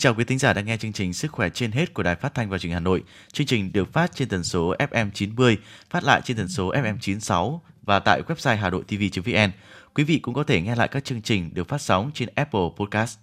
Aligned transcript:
chào 0.00 0.14
quý 0.14 0.24
thính 0.24 0.38
giả 0.38 0.52
đang 0.52 0.66
nghe 0.66 0.76
chương 0.76 0.92
trình 0.92 1.12
Sức 1.12 1.32
khỏe 1.32 1.48
trên 1.50 1.72
hết 1.72 1.94
của 1.94 2.02
Đài 2.02 2.16
Phát 2.16 2.34
thanh 2.34 2.50
và 2.50 2.58
Truyền 2.58 2.70
hình 2.70 2.74
Hà 2.74 2.80
Nội. 2.80 3.02
Chương 3.32 3.46
trình 3.46 3.72
được 3.72 3.92
phát 3.92 4.10
trên 4.14 4.28
tần 4.28 4.44
số 4.44 4.74
FM 4.78 5.10
90, 5.14 5.58
phát 5.90 6.04
lại 6.04 6.20
trên 6.24 6.36
tần 6.36 6.48
số 6.48 6.72
FM 6.72 6.96
96 7.00 7.62
và 7.82 7.98
tại 7.98 8.22
website 8.28 8.56
hà 8.56 8.70
nội 8.70 8.82
tv.vn. 8.86 9.50
Quý 9.94 10.04
vị 10.04 10.18
cũng 10.18 10.34
có 10.34 10.42
thể 10.42 10.60
nghe 10.60 10.76
lại 10.76 10.88
các 10.88 11.04
chương 11.04 11.22
trình 11.22 11.50
được 11.54 11.68
phát 11.68 11.82
sóng 11.82 12.10
trên 12.14 12.28
Apple 12.34 12.60
Podcast. 12.76 13.18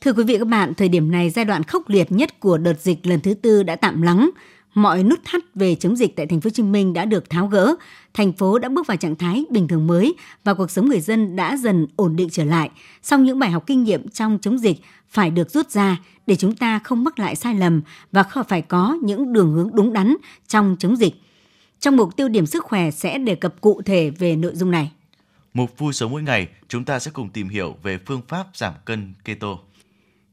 Thưa 0.00 0.12
quý 0.12 0.24
vị 0.24 0.38
các 0.38 0.48
bạn, 0.48 0.74
thời 0.74 0.88
điểm 0.88 1.10
này 1.10 1.30
giai 1.30 1.44
đoạn 1.44 1.62
khốc 1.62 1.88
liệt 1.88 2.12
nhất 2.12 2.40
của 2.40 2.58
đợt 2.58 2.80
dịch 2.80 3.06
lần 3.06 3.20
thứ 3.20 3.34
tư 3.34 3.62
đã 3.62 3.76
tạm 3.76 4.02
lắng. 4.02 4.30
Mọi 4.76 5.02
nút 5.02 5.20
thắt 5.24 5.42
về 5.54 5.74
chống 5.74 5.96
dịch 5.96 6.16
tại 6.16 6.26
thành 6.26 6.40
phố 6.40 6.46
Hồ 6.48 6.50
Chí 6.50 6.62
Minh 6.62 6.92
đã 6.92 7.04
được 7.04 7.30
tháo 7.30 7.46
gỡ, 7.46 7.74
thành 8.14 8.32
phố 8.32 8.58
đã 8.58 8.68
bước 8.68 8.86
vào 8.86 8.96
trạng 8.96 9.16
thái 9.16 9.44
bình 9.50 9.68
thường 9.68 9.86
mới 9.86 10.14
và 10.44 10.54
cuộc 10.54 10.70
sống 10.70 10.88
người 10.88 11.00
dân 11.00 11.36
đã 11.36 11.56
dần 11.56 11.86
ổn 11.96 12.16
định 12.16 12.28
trở 12.30 12.44
lại. 12.44 12.70
Song 13.02 13.24
những 13.24 13.38
bài 13.38 13.50
học 13.50 13.64
kinh 13.66 13.84
nghiệm 13.84 14.08
trong 14.08 14.38
chống 14.42 14.58
dịch 14.58 14.76
phải 15.08 15.30
được 15.30 15.50
rút 15.50 15.70
ra 15.70 15.96
để 16.26 16.36
chúng 16.36 16.54
ta 16.56 16.78
không 16.78 17.04
mắc 17.04 17.18
lại 17.18 17.36
sai 17.36 17.54
lầm 17.54 17.82
và 18.12 18.24
phải 18.48 18.62
có 18.62 18.98
những 19.02 19.32
đường 19.32 19.52
hướng 19.52 19.70
đúng 19.74 19.92
đắn 19.92 20.16
trong 20.48 20.76
chống 20.78 20.96
dịch. 20.96 21.14
Trong 21.80 21.96
mục 21.96 22.16
tiêu 22.16 22.28
điểm 22.28 22.46
sức 22.46 22.64
khỏe 22.64 22.90
sẽ 22.90 23.18
đề 23.18 23.34
cập 23.34 23.60
cụ 23.60 23.82
thể 23.82 24.10
về 24.10 24.36
nội 24.36 24.52
dung 24.54 24.70
này. 24.70 24.92
Mục 25.54 25.78
vui 25.78 25.92
sống 25.92 26.10
mỗi 26.10 26.22
ngày, 26.22 26.48
chúng 26.68 26.84
ta 26.84 26.98
sẽ 26.98 27.10
cùng 27.10 27.28
tìm 27.28 27.48
hiểu 27.48 27.76
về 27.82 27.98
phương 28.06 28.22
pháp 28.28 28.46
giảm 28.54 28.72
cân 28.84 29.14
keto. 29.24 29.58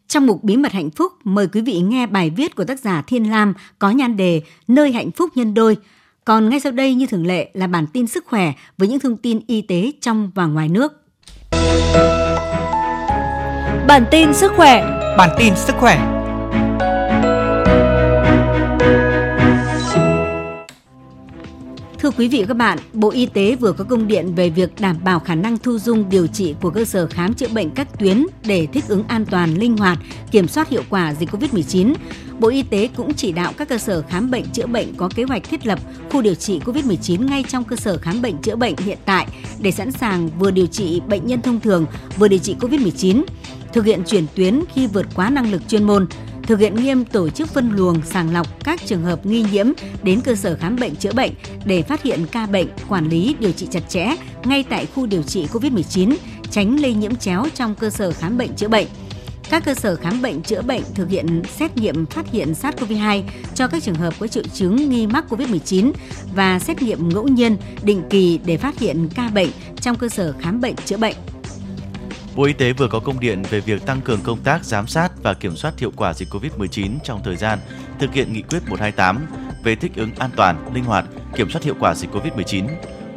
Trong 0.08 0.28
mục 0.28 0.44
Bí 0.44 0.58
mật 0.58 0.72
hạnh 0.72 0.90
phúc, 0.90 1.12
mời 1.24 1.48
quý 1.48 1.62
vị 1.62 1.80
nghe 1.80 2.08
bài 2.08 2.30
viết 2.30 2.56
của 2.56 2.64
tác 2.64 2.80
giả 2.80 3.02
Thiên 3.08 3.32
Lam 3.32 3.54
có 3.80 3.90
nhan 3.90 4.18
đề 4.18 4.42
Nơi 4.68 4.92
hạnh 4.92 5.12
phúc 5.12 5.30
nhân 5.36 5.54
đôi. 5.54 5.78
Còn 6.26 6.50
ngay 6.50 6.60
sau 6.60 6.72
đây 6.72 6.96
như 6.96 7.06
thường 7.06 7.28
lệ 7.28 7.50
là 7.54 7.68
bản 7.68 7.88
tin 7.94 8.08
sức 8.08 8.26
khỏe 8.26 8.54
với 8.78 8.88
những 8.88 9.00
thông 9.00 9.18
tin 9.18 9.40
y 9.48 9.62
tế 9.62 9.92
trong 10.02 10.32
và 10.36 10.46
ngoài 10.46 10.70
nước. 10.70 10.94
Bản 13.88 14.06
tin 14.12 14.34
sức 14.34 14.52
khỏe 14.56 15.00
Bản 15.18 15.30
tin 15.38 15.54
sức 15.56 15.76
khỏe 15.80 16.23
Thưa 22.04 22.12
quý 22.12 22.28
vị 22.28 22.40
và 22.42 22.48
các 22.48 22.54
bạn, 22.54 22.78
Bộ 22.94 23.10
Y 23.10 23.26
tế 23.26 23.56
vừa 23.56 23.72
có 23.72 23.84
công 23.84 24.08
điện 24.08 24.36
về 24.36 24.50
việc 24.50 24.82
đảm 24.82 24.98
bảo 25.04 25.20
khả 25.20 25.36
năng 25.36 25.58
thu 25.58 25.80
dung 25.80 26.10
điều 26.10 26.28
trị 26.28 26.56
của 26.62 26.70
cơ 26.70 26.86
sở 26.86 27.08
khám 27.08 27.34
chữa 27.34 27.48
bệnh 27.48 27.70
các 27.70 28.00
tuyến 28.00 28.26
để 28.46 28.68
thích 28.74 28.84
ứng 28.88 29.04
an 29.08 29.26
toàn, 29.26 29.54
linh 29.54 29.78
hoạt, 29.78 29.98
kiểm 30.32 30.48
soát 30.48 30.70
hiệu 30.70 30.84
quả 30.90 31.14
dịch 31.14 31.30
COVID-19. 31.30 31.94
Bộ 32.40 32.50
Y 32.50 32.64
tế 32.64 32.90
cũng 32.96 33.14
chỉ 33.14 33.32
đạo 33.32 33.54
các 33.58 33.70
cơ 33.70 33.78
sở 33.78 34.02
khám 34.10 34.32
bệnh 34.32 34.44
chữa 34.54 34.68
bệnh 34.68 34.96
có 34.96 35.10
kế 35.16 35.24
hoạch 35.24 35.44
thiết 35.44 35.66
lập 35.66 35.80
khu 36.12 36.22
điều 36.22 36.36
trị 36.36 36.60
COVID-19 36.66 37.26
ngay 37.26 37.44
trong 37.48 37.64
cơ 37.64 37.76
sở 37.76 37.98
khám 37.98 38.22
bệnh 38.22 38.38
chữa 38.38 38.56
bệnh 38.56 38.78
hiện 38.78 38.98
tại 39.06 39.28
để 39.60 39.72
sẵn 39.72 39.92
sàng 39.92 40.30
vừa 40.40 40.52
điều 40.52 40.68
trị 40.68 41.02
bệnh 41.08 41.28
nhân 41.28 41.42
thông 41.42 41.60
thường, 41.60 41.86
vừa 42.18 42.28
điều 42.28 42.40
trị 42.40 42.56
COVID-19, 42.60 43.24
thực 43.74 43.86
hiện 43.86 44.04
chuyển 44.08 44.26
tuyến 44.36 44.64
khi 44.74 44.88
vượt 44.88 45.06
quá 45.16 45.30
năng 45.30 45.52
lực 45.52 45.62
chuyên 45.68 45.84
môn, 45.84 46.08
thực 46.48 46.60
hiện 46.60 46.76
nghiêm 46.76 47.06
tổ 47.06 47.30
chức 47.30 47.50
phân 47.50 47.72
luồng 47.72 48.02
sàng 48.06 48.34
lọc 48.34 48.64
các 48.64 48.86
trường 48.86 49.04
hợp 49.04 49.26
nghi 49.26 49.46
nhiễm 49.52 49.68
đến 50.04 50.22
cơ 50.22 50.36
sở 50.36 50.56
khám 50.56 50.76
bệnh 50.76 50.96
chữa 50.96 51.14
bệnh 51.14 51.32
để 51.66 51.82
phát 51.82 52.04
hiện 52.04 52.26
ca 52.32 52.46
bệnh, 52.46 52.68
quản 52.90 53.10
lý, 53.10 53.36
điều 53.40 53.52
trị 53.52 53.68
chặt 53.72 53.90
chẽ 53.90 54.16
ngay 54.44 54.64
tại 54.70 54.86
khu 54.86 55.06
điều 55.06 55.24
trị 55.24 55.48
COVID-19, 55.54 56.16
tránh 56.52 56.80
lây 56.80 56.94
nhiễm 56.94 57.16
chéo 57.16 57.46
trong 57.56 57.76
cơ 57.76 57.90
sở 57.90 58.12
khám 58.12 58.38
bệnh 58.38 58.54
chữa 58.56 58.68
bệnh. 58.68 58.88
Các 59.50 59.66
cơ 59.66 59.74
sở 59.74 59.96
khám 59.96 60.22
bệnh 60.22 60.42
chữa 60.42 60.62
bệnh 60.62 60.82
thực 60.96 61.10
hiện 61.10 61.42
xét 61.58 61.78
nghiệm 61.78 62.06
phát 62.06 62.32
hiện 62.32 62.54
SARS-CoV-2 62.62 63.22
cho 63.56 63.68
các 63.68 63.84
trường 63.84 63.96
hợp 63.96 64.14
có 64.20 64.28
triệu 64.28 64.44
chứng 64.54 64.90
nghi 64.90 65.08
mắc 65.08 65.26
COVID-19 65.30 65.92
và 66.36 66.60
xét 66.60 66.82
nghiệm 66.82 67.10
ngẫu 67.10 67.28
nhiên 67.28 67.58
định 67.84 68.04
kỳ 68.10 68.40
để 68.46 68.58
phát 68.58 68.80
hiện 68.80 69.10
ca 69.16 69.30
bệnh 69.30 69.50
trong 69.82 69.96
cơ 69.96 70.10
sở 70.10 70.34
khám 70.40 70.62
bệnh 70.62 70.76
chữa 70.86 70.98
bệnh. 70.98 71.16
Bộ 72.36 72.44
Y 72.44 72.54
tế 72.54 72.74
vừa 72.74 72.88
có 72.88 73.00
công 73.00 73.20
điện 73.20 73.44
về 73.50 73.60
việc 73.60 73.86
tăng 73.86 74.02
cường 74.02 74.20
công 74.24 74.40
tác 74.44 74.64
giám 74.64 74.88
sát 74.88 75.12
và 75.24 75.34
kiểm 75.34 75.56
soát 75.56 75.80
hiệu 75.80 75.92
quả 75.96 76.14
dịch 76.14 76.30
COVID-19 76.30 76.92
trong 77.04 77.22
thời 77.24 77.36
gian 77.36 77.60
thực 78.00 78.14
hiện 78.14 78.34
nghị 78.34 78.42
quyết 78.42 78.60
128 78.68 79.26
về 79.64 79.76
thích 79.76 79.92
ứng 79.96 80.16
an 80.16 80.30
toàn, 80.36 80.74
linh 80.74 80.84
hoạt, 80.84 81.06
kiểm 81.36 81.50
soát 81.50 81.64
hiệu 81.64 81.76
quả 81.80 81.96
dịch 81.96 82.10
COVID-19. 82.12 82.68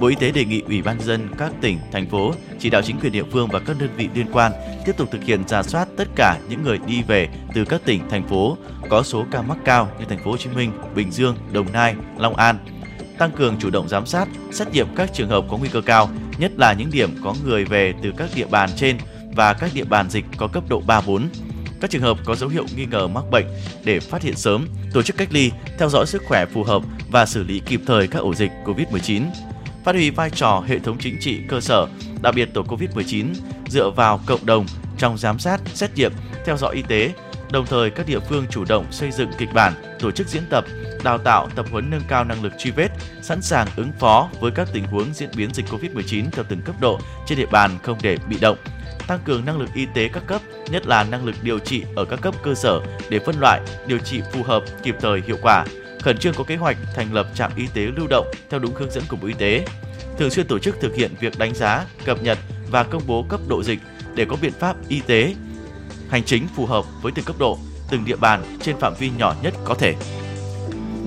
Bộ 0.00 0.06
Y 0.06 0.14
tế 0.14 0.30
đề 0.30 0.44
nghị 0.44 0.60
Ủy 0.60 0.82
ban 0.82 1.00
dân 1.00 1.28
các 1.38 1.52
tỉnh, 1.60 1.78
thành 1.92 2.10
phố 2.10 2.32
chỉ 2.58 2.70
đạo 2.70 2.82
chính 2.82 3.00
quyền 3.00 3.12
địa 3.12 3.24
phương 3.32 3.48
và 3.52 3.58
các 3.58 3.76
đơn 3.80 3.88
vị 3.96 4.08
liên 4.14 4.26
quan 4.32 4.52
tiếp 4.86 4.92
tục 4.96 5.08
thực 5.12 5.22
hiện 5.24 5.48
giả 5.48 5.62
soát 5.62 5.88
tất 5.96 6.08
cả 6.16 6.38
những 6.48 6.62
người 6.62 6.78
đi 6.86 7.02
về 7.02 7.28
từ 7.54 7.64
các 7.64 7.80
tỉnh, 7.84 8.08
thành 8.10 8.28
phố 8.28 8.56
có 8.90 9.02
số 9.02 9.24
ca 9.30 9.42
mắc 9.42 9.58
cao 9.64 9.88
như 9.98 10.04
thành 10.04 10.24
phố 10.24 10.30
Hồ 10.30 10.36
Chí 10.36 10.50
Minh, 10.50 10.72
Bình 10.94 11.10
Dương, 11.10 11.36
Đồng 11.52 11.72
Nai, 11.72 11.94
Long 12.18 12.36
An, 12.36 12.58
tăng 13.18 13.30
cường 13.30 13.56
chủ 13.58 13.70
động 13.70 13.88
giám 13.88 14.06
sát, 14.06 14.28
xét 14.52 14.72
nghiệm 14.72 14.86
các 14.96 15.10
trường 15.14 15.28
hợp 15.28 15.44
có 15.50 15.56
nguy 15.56 15.68
cơ 15.68 15.80
cao, 15.80 16.10
nhất 16.38 16.52
là 16.56 16.72
những 16.72 16.90
điểm 16.92 17.10
có 17.24 17.34
người 17.44 17.64
về 17.64 17.94
từ 18.02 18.12
các 18.16 18.30
địa 18.34 18.46
bàn 18.46 18.70
trên 18.76 18.98
và 19.34 19.52
các 19.52 19.70
địa 19.74 19.84
bàn 19.84 20.10
dịch 20.10 20.24
có 20.36 20.48
cấp 20.48 20.64
độ 20.68 20.80
3 20.86 21.00
4. 21.00 21.28
Các 21.80 21.90
trường 21.90 22.02
hợp 22.02 22.18
có 22.24 22.34
dấu 22.34 22.48
hiệu 22.48 22.64
nghi 22.76 22.86
ngờ 22.86 23.08
mắc 23.08 23.24
bệnh 23.30 23.46
để 23.84 24.00
phát 24.00 24.22
hiện 24.22 24.36
sớm, 24.36 24.68
tổ 24.92 25.02
chức 25.02 25.16
cách 25.16 25.28
ly, 25.32 25.50
theo 25.78 25.88
dõi 25.88 26.06
sức 26.06 26.22
khỏe 26.28 26.46
phù 26.46 26.62
hợp 26.62 26.82
và 27.10 27.26
xử 27.26 27.42
lý 27.42 27.60
kịp 27.60 27.80
thời 27.86 28.08
các 28.08 28.18
ổ 28.18 28.34
dịch 28.34 28.50
COVID-19. 28.64 29.22
Phát 29.84 29.94
huy 29.94 30.10
vai 30.10 30.30
trò 30.30 30.64
hệ 30.66 30.78
thống 30.78 30.96
chính 31.00 31.16
trị 31.20 31.40
cơ 31.48 31.60
sở, 31.60 31.86
đặc 32.22 32.34
biệt 32.34 32.48
tổ 32.54 32.62
COVID-19 32.62 33.26
dựa 33.68 33.90
vào 33.90 34.20
cộng 34.26 34.46
đồng 34.46 34.66
trong 34.98 35.18
giám 35.18 35.38
sát, 35.38 35.60
xét 35.74 35.90
nghiệm, 35.94 36.12
theo 36.44 36.56
dõi 36.56 36.74
y 36.74 36.82
tế, 36.82 37.12
Đồng 37.50 37.66
thời, 37.66 37.90
các 37.90 38.06
địa 38.06 38.18
phương 38.20 38.46
chủ 38.50 38.64
động 38.64 38.86
xây 38.90 39.10
dựng 39.10 39.30
kịch 39.38 39.48
bản, 39.54 39.72
tổ 40.00 40.10
chức 40.10 40.28
diễn 40.28 40.42
tập, 40.50 40.64
đào 41.04 41.18
tạo, 41.18 41.48
tập 41.54 41.66
huấn 41.70 41.90
nâng 41.90 42.02
cao 42.08 42.24
năng 42.24 42.42
lực 42.42 42.52
truy 42.58 42.70
vết, 42.70 42.85
sẵn 43.26 43.42
sàng 43.42 43.66
ứng 43.76 43.92
phó 43.98 44.28
với 44.40 44.50
các 44.50 44.68
tình 44.72 44.84
huống 44.84 45.14
diễn 45.14 45.28
biến 45.36 45.50
dịch 45.54 45.66
COVID-19 45.66 46.24
theo 46.32 46.44
từng 46.48 46.62
cấp 46.62 46.76
độ 46.80 46.98
trên 47.26 47.38
địa 47.38 47.46
bàn 47.46 47.78
không 47.82 47.98
để 48.02 48.16
bị 48.28 48.38
động. 48.40 48.58
Tăng 49.06 49.18
cường 49.24 49.44
năng 49.44 49.58
lực 49.58 49.68
y 49.74 49.86
tế 49.94 50.08
các 50.08 50.22
cấp, 50.26 50.40
nhất 50.70 50.86
là 50.86 51.04
năng 51.04 51.24
lực 51.24 51.34
điều 51.42 51.58
trị 51.58 51.82
ở 51.96 52.04
các 52.04 52.20
cấp 52.20 52.34
cơ 52.42 52.54
sở 52.54 52.80
để 53.10 53.18
phân 53.18 53.40
loại, 53.40 53.60
điều 53.86 53.98
trị 53.98 54.20
phù 54.32 54.42
hợp, 54.42 54.62
kịp 54.82 54.96
thời, 55.00 55.22
hiệu 55.26 55.36
quả. 55.42 55.64
Khẩn 56.02 56.18
trương 56.18 56.34
có 56.34 56.44
kế 56.44 56.56
hoạch 56.56 56.76
thành 56.94 57.14
lập 57.14 57.26
trạm 57.34 57.50
y 57.56 57.66
tế 57.74 57.82
lưu 57.82 58.06
động 58.06 58.26
theo 58.50 58.60
đúng 58.60 58.74
hướng 58.74 58.90
dẫn 58.90 59.02
của 59.08 59.16
Bộ 59.16 59.28
Y 59.28 59.34
tế. 59.34 59.66
Thường 60.18 60.30
xuyên 60.30 60.46
tổ 60.46 60.58
chức 60.58 60.76
thực 60.80 60.94
hiện 60.94 61.14
việc 61.20 61.38
đánh 61.38 61.54
giá, 61.54 61.84
cập 62.04 62.22
nhật 62.22 62.38
và 62.70 62.82
công 62.82 63.02
bố 63.06 63.22
cấp 63.28 63.40
độ 63.48 63.62
dịch 63.62 63.78
để 64.14 64.24
có 64.24 64.36
biện 64.42 64.52
pháp 64.58 64.76
y 64.88 65.00
tế 65.00 65.34
hành 66.08 66.24
chính 66.24 66.46
phù 66.56 66.66
hợp 66.66 66.84
với 67.02 67.12
từng 67.14 67.24
cấp 67.24 67.36
độ, 67.38 67.58
từng 67.90 68.04
địa 68.04 68.16
bàn 68.16 68.42
trên 68.62 68.78
phạm 68.78 68.94
vi 68.98 69.10
nhỏ 69.18 69.34
nhất 69.42 69.54
có 69.64 69.74
thể. 69.74 69.94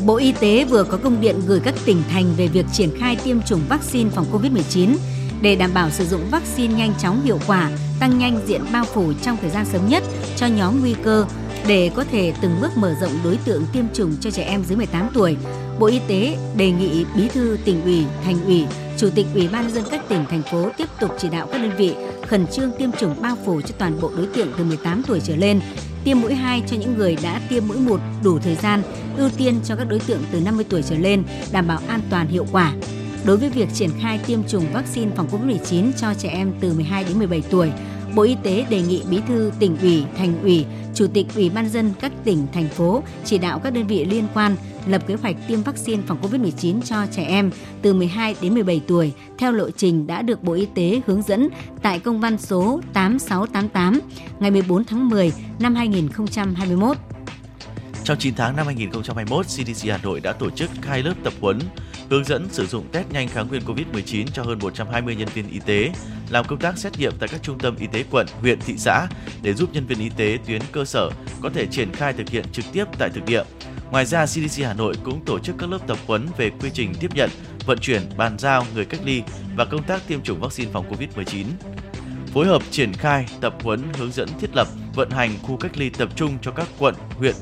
Bộ 0.05 0.15
Y 0.17 0.31
tế 0.31 0.65
vừa 0.65 0.83
có 0.83 0.97
công 0.97 1.21
điện 1.21 1.35
gửi 1.47 1.59
các 1.59 1.73
tỉnh 1.85 2.03
thành 2.09 2.33
về 2.37 2.47
việc 2.47 2.65
triển 2.73 2.89
khai 2.99 3.17
tiêm 3.23 3.41
chủng 3.41 3.61
vaccine 3.69 4.09
phòng 4.09 4.25
COVID-19 4.31 4.95
để 5.41 5.55
đảm 5.55 5.73
bảo 5.73 5.89
sử 5.89 6.05
dụng 6.05 6.21
vaccine 6.31 6.73
nhanh 6.73 6.93
chóng 6.99 7.21
hiệu 7.23 7.39
quả, 7.47 7.71
tăng 7.99 8.19
nhanh 8.19 8.39
diện 8.47 8.61
bao 8.73 8.85
phủ 8.85 9.13
trong 9.21 9.37
thời 9.41 9.49
gian 9.49 9.65
sớm 9.65 9.89
nhất 9.89 10.03
cho 10.35 10.47
nhóm 10.47 10.79
nguy 10.79 10.95
cơ 11.03 11.25
để 11.67 11.91
có 11.95 12.03
thể 12.11 12.33
từng 12.41 12.57
bước 12.61 12.77
mở 12.77 12.95
rộng 13.01 13.11
đối 13.23 13.37
tượng 13.37 13.63
tiêm 13.73 13.85
chủng 13.93 14.15
cho 14.21 14.31
trẻ 14.31 14.43
em 14.43 14.63
dưới 14.63 14.77
18 14.77 15.09
tuổi. 15.13 15.37
Bộ 15.79 15.87
Y 15.87 15.99
tế 16.07 16.37
đề 16.55 16.71
nghị 16.71 17.05
Bí 17.15 17.27
thư 17.27 17.57
tỉnh 17.65 17.83
ủy, 17.83 18.05
thành 18.25 18.45
ủy, 18.45 18.65
Chủ 18.97 19.09
tịch 19.15 19.25
Ủy 19.33 19.47
ban 19.47 19.71
dân 19.71 19.83
các 19.91 20.09
tỉnh 20.09 20.25
thành 20.29 20.41
phố 20.51 20.69
tiếp 20.77 20.87
tục 20.99 21.11
chỉ 21.19 21.29
đạo 21.29 21.47
các 21.51 21.57
đơn 21.57 21.71
vị 21.77 21.95
khẩn 22.27 22.47
trương 22.47 22.71
tiêm 22.77 22.91
chủng 22.91 23.21
bao 23.21 23.37
phủ 23.45 23.61
cho 23.61 23.75
toàn 23.77 24.01
bộ 24.01 24.11
đối 24.17 24.27
tượng 24.27 24.51
từ 24.57 24.63
18 24.63 25.03
tuổi 25.07 25.19
trở 25.23 25.35
lên, 25.35 25.59
tiêm 26.03 26.21
mũi 26.21 26.33
2 26.33 26.63
cho 26.67 26.77
những 26.77 26.97
người 26.97 27.17
đã 27.23 27.41
tiêm 27.49 27.67
mũi 27.67 27.77
1 27.77 27.99
đủ 28.23 28.39
thời 28.39 28.55
gian, 28.55 28.81
ưu 29.17 29.29
tiên 29.37 29.59
cho 29.63 29.75
các 29.75 29.89
đối 29.89 29.99
tượng 29.99 30.21
từ 30.31 30.39
50 30.39 30.65
tuổi 30.69 30.81
trở 30.81 30.97
lên, 30.97 31.23
đảm 31.51 31.67
bảo 31.67 31.79
an 31.87 32.01
toàn 32.09 32.27
hiệu 32.27 32.45
quả. 32.51 32.73
Đối 33.25 33.37
với 33.37 33.49
việc 33.49 33.69
triển 33.73 33.89
khai 34.01 34.19
tiêm 34.27 34.43
chủng 34.43 34.65
vaccine 34.73 35.11
phòng 35.15 35.27
COVID-19 35.31 35.91
cho 35.97 36.13
trẻ 36.13 36.29
em 36.29 36.53
từ 36.59 36.73
12 36.73 37.03
đến 37.03 37.19
17 37.19 37.43
tuổi, 37.49 37.71
Bộ 38.15 38.23
Y 38.23 38.35
tế 38.43 38.65
đề 38.69 38.81
nghị 38.81 39.03
Bí 39.09 39.19
thư 39.27 39.51
tỉnh 39.59 39.77
ủy, 39.81 40.03
thành 40.17 40.41
ủy, 40.41 40.65
Chủ 40.93 41.07
tịch 41.13 41.27
Ủy 41.35 41.49
ban 41.49 41.69
dân 41.69 41.93
các 41.99 42.11
tỉnh, 42.23 42.47
thành 42.53 42.67
phố 42.67 43.03
chỉ 43.25 43.37
đạo 43.37 43.59
các 43.59 43.73
đơn 43.73 43.87
vị 43.87 44.05
liên 44.05 44.27
quan 44.33 44.55
lập 44.87 45.07
kế 45.07 45.15
hoạch 45.15 45.35
tiêm 45.47 45.63
vaccine 45.63 46.03
phòng 46.07 46.21
COVID-19 46.21 46.81
cho 46.81 47.05
trẻ 47.11 47.23
em 47.23 47.51
từ 47.81 47.93
12 47.93 48.35
đến 48.41 48.53
17 48.53 48.81
tuổi 48.87 49.13
theo 49.37 49.51
lộ 49.51 49.71
trình 49.71 50.07
đã 50.07 50.21
được 50.21 50.43
Bộ 50.43 50.53
Y 50.53 50.67
tế 50.75 51.01
hướng 51.07 51.21
dẫn 51.21 51.49
tại 51.81 51.99
công 51.99 52.19
văn 52.19 52.37
số 52.37 52.81
8688 52.93 53.99
ngày 54.39 54.51
14 54.51 54.83
tháng 54.83 55.09
10 55.09 55.33
năm 55.59 55.75
2021. 55.75 56.97
Trong 58.03 58.17
9 58.17 58.35
tháng 58.35 58.55
năm 58.55 58.65
2021, 58.65 59.45
CDC 59.45 59.89
Hà 59.89 59.99
Nội 60.03 60.19
đã 60.19 60.33
tổ 60.33 60.49
chức 60.49 60.69
hai 60.81 61.03
lớp 61.03 61.13
tập 61.23 61.33
huấn 61.41 61.59
hướng 62.09 62.23
dẫn 62.23 62.47
sử 62.51 62.65
dụng 62.65 62.87
test 62.91 63.11
nhanh 63.11 63.27
kháng 63.27 63.47
nguyên 63.47 63.61
COVID-19 63.65 64.25
cho 64.33 64.43
hơn 64.43 64.59
120 64.61 65.15
nhân 65.15 65.27
viên 65.33 65.49
y 65.49 65.59
tế 65.65 65.91
làm 66.29 66.45
công 66.45 66.59
tác 66.59 66.77
xét 66.77 66.99
nghiệm 66.99 67.13
tại 67.19 67.29
các 67.29 67.43
trung 67.43 67.59
tâm 67.59 67.75
y 67.75 67.87
tế 67.87 68.03
quận, 68.11 68.27
huyện, 68.41 68.59
thị 68.59 68.73
xã 68.77 69.07
để 69.41 69.53
giúp 69.53 69.69
nhân 69.73 69.87
viên 69.87 69.99
y 69.99 70.09
tế 70.09 70.37
tuyến 70.45 70.61
cơ 70.71 70.85
sở 70.85 71.09
có 71.41 71.49
thể 71.49 71.65
triển 71.65 71.93
khai 71.93 72.13
thực 72.13 72.29
hiện 72.29 72.45
trực 72.51 72.65
tiếp 72.73 72.85
tại 72.99 73.09
thực 73.09 73.25
địa. 73.25 73.43
Ngoài 73.91 74.05
ra, 74.05 74.25
CDC 74.25 74.63
Hà 74.63 74.73
Nội 74.73 74.93
cũng 75.03 75.25
tổ 75.25 75.39
chức 75.39 75.55
các 75.59 75.69
lớp 75.69 75.79
tập 75.87 75.97
huấn 76.07 76.27
về 76.37 76.51
quy 76.61 76.69
trình 76.73 76.93
tiếp 76.99 77.15
nhận, 77.15 77.29
vận 77.65 77.79
chuyển, 77.79 78.01
bàn 78.17 78.39
giao 78.39 78.65
người 78.75 78.85
cách 78.85 78.99
ly 79.05 79.23
và 79.55 79.65
công 79.65 79.83
tác 79.83 80.07
tiêm 80.07 80.21
chủng 80.21 80.39
vaccine 80.39 80.71
phòng 80.71 80.91
COVID-19. 80.91 81.45
Phối 82.33 82.47
hợp 82.47 82.61
triển 82.71 82.93
khai, 82.93 83.25
tập 83.41 83.55
huấn, 83.63 83.83
hướng 83.97 84.11
dẫn 84.11 84.29
thiết 84.39 84.49
lập, 84.55 84.67
vận 84.95 85.09
hành 85.09 85.31
khu 85.41 85.57
cách 85.57 85.77
ly 85.77 85.89
tập 85.89 86.09
trung 86.15 86.37
cho 86.41 86.51
các 86.51 86.67
quận, 86.79 86.95
huyện, 87.17 87.35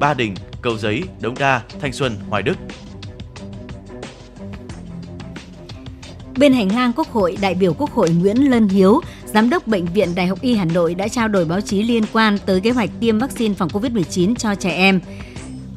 Ba 0.00 0.14
Đình, 0.14 0.34
Cầu 0.62 0.78
Giấy, 0.78 1.02
Đống 1.20 1.34
Đa, 1.38 1.62
Thanh 1.80 1.92
Xuân, 1.92 2.16
Hoài 2.28 2.42
Đức, 2.42 2.56
Bên 6.38 6.52
hành 6.52 6.74
lang 6.74 6.92
Quốc 6.96 7.08
hội, 7.12 7.36
đại 7.40 7.54
biểu 7.54 7.74
Quốc 7.74 7.90
hội 7.90 8.10
Nguyễn 8.10 8.50
Lân 8.50 8.68
Hiếu 8.68 9.00
Giám 9.24 9.50
đốc 9.50 9.66
Bệnh 9.66 9.86
viện 9.86 10.14
Đại 10.14 10.26
học 10.26 10.38
Y 10.40 10.54
Hà 10.54 10.64
Nội 10.64 10.94
đã 10.94 11.08
trao 11.08 11.28
đổi 11.28 11.44
báo 11.44 11.60
chí 11.60 11.82
liên 11.82 12.02
quan 12.12 12.38
tới 12.46 12.60
kế 12.60 12.70
hoạch 12.70 12.90
tiêm 13.00 13.18
vaccine 13.18 13.54
phòng 13.54 13.68
COVID-19 13.68 14.34
cho 14.34 14.54
trẻ 14.54 14.70
em. 14.70 15.00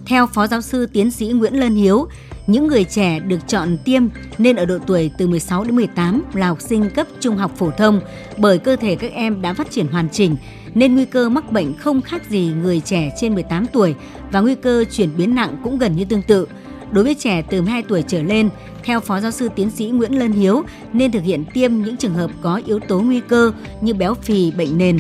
Theo 0.06 0.28
Phó 0.28 0.48
Giáo 0.48 0.62
sư 0.62 0.86
Tiến 0.94 1.12
sĩ 1.12 1.28
Nguyễn 1.28 1.60
Lân 1.60 1.75
Hiếu, 1.75 2.08
những 2.48 2.68
người 2.68 2.84
trẻ 2.84 3.19
được 3.19 3.38
chọn 3.48 3.78
tiêm 3.86 4.04
nên 4.38 4.56
ở 4.56 4.66
độ 4.66 4.78
tuổi 4.88 5.12
từ 5.18 5.28
16 5.28 5.63
đến 5.63 5.75
18 5.75 6.24
là 6.34 6.48
học 6.48 6.62
sinh 6.62 6.90
cấp 6.90 7.07
trung 7.19 7.38
học 7.38 7.52
phổ 7.57 7.72
thông 7.72 8.02
bởi 8.38 8.57
cơ 8.57 8.75
thể 8.75 8.96
các 8.96 9.12
em 9.12 9.42
đã 9.42 9.54
phát 9.54 9.72
triển 9.72 9.88
hoàn 9.88 10.10
chỉnh 10.10 10.36
nên 10.74 10.96
nguy 10.96 11.06
cơ 11.06 11.30
mắc 11.30 11.52
bệnh 11.52 11.78
không 11.78 12.02
khác 12.02 12.22
gì 12.30 12.52
người 12.62 12.80
trẻ 12.80 13.14
trên 13.18 13.34
18 13.34 13.66
tuổi 13.68 13.96
và 14.31 14.40
nguy 14.40 14.56
cơ 14.56 14.86
chuyển 14.92 15.10
biến 15.18 15.36
nặng 15.36 15.57
cũng 15.64 15.78
gần 15.78 15.96
như 15.96 16.06
tương 16.06 16.22
tự. 16.22 16.48
Đối 16.92 17.04
với 17.04 17.16
trẻ 17.16 17.42
từ 17.42 17.62
12 17.62 17.84
tuổi 17.84 18.04
trở 18.08 18.24
lên, 18.24 18.50
theo 18.84 19.00
Phó 19.00 19.20
Giáo 19.20 19.32
sư 19.32 19.50
Tiến 19.56 19.70
sĩ 19.70 19.86
Nguyễn 19.86 20.20
Lân 20.20 20.32
Hiếu, 20.32 20.64
nên 20.94 21.12
thực 21.12 21.24
hiện 21.24 21.46
tiêm 21.54 21.82
những 21.82 21.98
trường 21.98 22.14
hợp 22.14 22.32
có 22.42 22.62
yếu 22.66 22.80
tố 22.80 23.00
nguy 23.00 23.20
cơ 23.20 23.52
như 23.82 23.94
béo 23.94 24.14
phì, 24.14 24.52
bệnh 24.52 24.78
nền. 24.78 25.00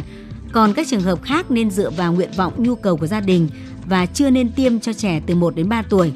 Còn 0.51 0.73
các 0.73 0.87
trường 0.87 1.01
hợp 1.01 1.23
khác 1.23 1.51
nên 1.51 1.71
dựa 1.71 1.89
vào 1.89 2.13
nguyện 2.13 2.29
vọng 2.37 2.53
nhu 2.57 2.75
cầu 2.75 2.97
của 2.97 3.07
gia 3.07 3.19
đình 3.19 3.47
và 3.85 4.05
chưa 4.05 4.29
nên 4.29 4.51
tiêm 4.51 4.79
cho 4.79 4.93
trẻ 4.93 5.21
từ 5.25 5.35
1 5.35 5.55
đến 5.55 5.69
3 5.69 5.81
tuổi. 5.81 6.11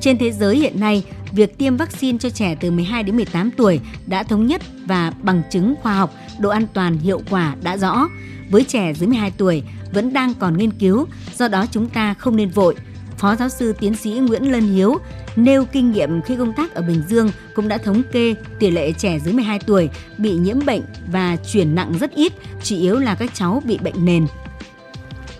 Trên 0.00 0.18
thế 0.18 0.32
giới 0.32 0.56
hiện 0.56 0.80
nay, 0.80 1.04
việc 1.32 1.58
tiêm 1.58 1.76
vaccine 1.76 2.18
cho 2.18 2.30
trẻ 2.30 2.56
từ 2.60 2.70
12 2.70 3.02
đến 3.02 3.16
18 3.16 3.50
tuổi 3.50 3.80
đã 4.06 4.22
thống 4.22 4.46
nhất 4.46 4.62
và 4.86 5.12
bằng 5.22 5.42
chứng 5.50 5.74
khoa 5.82 5.94
học, 5.94 6.14
độ 6.38 6.50
an 6.50 6.66
toàn 6.74 6.98
hiệu 6.98 7.22
quả 7.30 7.54
đã 7.62 7.76
rõ. 7.76 8.08
Với 8.50 8.64
trẻ 8.64 8.92
dưới 8.94 9.08
12 9.08 9.30
tuổi 9.30 9.62
vẫn 9.92 10.12
đang 10.12 10.34
còn 10.34 10.58
nghiên 10.58 10.70
cứu, 10.70 11.06
do 11.38 11.48
đó 11.48 11.66
chúng 11.70 11.88
ta 11.88 12.14
không 12.14 12.36
nên 12.36 12.50
vội. 12.50 12.74
Phó 13.20 13.36
giáo 13.36 13.48
sư 13.48 13.74
tiến 13.78 13.94
sĩ 13.94 14.10
Nguyễn 14.10 14.52
Lân 14.52 14.60
Hiếu 14.60 14.98
nêu 15.36 15.64
kinh 15.64 15.90
nghiệm 15.90 16.22
khi 16.22 16.36
công 16.36 16.52
tác 16.52 16.74
ở 16.74 16.82
Bình 16.82 17.02
Dương 17.08 17.30
cũng 17.54 17.68
đã 17.68 17.78
thống 17.78 18.02
kê 18.12 18.34
tỷ 18.58 18.70
lệ 18.70 18.92
trẻ 18.92 19.18
dưới 19.18 19.34
12 19.34 19.58
tuổi 19.66 19.90
bị 20.18 20.32
nhiễm 20.32 20.66
bệnh 20.66 20.82
và 21.06 21.36
chuyển 21.36 21.74
nặng 21.74 21.92
rất 22.00 22.10
ít, 22.10 22.32
chủ 22.62 22.76
yếu 22.76 22.98
là 22.98 23.14
các 23.14 23.30
cháu 23.34 23.62
bị 23.64 23.78
bệnh 23.78 24.04
nền. 24.04 24.26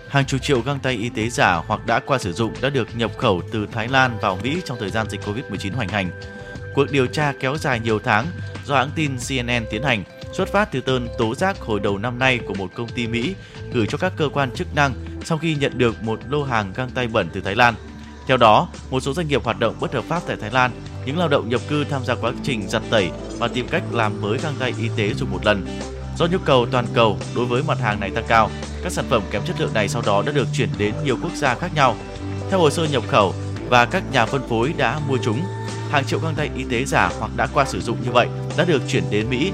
Hàng 0.07 0.25
chục 0.25 0.41
triệu 0.41 0.61
găng 0.61 0.79
tay 0.79 0.93
y 0.93 1.09
tế 1.09 1.29
giả 1.29 1.55
hoặc 1.67 1.85
đã 1.85 1.99
qua 1.99 2.17
sử 2.17 2.33
dụng 2.33 2.53
đã 2.61 2.69
được 2.69 2.87
nhập 2.95 3.11
khẩu 3.17 3.41
từ 3.51 3.67
Thái 3.71 3.87
Lan 3.87 4.17
vào 4.21 4.39
Mỹ 4.43 4.61
trong 4.65 4.77
thời 4.79 4.89
gian 4.89 5.09
dịch 5.09 5.21
Covid-19 5.21 5.75
hoành 5.75 5.89
hành. 5.89 6.11
Cuộc 6.75 6.91
điều 6.91 7.07
tra 7.07 7.33
kéo 7.39 7.57
dài 7.57 7.79
nhiều 7.79 7.99
tháng 7.99 8.25
do 8.65 8.75
hãng 8.75 8.91
tin 8.95 9.11
CNN 9.17 9.65
tiến 9.71 9.83
hành 9.83 10.03
xuất 10.33 10.47
phát 10.47 10.71
từ 10.71 10.81
đơn 10.85 11.07
tố 11.17 11.35
giác 11.35 11.59
hồi 11.59 11.79
đầu 11.79 11.97
năm 11.97 12.19
nay 12.19 12.39
của 12.47 12.53
một 12.53 12.71
công 12.75 12.89
ty 12.89 13.07
Mỹ 13.07 13.35
gửi 13.73 13.87
cho 13.87 13.97
các 13.97 14.13
cơ 14.17 14.29
quan 14.29 14.51
chức 14.51 14.75
năng 14.75 14.93
sau 15.25 15.37
khi 15.37 15.55
nhận 15.55 15.77
được 15.77 16.03
một 16.03 16.19
lô 16.29 16.43
hàng 16.43 16.73
găng 16.75 16.89
tay 16.89 17.07
bẩn 17.07 17.29
từ 17.33 17.41
Thái 17.41 17.55
Lan. 17.55 17.75
Theo 18.27 18.37
đó, 18.37 18.67
một 18.89 18.99
số 18.99 19.13
doanh 19.13 19.27
nghiệp 19.27 19.43
hoạt 19.43 19.59
động 19.59 19.75
bất 19.79 19.93
hợp 19.93 20.03
pháp 20.03 20.21
tại 20.27 20.37
Thái 20.41 20.51
Lan, 20.51 20.71
những 21.05 21.17
lao 21.17 21.27
động 21.27 21.49
nhập 21.49 21.61
cư 21.69 21.83
tham 21.83 22.05
gia 22.05 22.15
quá 22.15 22.31
trình 22.43 22.69
giặt 22.69 22.81
tẩy 22.89 23.11
và 23.39 23.47
tìm 23.47 23.67
cách 23.67 23.83
làm 23.91 24.21
mới 24.21 24.37
găng 24.37 24.53
tay 24.59 24.73
y 24.79 24.89
tế 24.97 25.13
dùng 25.13 25.31
một 25.31 25.45
lần. 25.45 25.65
Do 26.17 26.27
nhu 26.31 26.37
cầu 26.37 26.65
toàn 26.71 26.85
cầu 26.93 27.17
đối 27.35 27.45
với 27.45 27.63
mặt 27.67 27.79
hàng 27.79 27.99
này 27.99 28.09
tăng 28.09 28.25
cao, 28.27 28.49
các 28.83 28.91
sản 28.91 29.05
phẩm 29.09 29.21
kém 29.31 29.41
chất 29.45 29.61
lượng 29.61 29.73
này 29.73 29.89
sau 29.89 30.01
đó 30.05 30.23
đã 30.25 30.31
được 30.31 30.47
chuyển 30.53 30.69
đến 30.77 30.93
nhiều 31.03 31.17
quốc 31.23 31.35
gia 31.35 31.55
khác 31.55 31.71
nhau. 31.75 31.95
Theo 32.49 32.59
hồ 32.59 32.69
sơ 32.69 32.85
nhập 32.85 33.03
khẩu 33.07 33.33
và 33.69 33.85
các 33.85 34.03
nhà 34.11 34.25
phân 34.25 34.47
phối 34.49 34.73
đã 34.77 34.99
mua 35.07 35.17
chúng, 35.23 35.41
hàng 35.91 36.05
triệu 36.05 36.19
găng 36.19 36.35
tay 36.35 36.49
y 36.57 36.63
tế 36.63 36.85
giả 36.85 37.11
hoặc 37.19 37.31
đã 37.35 37.47
qua 37.53 37.65
sử 37.65 37.81
dụng 37.81 37.97
như 38.05 38.11
vậy 38.11 38.27
đã 38.57 38.65
được 38.65 38.81
chuyển 38.87 39.03
đến 39.09 39.29
Mỹ. 39.29 39.51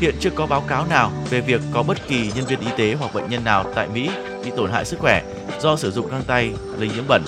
Hiện 0.00 0.14
chưa 0.20 0.30
có 0.30 0.46
báo 0.46 0.60
cáo 0.60 0.86
nào 0.86 1.12
về 1.30 1.40
việc 1.40 1.60
có 1.72 1.82
bất 1.82 2.08
kỳ 2.08 2.32
nhân 2.34 2.46
viên 2.46 2.60
y 2.60 2.68
tế 2.76 2.96
hoặc 3.00 3.14
bệnh 3.14 3.30
nhân 3.30 3.44
nào 3.44 3.72
tại 3.74 3.88
Mỹ 3.88 4.10
bị 4.44 4.50
tổn 4.56 4.70
hại 4.70 4.84
sức 4.84 4.98
khỏe 4.98 5.22
do 5.60 5.76
sử 5.76 5.90
dụng 5.90 6.10
găng 6.10 6.22
tay 6.26 6.52
lây 6.78 6.88
nhiễm 6.88 7.04
bẩn. 7.08 7.22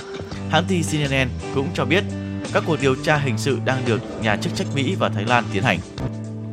Hãng 0.51 0.65
tin 0.69 0.83
CNN 0.83 1.29
cũng 1.55 1.69
cho 1.75 1.85
biết 1.85 2.05
các 2.53 2.65
cuộc 2.67 2.77
điều 2.81 2.95
tra 2.95 3.17
hình 3.17 3.39
sự 3.39 3.59
đang 3.65 3.83
được 3.87 4.01
nhà 4.23 4.37
chức 4.37 4.55
trách 4.55 4.67
Mỹ 4.75 4.95
và 4.99 5.09
Thái 5.09 5.25
Lan 5.25 5.45
tiến 5.53 5.63
hành. 5.63 5.79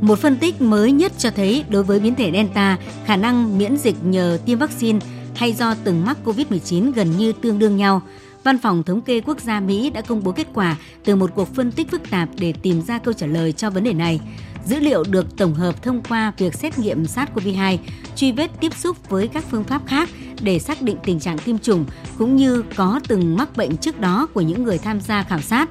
Một 0.02 0.20
phân 0.20 0.38
tích 0.38 0.62
mới 0.62 0.92
nhất 0.92 1.12
cho 1.18 1.32
thấy 1.32 1.66
đối 1.70 1.84
với 1.84 2.00
biến 2.00 2.16
thể 2.16 2.32
Delta, 2.32 2.78
khả 3.06 3.16
năng 3.16 3.58
miễn 3.58 3.78
dịch 3.78 3.96
nhờ 4.04 4.38
tiêm 4.46 4.60
vaccine 4.60 5.00
hay 5.36 5.54
do 5.54 5.76
từng 5.84 6.06
mắc 6.06 6.18
COVID-19 6.26 6.92
gần 6.92 7.18
như 7.18 7.34
tương 7.42 7.60
đương 7.60 7.78
nhau. 7.78 8.02
Văn 8.44 8.58
phòng 8.58 8.84
Thống 8.84 9.02
kê 9.02 9.22
Quốc 9.22 9.40
gia 9.40 9.60
Mỹ 9.60 9.90
đã 9.90 10.02
công 10.02 10.24
bố 10.24 10.32
kết 10.32 10.48
quả 10.54 10.76
từ 11.06 11.16
một 11.16 11.32
cuộc 11.36 11.56
phân 11.56 11.72
tích 11.72 11.92
phức 11.92 12.10
tạp 12.10 12.30
để 12.38 12.54
tìm 12.62 12.82
ra 12.82 13.00
câu 13.00 13.14
trả 13.14 13.28
lời 13.28 13.52
cho 13.52 13.70
vấn 13.70 13.84
đề 13.84 13.94
này. 13.94 14.20
Dữ 14.66 14.80
liệu 14.80 15.04
được 15.04 15.38
tổng 15.38 15.54
hợp 15.54 15.84
thông 15.84 16.02
qua 16.10 16.34
việc 16.38 16.54
xét 16.54 16.80
nghiệm 16.80 17.04
SARS-CoV-2, 17.04 17.78
truy 18.16 18.32
vết 18.32 18.52
tiếp 18.60 18.74
xúc 18.78 19.10
với 19.10 19.28
các 19.28 19.44
phương 19.52 19.64
pháp 19.64 19.82
khác 19.88 20.10
để 20.44 20.60
xác 20.60 20.82
định 20.82 20.98
tình 21.04 21.20
trạng 21.20 21.38
tiêm 21.38 21.58
chủng 21.58 21.86
cũng 22.18 22.36
như 22.36 22.64
có 22.76 23.00
từng 23.08 23.38
mắc 23.38 23.58
bệnh 23.58 23.78
trước 23.78 24.00
đó 24.00 24.28
của 24.34 24.42
những 24.42 24.64
người 24.64 24.78
tham 24.78 25.02
gia 25.02 25.24
khảo 25.24 25.42
sát. 25.42 25.70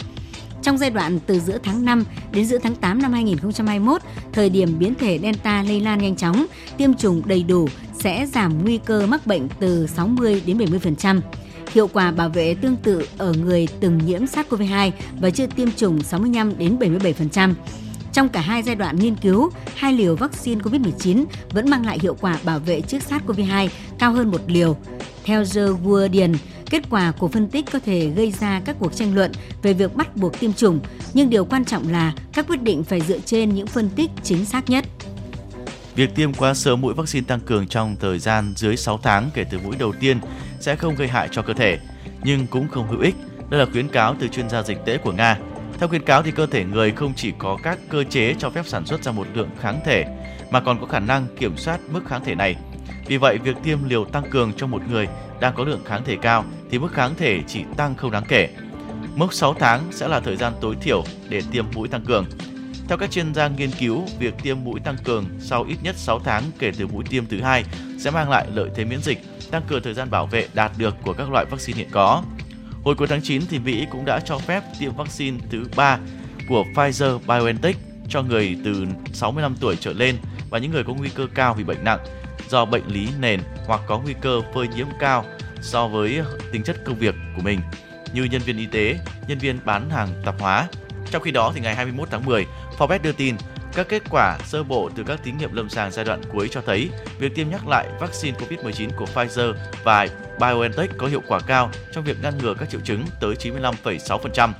Trong 0.63 0.79
giai 0.79 0.91
đoạn 0.91 1.19
từ 1.27 1.41
giữa 1.41 1.59
tháng 1.63 1.85
5 1.85 2.05
đến 2.33 2.47
giữa 2.47 2.59
tháng 2.59 2.75
8 2.75 3.03
năm 3.03 3.13
2021, 3.13 4.03
thời 4.33 4.51
điểm 4.51 4.79
biến 4.79 4.95
thể 4.95 5.19
Delta 5.23 5.63
lây 5.63 5.81
lan 5.81 5.99
nhanh 5.99 6.17
chóng, 6.17 6.47
tiêm 6.77 6.95
chủng 6.95 7.23
đầy 7.27 7.43
đủ 7.43 7.69
sẽ 7.99 8.27
giảm 8.27 8.65
nguy 8.65 8.79
cơ 8.79 9.07
mắc 9.07 9.27
bệnh 9.27 9.49
từ 9.61 9.87
60 9.87 10.43
đến 10.47 10.59
70%. 10.59 11.21
Hiệu 11.73 11.89
quả 11.93 12.11
bảo 12.11 12.29
vệ 12.29 12.55
tương 12.55 12.77
tự 12.77 13.07
ở 13.19 13.33
người 13.33 13.69
từng 13.81 13.99
nhiễm 14.07 14.25
SARS-CoV-2 14.25 14.91
và 15.21 15.31
chưa 15.31 15.47
tiêm 15.47 15.69
chủng 15.73 16.03
65 16.03 16.59
đến 16.59 16.77
77%. 16.79 17.55
Trong 18.13 18.29
cả 18.29 18.41
hai 18.41 18.63
giai 18.63 18.75
đoạn 18.75 18.97
nghiên 18.97 19.17
cứu, 19.17 19.51
hai 19.77 19.93
liều 19.93 20.17
vaccine 20.17 20.61
COVID-19 20.61 21.25
vẫn 21.51 21.71
mang 21.71 21.87
lại 21.87 21.99
hiệu 22.03 22.17
quả 22.21 22.39
bảo 22.45 22.59
vệ 22.59 22.81
trước 22.81 22.99
SARS-CoV-2 23.09 23.69
cao 23.99 24.13
hơn 24.13 24.31
một 24.31 24.41
liều. 24.47 24.77
Theo 25.25 25.45
The 25.45 25.63
Guardian, 25.85 26.33
kết 26.71 26.83
quả 26.91 27.13
của 27.19 27.29
phân 27.29 27.49
tích 27.49 27.65
có 27.73 27.79
thể 27.79 28.11
gây 28.17 28.33
ra 28.41 28.61
các 28.65 28.77
cuộc 28.79 28.95
tranh 28.95 29.15
luận 29.15 29.33
về 29.63 29.73
việc 29.73 29.97
bắt 29.97 30.17
buộc 30.17 30.41
tiêm 30.41 30.53
chủng, 30.53 30.81
nhưng 31.15 31.31
điều 31.31 31.45
quan 31.45 31.65
trọng 31.65 31.93
là 31.93 32.13
các 32.33 32.47
quyết 32.49 32.63
định 32.63 32.85
phải 32.85 33.01
dựa 33.01 33.19
trên 33.19 33.55
những 33.55 33.67
phân 33.67 33.91
tích 33.91 34.11
chính 34.23 34.45
xác 34.45 34.71
nhất. 34.71 34.85
Việc 35.95 36.15
tiêm 36.15 36.35
quá 36.35 36.55
sớm 36.55 36.81
mũi 36.81 36.95
vaccine 36.95 37.25
tăng 37.29 37.41
cường 37.41 37.67
trong 37.67 37.97
thời 38.01 38.19
gian 38.19 38.53
dưới 38.57 38.77
6 38.77 38.99
tháng 39.03 39.31
kể 39.35 39.45
từ 39.51 39.59
mũi 39.59 39.77
đầu 39.79 39.93
tiên 40.01 40.21
sẽ 40.61 40.77
không 40.77 40.95
gây 40.95 41.09
hại 41.09 41.29
cho 41.33 41.43
cơ 41.43 41.53
thể, 41.55 41.79
nhưng 42.25 42.47
cũng 42.47 42.69
không 42.69 42.89
hữu 42.89 43.01
ích. 43.01 43.15
Đây 43.51 43.61
là 43.61 43.67
khuyến 43.73 43.89
cáo 43.89 44.17
từ 44.21 44.29
chuyên 44.29 44.51
gia 44.51 44.63
dịch 44.63 44.79
tễ 44.87 44.99
của 44.99 45.13
Nga. 45.13 45.39
Theo 45.83 45.89
khuyến 45.89 46.05
cáo 46.05 46.23
thì 46.23 46.31
cơ 46.31 46.47
thể 46.47 46.65
người 46.65 46.91
không 46.91 47.13
chỉ 47.17 47.33
có 47.39 47.59
các 47.63 47.79
cơ 47.89 48.05
chế 48.05 48.35
cho 48.39 48.51
phép 48.51 48.67
sản 48.67 48.87
xuất 48.87 49.03
ra 49.03 49.13
một 49.13 49.27
lượng 49.35 49.51
kháng 49.61 49.81
thể 49.85 50.05
mà 50.51 50.61
còn 50.61 50.81
có 50.81 50.87
khả 50.87 50.99
năng 50.99 51.27
kiểm 51.39 51.57
soát 51.57 51.81
mức 51.91 52.01
kháng 52.07 52.25
thể 52.25 52.35
này. 52.35 52.57
Vì 53.07 53.17
vậy, 53.17 53.39
việc 53.39 53.57
tiêm 53.63 53.85
liều 53.85 54.05
tăng 54.05 54.31
cường 54.31 54.53
cho 54.57 54.67
một 54.67 54.83
người 54.91 55.09
đang 55.41 55.55
có 55.55 55.65
lượng 55.65 55.85
kháng 55.85 56.05
thể 56.05 56.17
cao 56.23 56.45
thì 56.71 56.79
mức 56.79 56.93
kháng 56.93 57.15
thể 57.15 57.41
chỉ 57.47 57.65
tăng 57.77 57.95
không 57.95 58.11
đáng 58.11 58.25
kể. 58.29 58.49
Mức 59.15 59.33
6 59.33 59.55
tháng 59.55 59.81
sẽ 59.91 60.09
là 60.09 60.21
thời 60.21 60.37
gian 60.37 60.53
tối 60.61 60.77
thiểu 60.81 61.05
để 61.29 61.43
tiêm 61.53 61.65
mũi 61.75 61.89
tăng 61.89 62.05
cường. 62.05 62.27
Theo 62.89 62.99
các 62.99 63.11
chuyên 63.11 63.35
gia 63.35 63.49
nghiên 63.49 63.71
cứu, 63.71 64.05
việc 64.19 64.35
tiêm 64.43 64.65
mũi 64.65 64.81
tăng 64.81 64.97
cường 65.05 65.25
sau 65.41 65.65
ít 65.69 65.77
nhất 65.83 65.97
6 65.99 66.21
tháng 66.21 66.43
kể 66.59 66.73
từ 66.79 66.87
mũi 66.87 67.05
tiêm 67.11 67.27
thứ 67.27 67.41
hai 67.41 67.65
sẽ 67.99 68.11
mang 68.11 68.31
lại 68.31 68.47
lợi 68.55 68.71
thế 68.75 68.85
miễn 68.85 69.03
dịch, 69.03 69.19
tăng 69.51 69.63
cường 69.69 69.83
thời 69.83 69.95
gian 69.95 70.11
bảo 70.11 70.27
vệ 70.27 70.49
đạt 70.55 70.73
được 70.79 70.95
của 71.03 71.13
các 71.13 71.31
loại 71.31 71.45
vaccine 71.51 71.79
hiện 71.79 71.89
có. 71.93 72.23
Hồi 72.85 72.95
cuối 72.95 73.09
tháng 73.09 73.23
9 73.23 73.43
thì 73.51 73.59
Mỹ 73.59 73.87
cũng 73.91 74.05
đã 74.05 74.21
cho 74.21 74.39
phép 74.39 74.63
tiêm 74.81 74.95
vaccine 74.97 75.39
thứ 75.51 75.65
ba 75.77 75.99
của 76.49 76.65
Pfizer 76.75 77.19
BioNTech 77.19 77.77
cho 78.09 78.23
người 78.23 78.59
từ 78.65 78.87
65 79.13 79.57
tuổi 79.61 79.77
trở 79.81 79.93
lên 79.93 80.17
và 80.51 80.59
những 80.59 80.71
người 80.71 80.85
có 80.85 80.95
nguy 80.95 81.09
cơ 81.09 81.27
cao 81.35 81.55
vì 81.55 81.65
bệnh 81.65 81.85
nặng 81.85 81.99
do 82.49 82.65
bệnh 82.65 82.87
lý 82.87 83.09
nền 83.21 83.41
hoặc 83.67 83.81
có 83.87 83.99
nguy 83.99 84.15
cơ 84.21 84.41
phơi 84.55 84.69
nhiễm 84.69 84.87
cao 84.99 85.25
so 85.61 85.89
với 85.89 86.21
tính 86.53 86.63
chất 86.63 86.77
công 86.87 86.99
việc 86.99 87.15
của 87.37 87.43
mình 87.43 87.61
như 88.15 88.25
nhân 88.25 88.43
viên 88.45 88.59
y 88.59 88.67
tế, 88.67 88.99
nhân 89.29 89.39
viên 89.39 89.59
bán 89.65 89.91
hàng 89.91 90.09
tạp 90.25 90.41
hóa. 90.41 90.69
Trong 91.11 91.23
khi 91.23 91.31
đó 91.31 91.53
thì 91.55 91.61
ngày 91.61 91.75
21 91.75 92.09
tháng 92.11 92.27
10, 92.27 92.47
Forbes 92.79 92.99
đưa 93.03 93.13
tin 93.13 93.37
các 93.75 93.89
kết 93.89 94.03
quả 94.11 94.39
sơ 94.45 94.63
bộ 94.63 94.91
từ 94.95 95.03
các 95.07 95.21
thí 95.25 95.33
nghiệm 95.33 95.53
lâm 95.53 95.69
sàng 95.69 95.91
giai 95.93 96.05
đoạn 96.05 96.21
cuối 96.33 96.49
cho 96.49 96.61
thấy 96.67 96.91
việc 97.19 97.35
tiêm 97.35 97.51
nhắc 97.51 97.69
lại 97.69 97.89
vaccine 98.01 98.39
COVID-19 98.39 98.89
của 98.97 99.07
Pfizer 99.15 99.55
và 99.85 100.09
BioNTech 100.41 100.91
có 100.99 101.07
hiệu 101.07 101.23
quả 101.29 101.41
cao 101.41 101.71
trong 101.93 102.05
việc 102.05 102.17
ngăn 102.23 102.39
ngừa 102.39 102.55
các 102.55 102.71
triệu 102.71 102.81
chứng 102.81 103.05
tới 103.21 103.35
95,6%. 103.35 104.51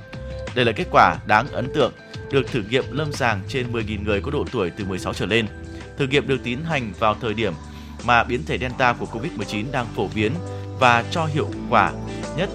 Đây 0.55 0.65
là 0.65 0.71
kết 0.71 0.87
quả 0.91 1.15
đáng 1.27 1.47
ấn 1.51 1.73
tượng 1.73 1.93
được 2.31 2.51
thử 2.51 2.63
nghiệm 2.69 2.83
lâm 2.91 3.13
sàng 3.13 3.41
trên 3.47 3.71
10.000 3.71 4.03
người 4.03 4.21
có 4.21 4.31
độ 4.31 4.45
tuổi 4.51 4.69
từ 4.69 4.85
16 4.85 5.13
trở 5.13 5.25
lên. 5.25 5.47
Thử 5.97 6.07
nghiệm 6.07 6.27
được 6.27 6.43
tiến 6.43 6.63
hành 6.63 6.93
vào 6.99 7.15
thời 7.21 7.33
điểm 7.33 7.53
mà 8.05 8.23
biến 8.23 8.45
thể 8.45 8.57
Delta 8.57 8.93
của 8.93 9.05
COVID-19 9.05 9.65
đang 9.71 9.85
phổ 9.95 10.07
biến 10.15 10.31
và 10.79 11.03
cho 11.11 11.25
hiệu 11.25 11.49
quả 11.69 11.91
nhất 12.37 12.49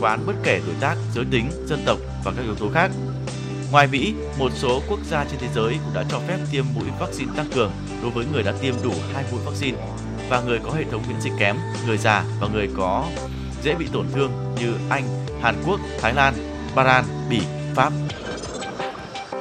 quán 0.00 0.20
bất 0.26 0.34
kể 0.42 0.60
tuổi 0.66 0.74
tác, 0.80 0.96
giới 1.14 1.24
tính, 1.30 1.50
dân 1.66 1.82
tộc 1.86 1.98
và 2.24 2.32
các 2.36 2.42
yếu 2.42 2.54
tố 2.54 2.70
khác. 2.74 2.90
Ngoài 3.74 3.86
Mỹ, 3.86 4.14
một 4.38 4.52
số 4.54 4.82
quốc 4.88 4.98
gia 5.10 5.24
trên 5.24 5.40
thế 5.40 5.48
giới 5.54 5.74
cũng 5.84 5.94
đã 5.94 6.04
cho 6.10 6.18
phép 6.28 6.38
tiêm 6.52 6.64
mũi 6.74 6.84
vaccine 7.00 7.32
tăng 7.36 7.46
cường 7.54 7.70
đối 8.02 8.10
với 8.10 8.26
người 8.32 8.42
đã 8.42 8.52
tiêm 8.62 8.74
đủ 8.84 8.92
hai 9.14 9.24
mũi 9.30 9.40
vaccine 9.44 9.78
và 10.28 10.40
người 10.40 10.58
có 10.64 10.70
hệ 10.70 10.84
thống 10.90 11.02
miễn 11.08 11.20
dịch 11.20 11.32
kém, 11.38 11.56
người 11.86 11.98
già 11.98 12.24
và 12.40 12.48
người 12.52 12.68
có 12.76 13.06
dễ 13.62 13.74
bị 13.74 13.86
tổn 13.92 14.06
thương 14.14 14.30
như 14.60 14.74
Anh, 14.90 15.04
Hàn 15.42 15.54
Quốc, 15.66 15.80
Thái 16.00 16.14
Lan, 16.14 16.34
Bahrain, 16.74 17.04
Bỉ, 17.30 17.40
Pháp. 17.74 17.92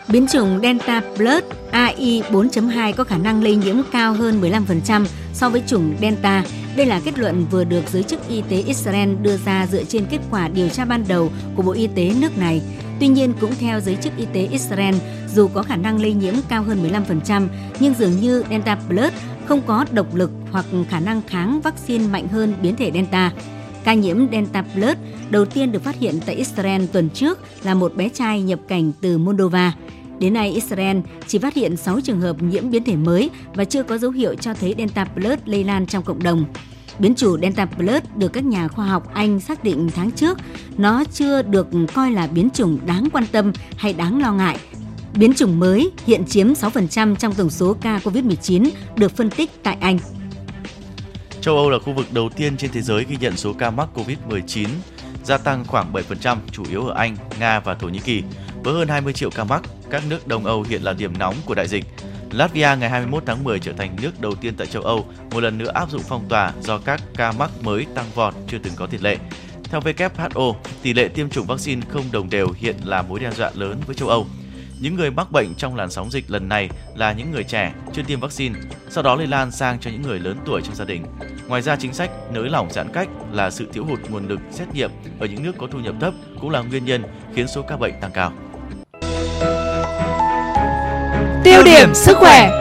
Biến 0.08 0.28
chủng 0.28 0.60
Delta 0.62 1.02
Plus 1.16 1.44
AI 1.72 2.22
4.2 2.32 2.94
có 2.94 3.04
khả 3.04 3.18
năng 3.18 3.44
lây 3.44 3.56
nhiễm 3.56 3.76
cao 3.92 4.14
hơn 4.14 4.42
15% 4.42 5.06
so 5.34 5.50
với 5.50 5.64
chủng 5.68 5.96
Delta. 6.02 6.44
Đây 6.76 6.86
là 6.86 7.02
kết 7.06 7.20
luận 7.20 7.46
vừa 7.52 7.64
được 7.64 7.84
giới 7.92 8.04
chức 8.04 8.30
y 8.30 8.42
tế 8.50 8.58
Israel 8.58 9.16
đưa 9.22 9.38
ra 9.38 9.68
dựa 9.72 9.84
trên 9.84 10.06
kết 10.06 10.20
quả 10.32 10.48
điều 10.48 10.70
tra 10.70 10.86
ban 10.86 11.04
đầu 11.08 11.32
của 11.56 11.64
Bộ 11.64 11.72
Y 11.72 11.88
tế 11.88 12.14
nước 12.22 12.38
này. 12.38 12.62
Tuy 13.00 13.08
nhiên, 13.08 13.34
cũng 13.42 13.52
theo 13.60 13.80
giới 13.80 13.96
chức 13.96 14.18
y 14.18 14.26
tế 14.34 14.48
Israel, 14.52 14.96
dù 15.36 15.48
có 15.48 15.64
khả 15.64 15.76
năng 15.76 16.02
lây 16.02 16.14
nhiễm 16.14 16.34
cao 16.50 16.64
hơn 16.64 16.90
15%, 17.28 17.48
nhưng 17.80 17.94
dường 17.94 18.20
như 18.20 18.44
Delta 18.50 18.76
Plus 18.76 19.14
không 19.46 19.62
có 19.62 19.86
độc 19.92 20.16
lực 20.16 20.32
hoặc 20.52 20.66
khả 20.90 21.00
năng 21.00 21.22
kháng 21.28 21.62
vaccine 21.62 22.08
mạnh 22.08 22.28
hơn 22.28 22.54
biến 22.62 22.76
thể 22.76 22.92
Delta. 22.94 23.32
Ca 23.84 23.94
nhiễm 23.94 24.18
Delta 24.32 24.64
Plus 24.74 24.98
đầu 25.30 25.46
tiên 25.46 25.72
được 25.72 25.84
phát 25.84 25.96
hiện 26.00 26.20
tại 26.26 26.36
Israel 26.36 26.86
tuần 26.86 27.10
trước 27.10 27.40
là 27.64 27.74
một 27.74 27.96
bé 27.96 28.10
trai 28.10 28.42
nhập 28.42 28.60
cảnh 28.68 28.92
từ 29.02 29.18
Moldova. 29.18 29.74
Đến 30.20 30.34
nay, 30.34 30.52
Israel 30.52 30.98
chỉ 31.28 31.38
phát 31.38 31.54
hiện 31.54 31.78
6 31.78 32.02
trường 32.02 32.22
hợp 32.22 32.42
nhiễm 32.42 32.70
biến 32.70 32.84
thể 32.84 32.96
mới 32.96 33.30
và 33.54 33.66
chưa 33.66 33.84
có 33.84 33.98
dấu 33.98 34.12
hiệu 34.12 34.36
cho 34.36 34.54
thấy 34.54 34.76
Delta 34.78 35.06
Plus 35.06 35.40
lây 35.46 35.64
lan 35.64 35.86
trong 35.86 36.04
cộng 36.04 36.24
đồng. 36.24 36.46
Biến 37.00 37.16
chủ 37.16 37.38
Delta 37.38 37.66
Plus 37.66 38.04
được 38.16 38.34
các 38.34 38.44
nhà 38.44 38.68
khoa 38.68 38.86
học 38.86 39.14
Anh 39.14 39.40
xác 39.40 39.64
định 39.64 39.90
tháng 39.96 40.12
trước, 40.12 40.38
nó 40.78 41.04
chưa 41.14 41.42
được 41.42 41.68
coi 41.94 42.12
là 42.12 42.28
biến 42.28 42.50
chủng 42.54 42.80
đáng 42.86 43.08
quan 43.14 43.26
tâm 43.32 43.52
hay 43.78 43.94
đáng 43.94 44.22
lo 44.22 44.34
ngại. 44.34 44.58
Biến 45.16 45.34
chủng 45.34 45.60
mới 45.60 45.92
hiện 46.06 46.26
chiếm 46.26 46.54
6% 46.54 47.16
trong 47.16 47.34
tổng 47.34 47.50
số 47.50 47.76
ca 47.82 48.00
COVID-19 48.04 48.70
được 48.96 49.16
phân 49.18 49.30
tích 49.30 49.64
tại 49.64 49.78
Anh. 49.82 50.00
Châu 51.42 51.58
Âu 51.58 51.70
là 51.70 51.80
khu 51.80 51.94
vực 51.94 52.06
đầu 52.12 52.30
tiên 52.36 52.58
trên 52.58 52.72
thế 52.72 52.82
giới 52.82 53.06
ghi 53.10 53.18
nhận 53.20 53.38
số 53.38 53.54
ca 53.54 53.72
mắc 53.72 53.90
COVID-19, 53.96 54.68
gia 55.24 55.38
tăng 55.38 55.66
khoảng 55.68 55.94
7%, 55.94 56.38
chủ 56.52 56.64
yếu 56.70 56.86
ở 56.86 56.94
Anh, 56.96 57.18
Nga 57.40 57.60
và 57.60 57.74
Thổ 57.74 57.88
Nhĩ 57.88 58.00
Kỳ. 58.00 58.24
Với 58.64 58.74
hơn 58.74 58.88
20 58.88 59.14
triệu 59.14 59.30
ca 59.30 59.44
mắc, 59.44 59.62
các 59.90 60.04
nước 60.10 60.28
Đông 60.28 60.46
Âu 60.46 60.66
hiện 60.70 60.84
là 60.84 60.94
điểm 60.94 61.18
nóng 61.20 61.36
của 61.46 61.56
đại 61.56 61.68
dịch. 61.68 61.86
Latvia 62.34 62.76
ngày 62.80 62.90
21 62.90 63.24
tháng 63.26 63.44
10 63.44 63.60
trở 63.60 63.74
thành 63.74 63.96
nước 64.02 64.22
đầu 64.22 64.36
tiên 64.36 64.54
tại 64.58 64.68
châu 64.68 64.82
Âu 64.82 65.06
một 65.32 65.40
lần 65.40 65.58
nữa 65.58 65.72
áp 65.74 65.92
dụng 65.92 66.02
phong 66.08 66.30
tỏa 66.30 66.54
do 66.62 66.78
các 66.78 67.02
ca 67.16 67.32
mắc 67.32 67.50
mới 67.62 67.86
tăng 67.96 68.06
vọt 68.16 68.34
chưa 68.48 68.58
từng 68.58 68.74
có 68.76 68.86
tiền 68.86 69.04
lệ. 69.04 69.18
Theo 69.64 69.82
WHO, 69.82 70.56
tỷ 70.82 70.94
lệ 70.94 71.08
tiêm 71.08 71.30
chủng 71.30 71.48
vaccine 71.48 71.82
không 71.90 72.04
đồng 72.12 72.30
đều 72.30 72.48
hiện 72.56 72.76
là 72.84 73.02
mối 73.02 73.20
đe 73.20 73.32
dọa 73.32 73.52
lớn 73.54 73.82
với 73.86 73.96
châu 73.96 74.10
Âu. 74.10 74.28
Những 74.80 74.96
người 74.96 75.12
mắc 75.12 75.32
bệnh 75.32 75.56
trong 75.56 75.76
làn 75.76 75.92
sóng 75.92 76.12
dịch 76.12 76.32
lần 76.32 76.50
này 76.50 76.70
là 76.96 77.14
những 77.14 77.32
người 77.32 77.44
trẻ 77.44 77.74
chưa 77.94 78.04
tiêm 78.04 78.20
vaccine, 78.20 78.60
sau 78.90 79.04
đó 79.04 79.16
lây 79.16 79.28
lan 79.28 79.52
sang 79.52 79.80
cho 79.80 79.92
những 79.92 80.02
người 80.02 80.20
lớn 80.20 80.38
tuổi 80.46 80.62
trong 80.66 80.76
gia 80.76 80.86
đình. 80.86 81.06
Ngoài 81.48 81.62
ra, 81.62 81.76
chính 81.76 81.94
sách 81.94 82.10
nới 82.32 82.50
lỏng 82.50 82.72
giãn 82.72 82.88
cách 82.94 83.08
là 83.32 83.50
sự 83.50 83.68
thiếu 83.74 83.86
hụt 83.86 84.00
nguồn 84.10 84.28
lực 84.28 84.40
xét 84.52 84.68
nghiệm 84.74 84.92
ở 85.20 85.26
những 85.26 85.44
nước 85.44 85.56
có 85.58 85.68
thu 85.72 85.80
nhập 85.80 85.96
thấp 86.02 86.14
cũng 86.42 86.50
là 86.50 86.62
nguyên 86.62 86.86
nhân 86.86 87.04
khiến 87.36 87.48
số 87.48 87.62
ca 87.62 87.78
bệnh 87.78 87.94
tăng 88.02 88.12
cao. 88.12 88.34
Tiêu 91.44 91.64
điểm 91.64 91.94
sức 91.94 92.18
khỏe 92.18 92.60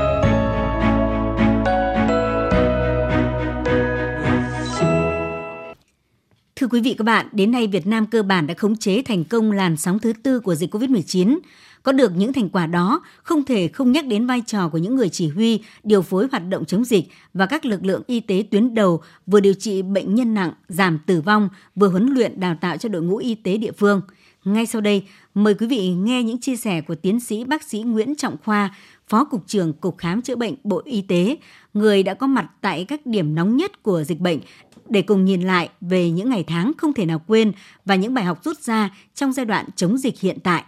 Thưa 6.56 6.66
quý 6.70 6.80
vị 6.80 6.94
các 6.98 7.04
bạn, 7.04 7.26
đến 7.32 7.52
nay 7.52 7.66
Việt 7.66 7.86
Nam 7.86 8.06
cơ 8.06 8.22
bản 8.22 8.46
đã 8.46 8.54
khống 8.54 8.76
chế 8.76 9.02
thành 9.02 9.24
công 9.24 9.52
làn 9.52 9.76
sóng 9.76 9.98
thứ 9.98 10.12
tư 10.22 10.40
của 10.40 10.54
dịch 10.54 10.74
COVID-19. 10.74 11.38
Có 11.82 11.92
được 11.92 12.12
những 12.16 12.32
thành 12.32 12.48
quả 12.48 12.66
đó, 12.66 13.02
không 13.22 13.44
thể 13.44 13.68
không 13.68 13.92
nhắc 13.92 14.06
đến 14.06 14.26
vai 14.26 14.42
trò 14.46 14.68
của 14.68 14.78
những 14.78 14.96
người 14.96 15.08
chỉ 15.08 15.28
huy, 15.28 15.60
điều 15.84 16.02
phối 16.02 16.26
hoạt 16.30 16.48
động 16.48 16.64
chống 16.64 16.84
dịch 16.84 17.04
và 17.34 17.46
các 17.46 17.64
lực 17.64 17.84
lượng 17.84 18.02
y 18.06 18.20
tế 18.20 18.44
tuyến 18.50 18.74
đầu 18.74 19.02
vừa 19.26 19.40
điều 19.40 19.54
trị 19.54 19.82
bệnh 19.82 20.14
nhân 20.14 20.34
nặng, 20.34 20.52
giảm 20.68 20.98
tử 21.06 21.20
vong, 21.20 21.48
vừa 21.76 21.88
huấn 21.88 22.06
luyện 22.06 22.40
đào 22.40 22.56
tạo 22.60 22.76
cho 22.76 22.88
đội 22.88 23.02
ngũ 23.02 23.16
y 23.16 23.34
tế 23.34 23.56
địa 23.56 23.72
phương. 23.72 24.00
Ngay 24.44 24.66
sau 24.66 24.80
đây, 24.80 25.04
mời 25.34 25.54
quý 25.54 25.66
vị 25.66 25.88
nghe 25.88 26.22
những 26.22 26.40
chia 26.40 26.56
sẻ 26.56 26.80
của 26.80 26.94
tiến 26.94 27.20
sĩ 27.20 27.44
bác 27.44 27.62
sĩ 27.62 27.82
Nguyễn 27.82 28.14
Trọng 28.14 28.36
Khoa, 28.44 28.74
Phó 29.08 29.24
Cục 29.24 29.46
trưởng 29.46 29.72
Cục 29.72 29.98
Khám 29.98 30.22
chữa 30.22 30.36
bệnh 30.36 30.54
Bộ 30.64 30.82
Y 30.84 31.02
tế, 31.02 31.36
người 31.74 32.02
đã 32.02 32.14
có 32.14 32.26
mặt 32.26 32.50
tại 32.60 32.84
các 32.84 33.06
điểm 33.06 33.34
nóng 33.34 33.56
nhất 33.56 33.82
của 33.82 34.04
dịch 34.04 34.20
bệnh 34.20 34.40
để 34.88 35.02
cùng 35.02 35.24
nhìn 35.24 35.40
lại 35.40 35.68
về 35.80 36.10
những 36.10 36.30
ngày 36.30 36.44
tháng 36.46 36.72
không 36.78 36.92
thể 36.92 37.06
nào 37.06 37.22
quên 37.26 37.52
và 37.84 37.94
những 37.94 38.14
bài 38.14 38.24
học 38.24 38.44
rút 38.44 38.58
ra 38.58 38.90
trong 39.14 39.32
giai 39.32 39.46
đoạn 39.46 39.66
chống 39.76 39.98
dịch 39.98 40.20
hiện 40.20 40.38
tại. 40.42 40.64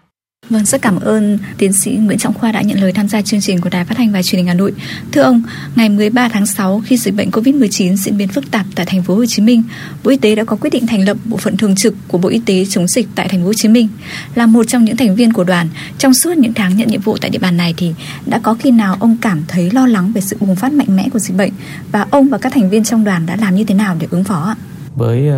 Vâng, 0.51 0.65
rất 0.65 0.83
cảm 0.83 1.01
ơn 1.01 1.39
tiến 1.59 1.73
sĩ 1.73 1.91
Nguyễn 1.91 2.19
Trọng 2.19 2.35
Khoa 2.35 2.53
đã 2.53 2.63
nhận 2.63 2.81
lời 2.81 2.93
tham 2.93 3.09
gia 3.09 3.23
chương 3.23 3.41
trình 3.41 3.61
của 3.61 3.69
Đài 3.69 3.85
Phát 3.85 3.95
thanh 3.97 4.13
và 4.13 4.23
Truyền 4.23 4.39
hình 4.39 4.47
Hà 4.47 4.55
Nội. 4.55 4.73
Thưa 5.13 5.23
ông, 5.23 5.43
ngày 5.77 5.89
13 5.89 6.29
tháng 6.29 6.47
6 6.47 6.83
khi 6.85 6.97
dịch 6.97 7.15
bệnh 7.15 7.31
COVID-19 7.31 7.97
diễn 7.97 8.17
biến 8.17 8.29
phức 8.29 8.51
tạp 8.51 8.67
tại 8.75 8.87
thành 8.87 9.03
phố 9.03 9.15
Hồ 9.15 9.27
Chí 9.27 9.43
Minh, 9.43 9.63
Bộ 10.05 10.11
Y 10.11 10.17
tế 10.17 10.35
đã 10.35 10.45
có 10.45 10.57
quyết 10.57 10.71
định 10.71 10.87
thành 10.87 11.05
lập 11.05 11.17
bộ 11.25 11.37
phận 11.37 11.57
thường 11.57 11.75
trực 11.75 11.95
của 12.09 12.19
Bộ 12.19 12.29
Y 12.29 12.41
tế 12.47 12.65
chống 12.65 12.89
dịch 12.89 13.09
tại 13.15 13.29
thành 13.29 13.41
phố 13.41 13.47
Hồ 13.47 13.53
Chí 13.55 13.69
Minh. 13.69 13.89
Là 14.35 14.47
một 14.47 14.65
trong 14.69 14.85
những 14.85 14.97
thành 14.97 15.17
viên 15.17 15.33
của 15.33 15.45
đoàn, 15.45 15.69
trong 15.99 16.15
suốt 16.15 16.37
những 16.37 16.55
tháng 16.55 16.77
nhận 16.77 16.89
nhiệm 16.89 17.01
vụ 17.01 17.17
tại 17.21 17.31
địa 17.31 17.39
bàn 17.39 17.57
này 17.57 17.75
thì 17.77 17.95
đã 18.27 18.39
có 18.39 18.55
khi 18.55 18.71
nào 18.71 18.97
ông 19.01 19.17
cảm 19.21 19.43
thấy 19.49 19.71
lo 19.71 19.87
lắng 19.87 20.13
về 20.15 20.21
sự 20.21 20.37
bùng 20.41 20.57
phát 20.57 20.73
mạnh 20.73 20.97
mẽ 20.97 21.09
của 21.13 21.19
dịch 21.19 21.37
bệnh 21.37 21.53
và 21.93 22.07
ông 22.11 22.29
và 22.29 22.39
các 22.39 22.53
thành 22.53 22.71
viên 22.71 22.85
trong 22.85 23.05
đoàn 23.05 23.27
đã 23.27 23.37
làm 23.37 23.55
như 23.55 23.65
thế 23.65 23.75
nào 23.75 23.97
để 24.01 24.07
ứng 24.11 24.25
phó 24.25 24.43
ạ? 24.43 24.57
Với 24.97 25.29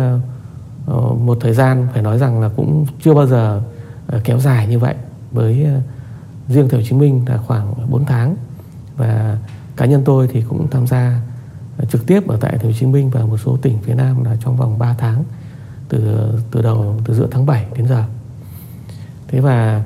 uh, 0.91 1.21
một 1.21 1.37
thời 1.41 1.53
gian 1.53 1.87
phải 1.93 2.01
nói 2.01 2.17
rằng 2.19 2.41
là 2.41 2.49
cũng 2.55 2.85
chưa 3.03 3.13
bao 3.13 3.27
giờ 3.27 3.61
Ờ, 4.07 4.21
kéo 4.23 4.39
dài 4.39 4.67
như 4.67 4.79
vậy 4.79 4.95
với 5.31 5.63
ờ, 5.63 5.81
riêng 6.49 6.69
Thành 6.69 6.69
phố 6.69 6.77
Hồ 6.77 6.83
Chí 6.89 6.95
Minh 6.95 7.25
là 7.27 7.37
khoảng 7.37 7.73
4 7.89 8.05
tháng. 8.05 8.35
Và 8.97 9.37
cá 9.75 9.85
nhân 9.85 10.01
tôi 10.05 10.27
thì 10.31 10.43
cũng 10.49 10.67
tham 10.71 10.87
gia 10.87 11.21
ờ, 11.77 11.85
trực 11.85 12.07
tiếp 12.07 12.27
ở 12.27 12.37
tại 12.41 12.51
Thành 12.51 12.61
phố 12.61 12.67
Hồ 12.67 12.73
Chí 12.79 12.85
Minh 12.85 13.09
và 13.09 13.25
một 13.25 13.37
số 13.37 13.57
tỉnh 13.61 13.77
phía 13.83 13.93
Nam 13.93 14.23
là 14.23 14.37
trong 14.39 14.57
vòng 14.57 14.79
3 14.79 14.95
tháng 14.97 15.23
từ 15.89 16.29
từ 16.51 16.61
đầu 16.61 16.99
từ 17.05 17.13
giữa 17.13 17.27
tháng 17.31 17.45
7 17.45 17.65
đến 17.75 17.87
giờ. 17.87 18.03
Thế 19.27 19.39
và 19.39 19.83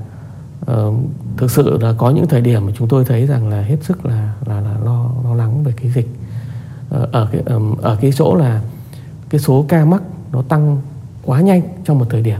uh, 0.71 0.95
thực 1.37 1.51
sự 1.51 1.77
là 1.81 1.93
có 1.97 2.09
những 2.09 2.27
thời 2.27 2.41
điểm 2.41 2.65
mà 2.65 2.71
chúng 2.77 2.87
tôi 2.87 3.05
thấy 3.05 3.27
rằng 3.27 3.49
là 3.49 3.61
hết 3.61 3.77
sức 3.81 4.05
là 4.05 4.33
là, 4.45 4.61
là 4.61 4.77
lo 4.83 5.11
lo 5.23 5.35
lắng 5.35 5.63
về 5.63 5.73
cái 5.81 5.91
dịch. 5.91 6.07
Uh, 6.95 7.11
ở 7.11 7.29
cái 7.31 7.41
um, 7.41 7.75
ở 7.77 7.97
cái 8.01 8.11
chỗ 8.11 8.35
là 8.35 8.61
cái 9.29 9.41
số 9.41 9.65
ca 9.67 9.85
mắc 9.85 10.01
nó 10.31 10.41
tăng 10.41 10.81
quá 11.25 11.41
nhanh 11.41 11.61
trong 11.85 11.99
một 11.99 12.05
thời 12.09 12.21
điểm. 12.21 12.39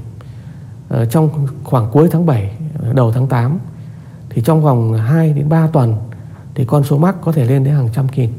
Ờ, 0.92 1.06
trong 1.06 1.48
khoảng 1.64 1.92
cuối 1.92 2.10
tháng 2.12 2.26
7 2.26 2.52
đầu 2.94 3.12
tháng 3.12 3.28
8 3.28 3.60
thì 4.30 4.42
trong 4.42 4.64
vòng 4.64 4.94
2 4.94 5.34
đến 5.34 5.50
3 5.50 5.68
tuần 5.68 5.96
thì 6.56 6.66
con 6.66 6.84
số 6.84 6.98
mắc 6.98 7.16
có 7.22 7.32
thể 7.32 7.46
lên 7.46 7.64
đến 7.64 7.74
hàng 7.74 7.90
trăm 7.96 8.08
nghìn 8.16 8.30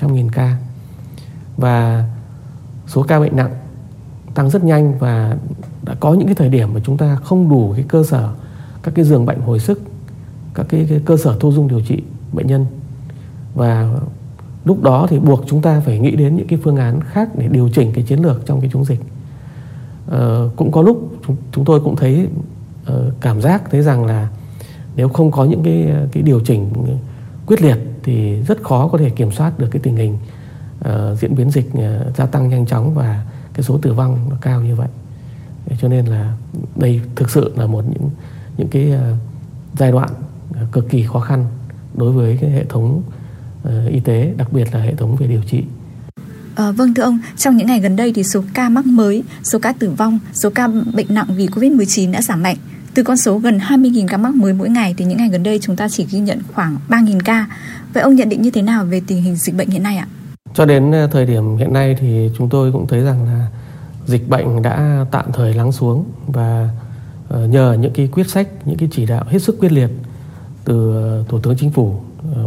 trăm 0.00 0.14
nghìn 0.14 0.30
ca. 0.30 0.56
Và 1.56 2.04
số 2.86 3.02
ca 3.02 3.20
bệnh 3.20 3.36
nặng 3.36 3.54
tăng 4.34 4.50
rất 4.50 4.64
nhanh 4.64 4.98
và 4.98 5.36
đã 5.82 5.94
có 6.00 6.14
những 6.14 6.26
cái 6.26 6.34
thời 6.34 6.48
điểm 6.48 6.74
mà 6.74 6.80
chúng 6.84 6.96
ta 6.96 7.16
không 7.24 7.48
đủ 7.50 7.72
cái 7.76 7.84
cơ 7.88 8.04
sở 8.04 8.28
các 8.82 8.94
cái 8.94 9.04
giường 9.04 9.26
bệnh 9.26 9.40
hồi 9.40 9.60
sức 9.60 9.82
các 10.54 10.66
cái, 10.68 10.86
cái 10.88 11.00
cơ 11.04 11.16
sở 11.16 11.36
thu 11.40 11.52
dung 11.52 11.68
điều 11.68 11.80
trị 11.80 12.02
bệnh 12.32 12.46
nhân. 12.46 12.66
Và 13.54 13.94
lúc 14.64 14.82
đó 14.82 15.06
thì 15.10 15.18
buộc 15.18 15.44
chúng 15.46 15.62
ta 15.62 15.80
phải 15.80 15.98
nghĩ 15.98 16.16
đến 16.16 16.36
những 16.36 16.46
cái 16.46 16.58
phương 16.62 16.76
án 16.76 17.00
khác 17.00 17.28
để 17.38 17.48
điều 17.48 17.68
chỉnh 17.68 17.92
cái 17.94 18.04
chiến 18.04 18.22
lược 18.22 18.46
trong 18.46 18.60
cái 18.60 18.70
chống 18.72 18.84
dịch. 18.84 19.00
Ờ, 20.06 20.50
cũng 20.56 20.72
có 20.72 20.82
lúc 20.82 21.13
chúng, 21.26 21.36
chúng 21.52 21.64
tôi 21.64 21.80
cũng 21.80 21.96
thấy 21.96 22.28
uh, 22.92 22.96
cảm 23.20 23.40
giác 23.40 23.62
thấy 23.70 23.82
rằng 23.82 24.04
là 24.04 24.28
nếu 24.96 25.08
không 25.08 25.30
có 25.30 25.44
những 25.44 25.62
cái 25.62 25.90
ờ, 25.90 26.08
cái 26.12 26.22
điều 26.22 26.40
chỉnh 26.40 26.70
quyết 27.46 27.62
liệt 27.62 27.78
thì 28.02 28.40
rất 28.42 28.62
khó 28.62 28.88
có 28.88 28.98
thể 28.98 29.10
kiểm 29.10 29.30
soát 29.30 29.58
được 29.58 29.68
cái 29.70 29.80
tình 29.82 29.96
hình 29.96 30.18
uh, 30.80 31.18
diễn 31.18 31.34
biến 31.34 31.50
dịch 31.50 31.68
uh, 31.72 32.16
gia 32.16 32.26
tăng 32.26 32.48
nhanh 32.48 32.66
chóng 32.66 32.94
và 32.94 33.24
cái 33.54 33.62
số 33.62 33.78
tử 33.78 33.92
vong 33.92 34.18
nó 34.30 34.36
cao 34.40 34.62
như 34.62 34.76
vậy. 34.76 34.88
Cho 35.80 35.88
nên 35.88 36.06
là 36.06 36.36
đây 36.76 37.00
thực 37.16 37.30
sự 37.30 37.52
là 37.56 37.66
một 37.66 37.84
những 37.88 38.10
những 38.56 38.68
cái 38.68 38.92
uh, 38.92 39.18
giai 39.78 39.92
đoạn 39.92 40.08
uh, 40.50 40.72
cực 40.72 40.88
kỳ 40.88 41.02
khó 41.02 41.20
khăn 41.20 41.46
đối 41.94 42.12
với 42.12 42.38
cái 42.40 42.50
hệ 42.50 42.64
thống 42.64 43.02
uh, 43.68 43.88
y 43.88 44.00
tế 44.00 44.34
đặc 44.36 44.52
biệt 44.52 44.74
là 44.74 44.80
hệ 44.80 44.94
thống 44.94 45.16
về 45.16 45.26
điều 45.26 45.42
trị. 45.42 45.64
À, 46.54 46.70
vâng 46.70 46.94
thưa 46.94 47.02
ông, 47.02 47.18
trong 47.36 47.56
những 47.56 47.66
ngày 47.66 47.80
gần 47.80 47.96
đây 47.96 48.12
thì 48.12 48.22
số 48.22 48.42
ca 48.54 48.68
mắc 48.68 48.86
mới, 48.86 49.24
số 49.42 49.58
ca 49.58 49.72
tử 49.72 49.90
vong, 49.90 50.18
số 50.32 50.50
ca 50.50 50.68
bệnh 50.94 51.06
nặng 51.08 51.26
vì 51.36 51.46
Covid-19 51.46 52.12
đã 52.12 52.22
giảm 52.22 52.42
mạnh. 52.42 52.56
Từ 52.94 53.02
con 53.02 53.16
số 53.16 53.38
gần 53.38 53.58
20.000 53.58 54.06
ca 54.08 54.16
mắc 54.16 54.34
mới 54.34 54.52
mỗi 54.52 54.68
ngày 54.68 54.94
thì 54.96 55.04
những 55.04 55.18
ngày 55.18 55.28
gần 55.28 55.42
đây 55.42 55.58
chúng 55.62 55.76
ta 55.76 55.88
chỉ 55.88 56.06
ghi 56.10 56.18
nhận 56.18 56.38
khoảng 56.54 56.76
3.000 56.88 57.20
ca. 57.24 57.46
Vậy 57.94 58.02
ông 58.02 58.14
nhận 58.14 58.28
định 58.28 58.42
như 58.42 58.50
thế 58.50 58.62
nào 58.62 58.84
về 58.84 59.02
tình 59.06 59.22
hình 59.22 59.36
dịch 59.36 59.54
bệnh 59.54 59.68
hiện 59.68 59.82
nay 59.82 59.96
ạ? 59.96 60.06
Cho 60.54 60.64
đến 60.64 60.92
ờ, 60.92 61.06
thời 61.06 61.26
điểm 61.26 61.56
hiện 61.56 61.72
nay 61.72 61.96
thì 62.00 62.30
chúng 62.38 62.48
tôi 62.48 62.72
cũng 62.72 62.86
thấy 62.86 63.00
rằng 63.00 63.24
là 63.24 63.46
dịch 64.06 64.28
bệnh 64.28 64.62
đã 64.62 65.06
tạm 65.10 65.24
thời 65.32 65.54
lắng 65.54 65.72
xuống 65.72 66.04
và 66.26 66.68
ờ, 67.28 67.46
nhờ 67.46 67.76
những 67.80 67.92
cái 67.92 68.08
quyết 68.12 68.30
sách, 68.30 68.48
những 68.64 68.76
cái 68.76 68.88
chỉ 68.92 69.06
đạo 69.06 69.24
hết 69.28 69.38
sức 69.38 69.56
quyết 69.60 69.72
liệt 69.72 69.90
từ 70.64 70.94
Thủ 71.28 71.38
tướng 71.38 71.56
Chính 71.56 71.70
phủ, 71.70 72.00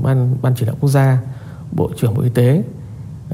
ban 0.03 0.35
ban 0.41 0.53
chỉ 0.55 0.65
đạo 0.65 0.75
quốc 0.79 0.89
gia, 0.89 1.17
Bộ 1.71 1.91
trưởng 1.97 2.13
Bộ 2.13 2.21
Y 2.21 2.29
tế 2.29 2.63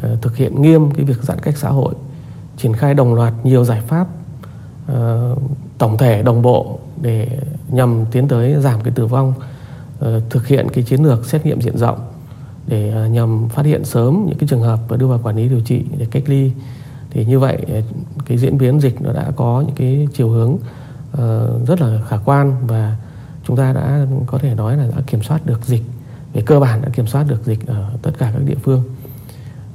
Ờ, 0.04 0.18
thực 0.22 0.38
hiện 0.38 0.62
nghiêm 0.62 0.92
cái 0.92 1.06
việc 1.06 1.24
giãn 1.24 1.40
cách 1.40 1.58
xã 1.58 1.70
hội, 1.70 1.94
triển 2.58 2.74
khai 2.74 2.94
đồng 2.94 3.14
loạt 3.14 3.34
nhiều 3.44 3.66
giải 3.66 3.82
pháp 3.88 4.08
ờ, 4.88 5.36
tổng 5.78 5.98
thể 5.98 6.24
đồng 6.24 6.42
bộ 6.42 6.80
để 7.02 7.40
nhằm 7.70 8.06
tiến 8.12 8.28
tới 8.28 8.56
giảm 8.62 8.82
cái 8.82 8.94
tử 8.96 9.06
vong 9.06 9.34
ờ, 10.00 10.22
thực 10.30 10.48
hiện 10.48 10.68
cái 10.74 10.84
chiến 10.84 11.04
lược 11.04 11.26
xét 11.26 11.46
nghiệm 11.46 11.62
diện 11.62 11.78
rộng 11.78 12.00
để 12.68 13.10
nhằm 13.12 13.50
phát 13.50 13.66
hiện 13.66 13.86
sớm 13.86 14.26
những 14.28 14.38
cái 14.38 14.48
trường 14.48 14.62
hợp 14.62 14.80
và 14.88 14.98
đưa 14.98 15.08
vào 15.08 15.20
quản 15.24 15.36
lý 15.36 15.50
điều 15.50 15.62
trị 15.62 15.86
để 15.98 16.08
cách 16.12 16.24
ly. 16.28 16.52
Thì 17.10 17.26
như 17.26 17.40
vậy 17.40 17.58
cái 18.26 18.38
diễn 18.38 18.58
biến 18.58 18.82
dịch 18.82 19.02
nó 19.02 19.14
đã 19.14 19.32
có 19.36 19.64
những 19.68 19.76
cái 19.76 20.08
chiều 20.14 20.30
hướng 20.30 20.58
rất 21.68 21.82
là 21.82 22.02
khả 22.08 22.18
quan 22.26 22.56
và 22.68 22.98
chúng 23.48 23.58
ta 23.58 23.74
đã 23.74 24.06
có 24.26 24.38
thể 24.38 24.56
nói 24.56 24.78
là 24.78 24.88
đã 24.88 25.02
kiểm 25.08 25.24
soát 25.24 25.46
được 25.46 25.66
dịch, 25.66 25.84
về 26.34 26.42
cơ 26.42 26.60
bản 26.60 26.82
đã 26.82 26.90
kiểm 26.90 27.08
soát 27.08 27.26
được 27.28 27.46
dịch 27.46 27.68
ở 27.68 27.90
tất 28.02 28.12
cả 28.18 28.32
các 28.34 28.44
địa 28.46 28.58
phương. 28.64 28.84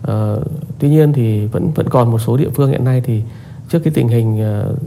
Uh, 0.02 0.42
tuy 0.78 0.88
nhiên 0.88 1.12
thì 1.12 1.46
vẫn 1.46 1.70
vẫn 1.74 1.88
còn 1.88 2.10
một 2.10 2.18
số 2.18 2.36
địa 2.36 2.48
phương 2.54 2.70
hiện 2.70 2.84
nay 2.84 3.02
thì 3.04 3.22
trước 3.68 3.78
cái 3.78 3.92
tình 3.94 4.08
hình 4.08 4.42
uh, 4.70 4.78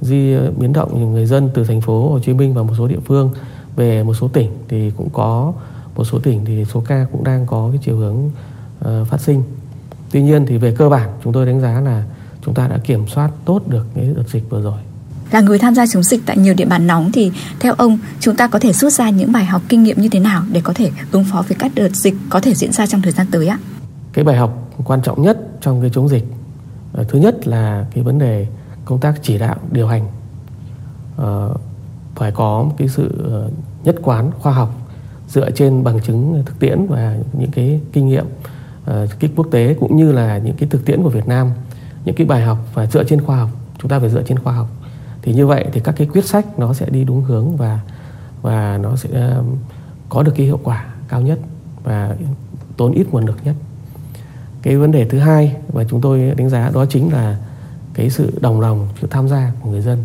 di 0.00 0.36
biến 0.58 0.72
động 0.72 1.12
người 1.12 1.26
dân 1.26 1.50
từ 1.54 1.64
thành 1.64 1.80
phố 1.80 2.10
Hồ 2.10 2.18
Chí 2.18 2.32
Minh 2.32 2.54
và 2.54 2.62
một 2.62 2.74
số 2.78 2.88
địa 2.88 3.00
phương 3.04 3.30
về 3.76 4.02
một 4.02 4.14
số 4.14 4.28
tỉnh 4.28 4.50
thì 4.68 4.92
cũng 4.96 5.08
có 5.12 5.52
một 5.96 6.04
số 6.04 6.18
tỉnh 6.18 6.44
thì 6.44 6.64
số 6.64 6.82
ca 6.86 7.06
cũng 7.12 7.24
đang 7.24 7.46
có 7.46 7.68
cái 7.72 7.80
chiều 7.84 7.96
hướng 7.96 8.16
uh, 8.24 9.08
phát 9.08 9.20
sinh. 9.20 9.42
Tuy 10.10 10.22
nhiên 10.22 10.46
thì 10.46 10.58
về 10.58 10.74
cơ 10.78 10.88
bản 10.88 11.10
chúng 11.24 11.32
tôi 11.32 11.46
đánh 11.46 11.60
giá 11.60 11.80
là 11.80 12.04
chúng 12.46 12.54
ta 12.54 12.68
đã 12.68 12.78
kiểm 12.78 13.08
soát 13.08 13.30
tốt 13.44 13.62
được 13.68 13.86
cái 13.94 14.12
đợt 14.16 14.28
dịch 14.28 14.50
vừa 14.50 14.62
rồi. 14.62 14.78
Là 15.30 15.40
người 15.40 15.58
tham 15.58 15.74
gia 15.74 15.86
chống 15.86 16.02
dịch 16.02 16.20
tại 16.26 16.38
nhiều 16.38 16.54
địa 16.54 16.64
bàn 16.64 16.86
nóng 16.86 17.12
thì 17.12 17.32
theo 17.60 17.74
ông 17.74 17.98
chúng 18.20 18.36
ta 18.36 18.48
có 18.48 18.58
thể 18.58 18.72
rút 18.72 18.92
ra 18.92 19.10
những 19.10 19.32
bài 19.32 19.44
học 19.44 19.62
kinh 19.68 19.82
nghiệm 19.82 20.00
như 20.00 20.08
thế 20.08 20.20
nào 20.20 20.42
để 20.52 20.60
có 20.64 20.72
thể 20.72 20.90
ứng 21.12 21.24
phó 21.24 21.44
với 21.48 21.56
các 21.58 21.72
đợt 21.74 21.96
dịch 21.96 22.14
có 22.28 22.40
thể 22.40 22.54
diễn 22.54 22.72
ra 22.72 22.86
trong 22.86 23.02
thời 23.02 23.12
gian 23.12 23.26
tới 23.30 23.46
ạ? 23.46 23.58
Cái 24.12 24.24
bài 24.24 24.36
học 24.36 24.58
quan 24.84 25.02
trọng 25.02 25.22
nhất 25.22 25.38
trong 25.60 25.80
cái 25.80 25.90
chống 25.94 26.08
dịch. 26.08 26.24
Ờ, 26.92 27.04
thứ 27.08 27.18
nhất 27.18 27.46
là 27.46 27.86
cái 27.94 28.04
vấn 28.04 28.18
đề 28.18 28.46
công 28.84 29.00
tác 29.00 29.14
chỉ 29.22 29.38
đạo, 29.38 29.56
điều 29.70 29.86
hành. 29.86 30.08
Ờ, 31.16 31.54
phải 32.14 32.32
có 32.32 32.62
một 32.62 32.74
cái 32.78 32.88
sự 32.88 33.24
ờ, 33.30 33.50
nhất 33.84 33.96
quán, 34.02 34.30
khoa 34.40 34.52
học 34.52 34.74
dựa 35.28 35.50
trên 35.50 35.84
bằng 35.84 36.00
chứng 36.00 36.42
thực 36.46 36.58
tiễn 36.60 36.86
và 36.86 37.16
những 37.32 37.50
cái 37.50 37.80
kinh 37.92 38.08
nghiệm 38.08 38.26
kích 39.18 39.30
quốc 39.36 39.46
tế 39.50 39.74
cũng 39.80 39.96
như 39.96 40.12
là 40.12 40.38
những 40.38 40.56
cái 40.56 40.68
thực 40.68 40.84
tiễn 40.84 41.02
của 41.02 41.08
Việt 41.08 41.28
Nam. 41.28 41.50
Những 42.04 42.14
cái 42.14 42.26
bài 42.26 42.42
học 42.42 42.58
và 42.74 42.86
dựa 42.86 43.04
trên 43.04 43.20
khoa 43.20 43.36
học, 43.36 43.50
chúng 43.78 43.88
ta 43.88 43.98
phải 43.98 44.10
dựa 44.10 44.22
trên 44.22 44.38
khoa 44.38 44.52
học. 44.52 44.68
Thì 45.22 45.34
như 45.34 45.46
vậy 45.46 45.66
thì 45.72 45.80
các 45.80 45.94
cái 45.96 46.06
quyết 46.06 46.24
sách 46.24 46.58
nó 46.58 46.74
sẽ 46.74 46.86
đi 46.90 47.04
đúng 47.04 47.22
hướng 47.22 47.56
và 47.56 47.80
và 48.42 48.78
nó 48.82 48.96
sẽ 48.96 49.36
có 50.08 50.22
được 50.22 50.32
cái 50.36 50.46
hiệu 50.46 50.60
quả 50.62 50.84
cao 51.08 51.20
nhất 51.20 51.38
và 51.82 52.16
tốn 52.76 52.92
ít 52.92 53.06
nguồn 53.10 53.26
lực 53.26 53.36
nhất 53.44 53.54
cái 54.62 54.76
vấn 54.76 54.92
đề 54.92 55.04
thứ 55.04 55.18
hai 55.18 55.56
mà 55.72 55.84
chúng 55.90 56.00
tôi 56.00 56.34
đánh 56.36 56.48
giá 56.48 56.70
đó 56.74 56.84
chính 56.86 57.12
là 57.12 57.38
cái 57.94 58.10
sự 58.10 58.38
đồng 58.40 58.60
lòng 58.60 58.88
sự 59.00 59.06
tham 59.10 59.28
gia 59.28 59.52
của 59.60 59.70
người 59.70 59.80
dân. 59.80 60.04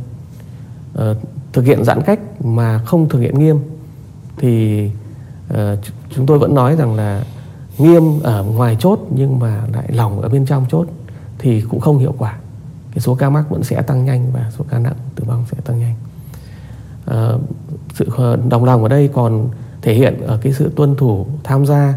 Ờ, 0.94 1.16
thực 1.54 1.66
hiện 1.66 1.84
giãn 1.84 2.02
cách 2.02 2.20
mà 2.46 2.78
không 2.86 3.10
thực 3.10 3.20
hiện 3.20 3.40
nghiêm 3.40 3.60
thì 4.38 4.86
uh, 5.54 5.58
chúng 6.16 6.26
tôi 6.26 6.40
vẫn 6.40 6.56
nói 6.56 6.76
rằng 6.76 6.96
là 6.96 7.24
nghiêm 7.78 8.04
ở 8.24 8.44
ngoài 8.44 8.78
chốt 8.80 9.00
nhưng 9.10 9.40
mà 9.40 9.64
lại 9.74 9.92
lỏng 9.92 10.22
ở 10.22 10.30
bên 10.30 10.46
trong 10.46 10.66
chốt 10.70 10.88
thì 11.38 11.62
cũng 11.62 11.80
không 11.80 11.98
hiệu 11.98 12.16
quả. 12.18 12.38
Cái 12.92 13.00
số 13.00 13.16
ca 13.16 13.30
mắc 13.30 13.50
vẫn 13.50 13.64
sẽ 13.64 13.82
tăng 13.82 14.06
nhanh 14.06 14.32
và 14.32 14.52
số 14.58 14.66
ca 14.70 14.80
nặng 14.80 14.96
tử 15.16 15.24
vong 15.28 15.46
sẽ 15.52 15.58
tăng 15.66 15.80
nhanh. 15.80 15.96
Uh, 17.12 17.42
sự 17.94 18.10
đồng 18.50 18.66
lòng 18.66 18.84
ở 18.84 18.90
đây 18.90 19.10
còn 19.14 19.50
thể 19.82 19.94
hiện 19.94 20.22
ở 20.22 20.38
cái 20.42 20.54
sự 20.54 20.72
tuân 20.76 20.96
thủ 20.96 21.26
tham 21.44 21.66
gia 21.66 21.94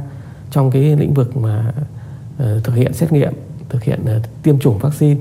trong 0.51 0.71
cái 0.71 0.97
lĩnh 0.97 1.15
vực 1.15 1.37
mà 1.37 1.73
uh, 1.83 1.98
Ờ, 2.39 2.61
thực 2.65 2.75
hiện 2.75 2.93
xét 2.93 3.13
nghiệm, 3.13 3.33
thực 3.69 3.83
hiện 3.83 4.05
ờ, 4.07 4.21
tiêm 4.43 4.59
chủng 4.59 4.79
vaccine. 4.79 5.21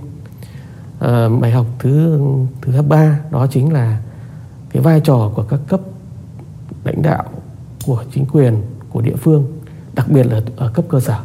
Ờ, 1.00 1.30
bài 1.30 1.52
học 1.52 1.66
thứ 1.80 2.20
thứ 2.62 2.82
ba, 2.82 3.20
đó 3.32 3.48
chính 3.48 3.74
là 3.74 4.02
cái 4.70 4.84
vai 4.84 5.00
trò 5.00 5.32
của 5.36 5.44
các 5.44 5.60
cấp 5.68 5.82
lãnh 6.84 7.02
đạo 7.02 7.24
của 7.86 8.04
chính 8.14 8.26
quyền, 8.26 8.62
của 8.90 9.02
địa 9.02 9.16
phương, 9.16 9.48
đặc 9.96 10.10
biệt 10.10 10.24
là 10.24 10.42
ở 10.56 10.70
cấp 10.70 10.86
cơ 10.90 11.00
sở. 11.00 11.20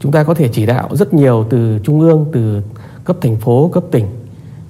Chúng 0.00 0.12
ta 0.12 0.24
có 0.24 0.34
thể 0.34 0.48
chỉ 0.48 0.66
đạo 0.66 0.88
rất 0.96 1.14
nhiều 1.14 1.46
từ 1.50 1.78
trung 1.78 2.00
ương, 2.00 2.26
từ 2.32 2.62
cấp 3.04 3.16
thành 3.20 3.36
phố, 3.36 3.70
cấp 3.72 3.84
tỉnh. 3.90 4.06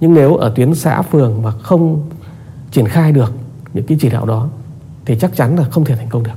Nhưng 0.00 0.14
nếu 0.14 0.36
ở 0.36 0.52
tuyến 0.56 0.74
xã, 0.74 1.02
phường 1.02 1.42
mà 1.42 1.50
không 1.50 2.02
triển 2.70 2.88
khai 2.88 3.12
được 3.12 3.32
những 3.74 3.86
cái 3.86 3.98
chỉ 4.00 4.10
đạo 4.10 4.26
đó, 4.26 4.48
thì 5.04 5.16
chắc 5.20 5.36
chắn 5.36 5.58
là 5.58 5.64
không 5.64 5.84
thể 5.84 5.96
thành 5.96 6.08
công 6.08 6.22
được. 6.22 6.32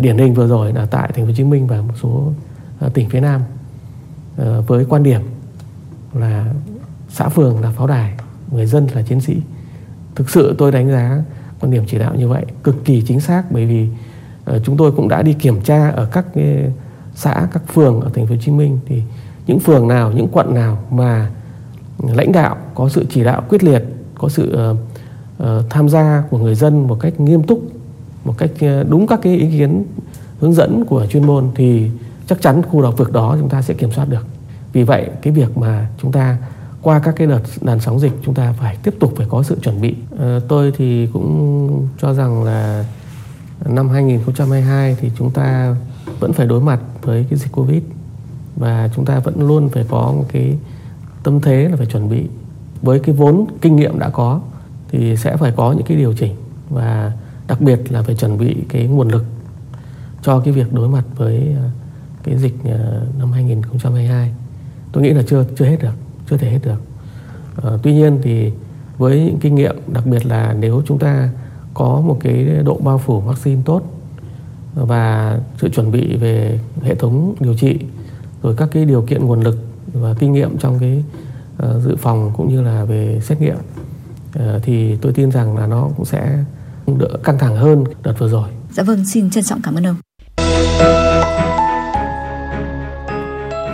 Điển 0.00 0.18
hình 0.18 0.34
vừa 0.34 0.46
rồi 0.46 0.72
là 0.72 0.86
tại 0.86 1.10
thành 1.14 1.24
phố 1.24 1.26
hồ 1.26 1.34
chí 1.36 1.44
minh 1.44 1.66
và 1.66 1.80
một 1.80 1.94
số 2.02 2.32
tỉnh 2.94 3.08
phía 3.08 3.20
nam 3.20 3.40
ờ, 4.36 4.62
với 4.62 4.84
quan 4.88 5.02
điểm 5.02 5.20
là 6.14 6.52
xã 7.08 7.28
phường 7.28 7.60
là 7.60 7.70
pháo 7.70 7.86
đài, 7.86 8.14
người 8.52 8.66
dân 8.66 8.86
là 8.94 9.02
chiến 9.02 9.20
sĩ. 9.20 9.36
Thực 10.14 10.30
sự 10.30 10.54
tôi 10.58 10.72
đánh 10.72 10.90
giá 10.90 11.22
quan 11.60 11.72
điểm 11.72 11.84
chỉ 11.86 11.98
đạo 11.98 12.14
như 12.14 12.28
vậy 12.28 12.46
cực 12.64 12.84
kỳ 12.84 13.02
chính 13.06 13.20
xác, 13.20 13.52
bởi 13.52 13.66
vì 13.66 13.88
ờ, 14.44 14.60
chúng 14.64 14.76
tôi 14.76 14.92
cũng 14.92 15.08
đã 15.08 15.22
đi 15.22 15.32
kiểm 15.32 15.60
tra 15.60 15.90
ở 15.90 16.06
các 16.12 16.26
xã, 17.14 17.48
các 17.52 17.62
phường 17.72 18.00
ở 18.00 18.10
thành 18.14 18.26
phố 18.26 18.34
Hồ 18.34 18.40
Chí 18.44 18.52
Minh. 18.52 18.78
Thì 18.86 19.02
những 19.46 19.60
phường 19.60 19.88
nào, 19.88 20.12
những 20.12 20.28
quận 20.32 20.54
nào 20.54 20.78
mà 20.90 21.30
lãnh 22.14 22.32
đạo 22.32 22.56
có 22.74 22.88
sự 22.88 23.06
chỉ 23.10 23.24
đạo 23.24 23.42
quyết 23.48 23.64
liệt, 23.64 23.84
có 24.14 24.28
sự 24.28 24.74
ờ, 25.38 25.62
tham 25.70 25.88
gia 25.88 26.22
của 26.30 26.38
người 26.38 26.54
dân 26.54 26.86
một 26.88 27.00
cách 27.00 27.20
nghiêm 27.20 27.42
túc, 27.42 27.62
một 28.24 28.34
cách 28.38 28.50
đúng 28.88 29.06
các 29.06 29.20
cái 29.22 29.36
ý 29.36 29.58
kiến, 29.58 29.84
hướng 30.40 30.52
dẫn 30.52 30.84
của 30.84 31.06
chuyên 31.06 31.26
môn 31.26 31.48
thì 31.54 31.90
chắc 32.28 32.42
chắn 32.42 32.62
khu 32.62 32.82
đảo 32.82 32.92
vực 32.92 33.12
đó 33.12 33.36
chúng 33.40 33.48
ta 33.48 33.62
sẽ 33.62 33.74
kiểm 33.74 33.92
soát 33.92 34.08
được 34.08 34.26
vì 34.72 34.82
vậy 34.82 35.10
cái 35.22 35.32
việc 35.32 35.56
mà 35.58 35.88
chúng 36.02 36.12
ta 36.12 36.36
qua 36.82 36.98
các 36.98 37.14
cái 37.16 37.26
đợt 37.26 37.40
làn 37.60 37.80
sóng 37.80 38.00
dịch 38.00 38.12
chúng 38.24 38.34
ta 38.34 38.52
phải 38.52 38.76
tiếp 38.82 38.94
tục 39.00 39.12
phải 39.16 39.26
có 39.30 39.42
sự 39.42 39.58
chuẩn 39.62 39.80
bị. 39.80 39.94
À, 40.18 40.38
tôi 40.48 40.72
thì 40.76 41.08
cũng 41.12 41.88
cho 42.00 42.14
rằng 42.14 42.42
là 42.44 42.84
năm 43.64 43.88
2022 43.88 44.96
thì 45.00 45.10
chúng 45.18 45.30
ta 45.30 45.76
vẫn 46.20 46.32
phải 46.32 46.46
đối 46.46 46.60
mặt 46.60 46.80
với 47.02 47.26
cái 47.30 47.38
dịch 47.38 47.52
Covid 47.52 47.82
và 48.56 48.90
chúng 48.96 49.04
ta 49.04 49.18
vẫn 49.18 49.48
luôn 49.48 49.68
phải 49.68 49.84
có 49.88 50.12
một 50.16 50.24
cái 50.32 50.58
tâm 51.22 51.40
thế 51.40 51.68
là 51.68 51.76
phải 51.76 51.86
chuẩn 51.86 52.08
bị 52.08 52.26
với 52.82 53.00
cái 53.00 53.14
vốn 53.14 53.46
kinh 53.60 53.76
nghiệm 53.76 53.98
đã 53.98 54.08
có 54.08 54.40
thì 54.90 55.16
sẽ 55.16 55.36
phải 55.36 55.52
có 55.56 55.72
những 55.72 55.86
cái 55.86 55.96
điều 55.96 56.14
chỉnh 56.14 56.34
và 56.70 57.12
đặc 57.48 57.60
biệt 57.60 57.92
là 57.92 58.02
phải 58.02 58.14
chuẩn 58.14 58.38
bị 58.38 58.56
cái 58.68 58.86
nguồn 58.86 59.08
lực 59.08 59.24
cho 60.22 60.40
cái 60.40 60.52
việc 60.52 60.72
đối 60.72 60.88
mặt 60.88 61.04
với 61.16 61.54
ờ, 61.56 61.68
cái 62.28 62.38
dịch 62.38 62.54
ờ, 62.64 63.06
năm 63.18 63.32
2022. 63.32 64.34
Tôi 64.92 65.02
nghĩ 65.02 65.10
là 65.10 65.22
chưa 65.22 65.44
chưa 65.56 65.64
hết 65.64 65.76
được 65.80 65.94
chưa 66.30 66.36
thể 66.36 66.50
hết 66.50 66.58
được 66.62 66.80
à, 67.62 67.70
tuy 67.82 67.92
nhiên 67.92 68.18
thì 68.22 68.52
với 68.98 69.24
những 69.24 69.38
kinh 69.38 69.54
nghiệm 69.54 69.76
đặc 69.86 70.06
biệt 70.06 70.26
là 70.26 70.54
nếu 70.60 70.82
chúng 70.86 70.98
ta 70.98 71.30
có 71.74 72.02
một 72.04 72.18
cái 72.20 72.46
độ 72.64 72.78
bao 72.84 72.98
phủ 72.98 73.20
vaccine 73.20 73.62
tốt 73.64 73.82
và 74.74 75.38
sự 75.58 75.68
chuẩn 75.68 75.90
bị 75.90 76.16
về 76.16 76.60
hệ 76.82 76.94
thống 76.94 77.34
điều 77.40 77.54
trị 77.54 77.78
rồi 78.42 78.54
các 78.56 78.68
cái 78.72 78.84
điều 78.84 79.02
kiện 79.02 79.24
nguồn 79.24 79.40
lực 79.40 79.58
và 79.92 80.14
kinh 80.18 80.32
nghiệm 80.32 80.58
trong 80.58 80.78
cái 80.78 81.04
uh, 81.62 81.82
dự 81.82 81.96
phòng 81.96 82.32
cũng 82.36 82.48
như 82.48 82.62
là 82.62 82.84
về 82.84 83.20
xét 83.24 83.40
nghiệm 83.40 83.56
uh, 83.56 84.42
thì 84.62 84.96
tôi 84.96 85.12
tin 85.12 85.30
rằng 85.30 85.56
là 85.56 85.66
nó 85.66 85.88
cũng 85.96 86.06
sẽ 86.06 86.44
đỡ 86.86 87.08
căng 87.24 87.38
thẳng 87.38 87.56
hơn 87.56 87.84
đợt 88.02 88.14
vừa 88.18 88.28
rồi. 88.28 88.48
Dạ 88.72 88.82
vâng, 88.82 89.04
xin 89.06 89.30
trân 89.30 89.44
trọng 89.44 89.62
cảm 89.62 89.74
ơn 89.74 89.86
ông. 89.86 90.07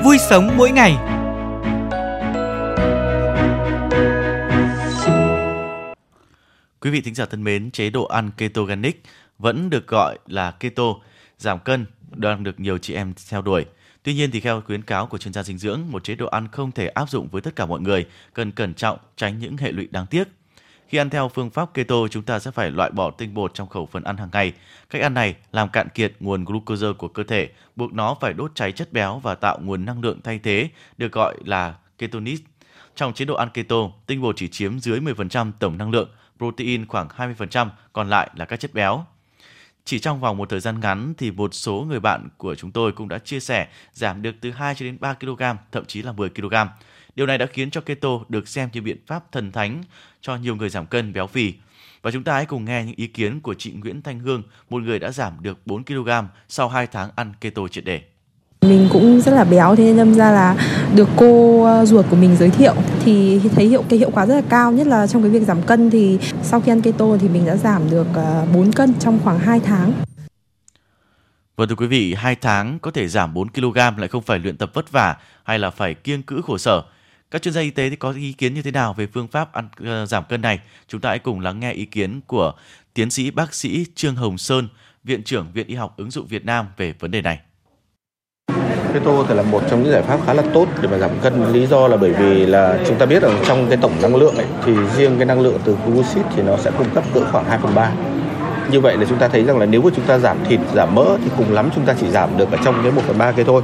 Vui 0.05 0.19
sống 0.19 0.57
mỗi 0.57 0.71
ngày 0.71 0.97
Quý 6.81 6.91
vị 6.91 7.01
thính 7.01 7.15
giả 7.15 7.27
thân 7.27 7.45
mến, 7.45 7.71
chế 7.71 7.91
độ 7.91 8.05
ăn 8.05 8.31
ketogenic 8.37 9.03
vẫn 9.39 9.71
được 9.71 9.87
gọi 9.87 10.19
là 10.27 10.51
keto, 10.51 10.83
giảm 11.39 11.59
cân 11.59 11.87
đang 12.11 12.45
được 12.45 12.61
nhiều 12.61 12.79
chị 12.79 12.95
em 12.95 13.13
theo 13.31 13.43
đuổi. 13.43 13.65
Tuy 14.03 14.15
nhiên 14.15 14.31
thì 14.31 14.41
theo 14.41 14.61
khuyến 14.61 14.83
cáo 14.83 15.07
của 15.07 15.19
chuyên 15.19 15.33
gia 15.33 15.43
dinh 15.43 15.59
dưỡng, 15.59 15.81
một 15.91 16.05
chế 16.05 16.15
độ 16.15 16.27
ăn 16.27 16.49
không 16.49 16.73
thể 16.73 16.87
áp 16.89 17.11
dụng 17.11 17.29
với 17.29 17.43
tất 17.43 17.57
cả 17.57 17.67
mọi 17.67 17.81
người, 17.81 18.07
cần 18.35 18.53
cẩn 18.53 18.75
trọng 18.75 18.99
tránh 19.17 19.39
những 19.39 19.57
hệ 19.57 19.73
lụy 19.73 19.89
đáng 19.91 20.07
tiếc. 20.07 20.29
Khi 20.89 20.99
ăn 20.99 21.11
theo 21.11 21.29
phương 21.29 21.51
pháp 21.51 21.75
keto, 21.75 21.97
chúng 22.11 22.23
ta 22.23 22.39
sẽ 22.39 22.51
phải 22.51 22.71
loại 22.71 22.91
bỏ 22.91 23.11
tinh 23.11 23.35
bột 23.35 23.55
trong 23.55 23.69
khẩu 23.69 23.87
phần 23.87 24.05
ăn 24.05 24.17
hàng 24.17 24.29
ngày. 24.33 24.53
Cách 24.91 25.03
ăn 25.03 25.15
này 25.15 25.35
làm 25.53 25.69
cạn 25.69 25.89
kiệt 25.95 26.13
nguồn 26.21 26.45
glucose 26.45 26.87
của 26.99 27.09
cơ 27.09 27.23
thể, 27.23 27.49
buộc 27.77 27.93
nó 27.93 28.17
phải 28.21 28.33
đốt 28.33 28.51
cháy 28.55 28.73
chất 28.73 28.93
béo 28.93 29.19
và 29.19 29.35
tạo 29.35 29.59
nguồn 29.63 29.85
năng 29.85 30.01
lượng 30.01 30.21
thay 30.25 30.39
thế, 30.39 30.69
được 30.99 31.13
gọi 31.13 31.37
là 31.45 31.75
ketonis. 31.99 32.41
Trong 32.97 33.15
chế 33.15 33.25
độ 33.25 33.35
ăn 33.35 33.49
keto, 33.55 33.77
tinh 34.07 34.23
bột 34.23 34.37
chỉ 34.37 34.49
chiếm 34.49 34.79
dưới 34.79 35.01
10% 35.01 35.53
tổng 35.59 35.79
năng 35.79 35.91
lượng, 35.91 36.09
protein 36.39 36.87
khoảng 36.87 37.09
20%, 37.09 37.69
còn 37.93 38.09
lại 38.11 38.31
là 38.35 38.45
các 38.45 38.61
chất 38.61 38.75
béo. 38.75 39.05
Chỉ 39.85 39.99
trong 39.99 40.21
vòng 40.21 40.37
một 40.37 40.49
thời 40.49 40.61
gian 40.61 40.81
ngắn 40.81 41.15
thì 41.19 41.31
một 41.31 41.55
số 41.55 41.85
người 41.89 42.01
bạn 42.01 42.29
của 42.37 42.55
chúng 42.55 42.73
tôi 42.73 42.93
cũng 42.93 43.09
đã 43.09 43.19
chia 43.19 43.41
sẻ 43.41 43.69
giảm 43.93 44.23
được 44.23 44.35
từ 44.41 44.51
2 44.51 44.75
cho 44.75 44.85
đến 44.85 44.97
3 45.01 45.15
kg, 45.15 45.43
thậm 45.73 45.85
chí 45.85 46.03
là 46.03 46.13
10 46.13 46.29
kg. 46.29 46.55
Điều 47.17 47.27
này 47.27 47.39
đã 47.39 47.47
khiến 47.47 47.71
cho 47.71 47.81
keto 47.81 48.09
được 48.29 48.49
xem 48.49 48.69
như 48.73 48.83
biện 48.83 48.97
pháp 49.07 49.33
thần 49.33 49.53
thánh 49.53 49.83
cho 50.21 50.37
nhiều 50.37 50.57
người 50.57 50.69
giảm 50.69 50.87
cân 50.87 51.13
béo 51.13 51.27
phì. 51.27 51.53
Và 52.03 52.11
chúng 52.11 52.25
ta 52.25 52.35
hãy 52.35 52.47
cùng 52.47 52.65
nghe 52.65 52.85
những 52.85 52.95
ý 52.97 53.07
kiến 53.07 53.41
của 53.41 53.55
chị 53.55 53.73
Nguyễn 53.73 54.03
Thanh 54.03 54.19
Hương, 54.19 54.43
một 54.71 54.83
người 54.83 54.99
đã 54.99 55.11
giảm 55.11 55.33
được 55.41 55.67
4 55.67 55.85
kg 55.85 56.11
sau 56.49 56.69
2 56.69 56.87
tháng 56.87 57.11
ăn 57.17 57.33
keto 57.41 57.69
triệt 57.69 57.85
để. 57.85 58.03
Mình 58.61 58.89
cũng 58.93 59.21
rất 59.21 59.33
là 59.33 59.45
béo 59.45 59.77
thế 59.77 59.85
nên 59.85 59.97
đâm 59.97 60.15
ra 60.15 60.31
là 60.31 60.57
được 60.95 61.09
cô 61.17 61.65
ờ, 61.65 61.87
ruột 61.87 62.07
của 62.11 62.17
mình 62.17 62.37
giới 62.37 62.51
thiệu 62.51 62.75
thì 63.05 63.41
thấy 63.55 63.67
hiệu 63.67 63.85
cái 63.89 63.99
hiệu 63.99 64.11
quả 64.11 64.27
rất 64.27 64.35
là 64.35 64.43
cao 64.49 64.73
nhất 64.73 64.87
là 64.87 65.07
trong 65.07 65.23
cái 65.23 65.31
việc 65.31 65.43
giảm 65.43 65.63
cân 65.63 65.91
thì 65.91 66.19
sau 66.43 66.61
khi 66.61 66.73
ăn 66.73 66.83
keto 66.83 67.07
thì 67.21 67.29
mình 67.29 67.47
đã 67.47 67.57
giảm 67.57 67.91
được 67.91 68.07
4 68.55 68.65
ờ, 68.65 68.71
cân 68.75 68.95
trong 69.01 69.19
khoảng 69.25 69.39
2 69.39 69.61
tháng. 69.61 69.93
Vâng 71.57 71.69
thưa 71.69 71.75
quý 71.75 71.87
vị, 71.87 72.15
2 72.15 72.35
tháng 72.35 72.79
có 72.79 72.91
thể 72.91 73.09
giảm 73.09 73.35
4 73.35 73.49
kg 73.49 73.77
lại 73.77 74.09
không 74.09 74.23
phải 74.23 74.39
luyện 74.39 74.57
tập 74.57 74.71
vất 74.75 74.93
vả 74.93 75.17
hay 75.45 75.59
là 75.59 75.71
phải 75.71 75.95
kiêng 75.95 76.23
cữ 76.23 76.41
khổ 76.47 76.59
sở. 76.59 76.83
Các 77.35 77.43
chuyên 77.43 77.55
gia 77.55 77.61
y 77.61 77.71
tế 77.71 77.91
thì 77.91 77.97
có 77.97 78.13
ý 78.13 78.33
kiến 78.33 78.55
như 78.55 78.63
thế 78.63 78.71
nào 78.71 78.95
về 78.95 79.07
phương 79.07 79.29
pháp 79.29 79.53
ăn 79.53 79.69
uh, 79.83 80.09
giảm 80.09 80.25
cân 80.29 80.43
này? 80.43 80.61
Chúng 80.89 81.01
ta 81.01 81.09
hãy 81.09 81.19
cùng 81.19 81.41
lắng 81.41 81.61
nghe 81.61 81.73
ý 81.73 81.85
kiến 81.85 82.21
của 82.27 82.53
tiến 82.95 83.11
sĩ 83.11 83.31
bác 83.31 83.55
sĩ 83.55 83.87
Trương 83.95 84.15
Hồng 84.15 84.39
Sơn, 84.39 84.69
Viện 85.05 85.23
trưởng 85.23 85.47
Viện 85.53 85.67
Y 85.67 85.75
học 85.75 85.95
ứng 85.97 86.11
dụng 86.11 86.27
Việt 86.27 86.45
Nam 86.45 86.67
về 86.77 86.95
vấn 86.99 87.11
đề 87.11 87.23
này. 87.23 87.41
Keto 88.93 89.25
thì 89.29 89.35
là 89.35 89.43
một 89.43 89.63
trong 89.71 89.83
những 89.83 89.93
giải 89.93 90.03
pháp 90.03 90.21
khá 90.27 90.35
là 90.35 90.43
tốt 90.55 90.69
để 90.83 90.89
mà 90.89 90.99
giảm 90.99 91.11
cân. 91.23 91.53
Lý 91.53 91.67
do 91.67 91.89
là 91.89 91.97
bởi 91.97 92.13
vì 92.13 92.47
là 92.47 92.79
chúng 92.87 92.99
ta 92.99 93.07
biết 93.07 93.23
rằng 93.23 93.43
trong 93.47 93.67
cái 93.69 93.79
tổng 93.83 94.03
năng 94.03 94.17
lượng 94.17 94.35
ấy, 94.37 94.47
thì 94.65 94.73
riêng 94.97 95.17
cái 95.17 95.27
năng 95.27 95.41
lượng 95.41 95.61
từ 95.65 95.77
glucid 95.87 96.25
thì 96.37 96.43
nó 96.43 96.57
sẽ 96.57 96.71
cung 96.79 96.95
cấp 96.95 97.05
cỡ 97.15 97.25
khoảng 97.33 97.45
2 97.45 97.59
phần 97.59 97.75
3 97.75 97.93
như 98.71 98.81
vậy 98.81 98.97
là 98.97 99.05
chúng 99.09 99.19
ta 99.19 99.29
thấy 99.29 99.45
rằng 99.45 99.59
là 99.59 99.67
nếu 99.67 99.83
mà 99.83 99.91
chúng 99.97 100.05
ta 100.05 100.19
giảm 100.19 100.37
thịt 100.49 100.61
giảm 100.75 100.95
mỡ 100.95 101.05
thì 101.25 101.31
cùng 101.37 101.53
lắm 101.53 101.71
chúng 101.75 101.85
ta 101.85 101.95
chỉ 102.01 102.11
giảm 102.11 102.37
được 102.37 102.53
ở 102.53 102.59
trong 102.65 102.75
cái 102.83 102.93
một 102.93 103.03
phần 103.07 103.19
ba 103.19 103.33
cái 103.33 103.45
thôi. 103.45 103.63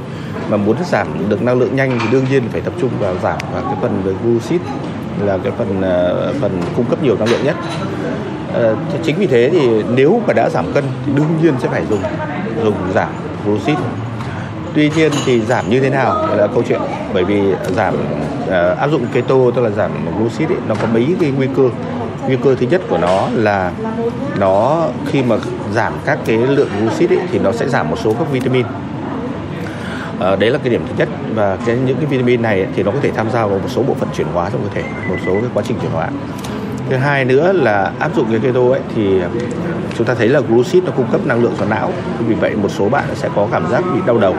Mà 0.49 0.57
muốn 0.57 0.75
giảm 0.85 1.07
được 1.29 1.41
năng 1.41 1.59
lượng 1.59 1.75
nhanh 1.75 1.99
thì 1.99 2.05
đương 2.11 2.25
nhiên 2.31 2.43
phải 2.51 2.61
tập 2.61 2.73
trung 2.81 2.89
vào 2.99 3.15
giảm 3.23 3.37
vào 3.53 3.61
cái 3.61 3.75
phần 3.81 4.01
về 4.03 4.13
glucid 4.23 4.61
là 5.25 5.37
cái 5.43 5.51
phần 5.57 5.81
ờ, 5.81 6.33
phần 6.41 6.61
cung 6.75 6.85
cấp 6.85 7.03
nhiều 7.03 7.15
năng 7.17 7.29
lượng 7.29 7.43
nhất. 7.43 7.55
À, 8.53 8.73
chính 9.03 9.15
vì 9.15 9.27
thế 9.27 9.49
thì 9.51 9.83
nếu 9.95 10.21
mà 10.27 10.33
đã 10.33 10.49
giảm 10.49 10.73
cân 10.73 10.83
thì 11.05 11.11
đương 11.15 11.27
nhiên 11.41 11.53
sẽ 11.59 11.67
phải 11.67 11.83
dùng 11.89 12.01
dùng 12.63 12.75
giảm 12.95 13.09
glucid. 13.45 13.77
Tuy 14.73 14.91
nhiên 14.95 15.11
thì 15.25 15.41
giảm 15.41 15.69
như 15.69 15.79
thế 15.79 15.89
nào 15.89 16.27
là 16.35 16.47
câu 16.47 16.63
chuyện. 16.67 16.79
Bởi 17.13 17.23
vì 17.23 17.41
giảm 17.75 17.95
à, 18.49 18.75
áp 18.79 18.87
dụng 18.87 19.05
keto 19.13 19.35
tức 19.55 19.61
là 19.61 19.69
giảm 19.69 19.91
glucid 20.17 20.49
ấy, 20.49 20.57
nó 20.67 20.75
có 20.75 20.87
mấy 20.93 21.15
cái 21.19 21.31
nguy 21.37 21.47
cơ 21.57 21.69
nguy 22.27 22.37
cơ 22.43 22.55
thứ 22.55 22.67
nhất 22.67 22.81
của 22.89 22.97
nó 22.97 23.27
là 23.33 23.71
nó 24.39 24.87
khi 25.11 25.23
mà 25.23 25.35
giảm 25.73 25.93
các 26.05 26.19
cái 26.25 26.37
lượng 26.37 26.69
glucid 26.79 27.09
ấy, 27.09 27.19
thì 27.31 27.39
nó 27.39 27.51
sẽ 27.51 27.69
giảm 27.69 27.89
một 27.89 27.97
số 28.03 28.13
các 28.13 28.31
vitamin. 28.31 28.65
À, 30.19 30.35
đấy 30.35 30.49
là 30.49 30.57
cái 30.57 30.69
điểm 30.69 30.81
thứ 30.87 30.93
nhất. 30.97 31.09
Và 31.35 31.57
cái 31.65 31.75
những 31.85 31.97
cái 31.97 32.05
vitamin 32.05 32.41
này 32.41 32.67
thì 32.75 32.83
nó 32.83 32.91
có 32.91 32.97
thể 33.01 33.11
tham 33.11 33.29
gia 33.29 33.45
vào 33.45 33.59
một 33.59 33.69
số 33.69 33.83
bộ 33.83 33.93
phận 33.93 34.09
chuyển 34.13 34.27
hóa 34.33 34.49
trong 34.49 34.61
cơ 34.63 34.69
thể 34.73 34.83
một 35.09 35.15
số 35.25 35.31
cái 35.31 35.49
quá 35.53 35.63
trình 35.67 35.77
chuyển 35.81 35.91
hóa. 35.91 36.09
Thứ 36.89 36.97
hai 36.97 37.25
nữa 37.25 37.51
là 37.53 37.91
áp 37.99 38.15
dụng 38.15 38.25
cái 38.31 38.39
keto 38.39 38.61
ấy 38.69 38.79
thì 38.95 39.21
chúng 39.97 40.07
ta 40.07 40.13
thấy 40.13 40.27
là 40.27 40.39
glucid 40.39 40.83
nó 40.83 40.91
cung 40.97 41.07
cấp 41.11 41.21
năng 41.25 41.43
lượng 41.43 41.53
cho 41.59 41.65
não. 41.65 41.91
Vì 42.27 42.35
vậy 42.35 42.55
một 42.55 42.69
số 42.69 42.89
bạn 42.89 43.05
sẽ 43.15 43.29
có 43.35 43.47
cảm 43.51 43.71
giác 43.71 43.83
bị 43.93 43.99
đau 44.05 44.17
đầu 44.17 44.35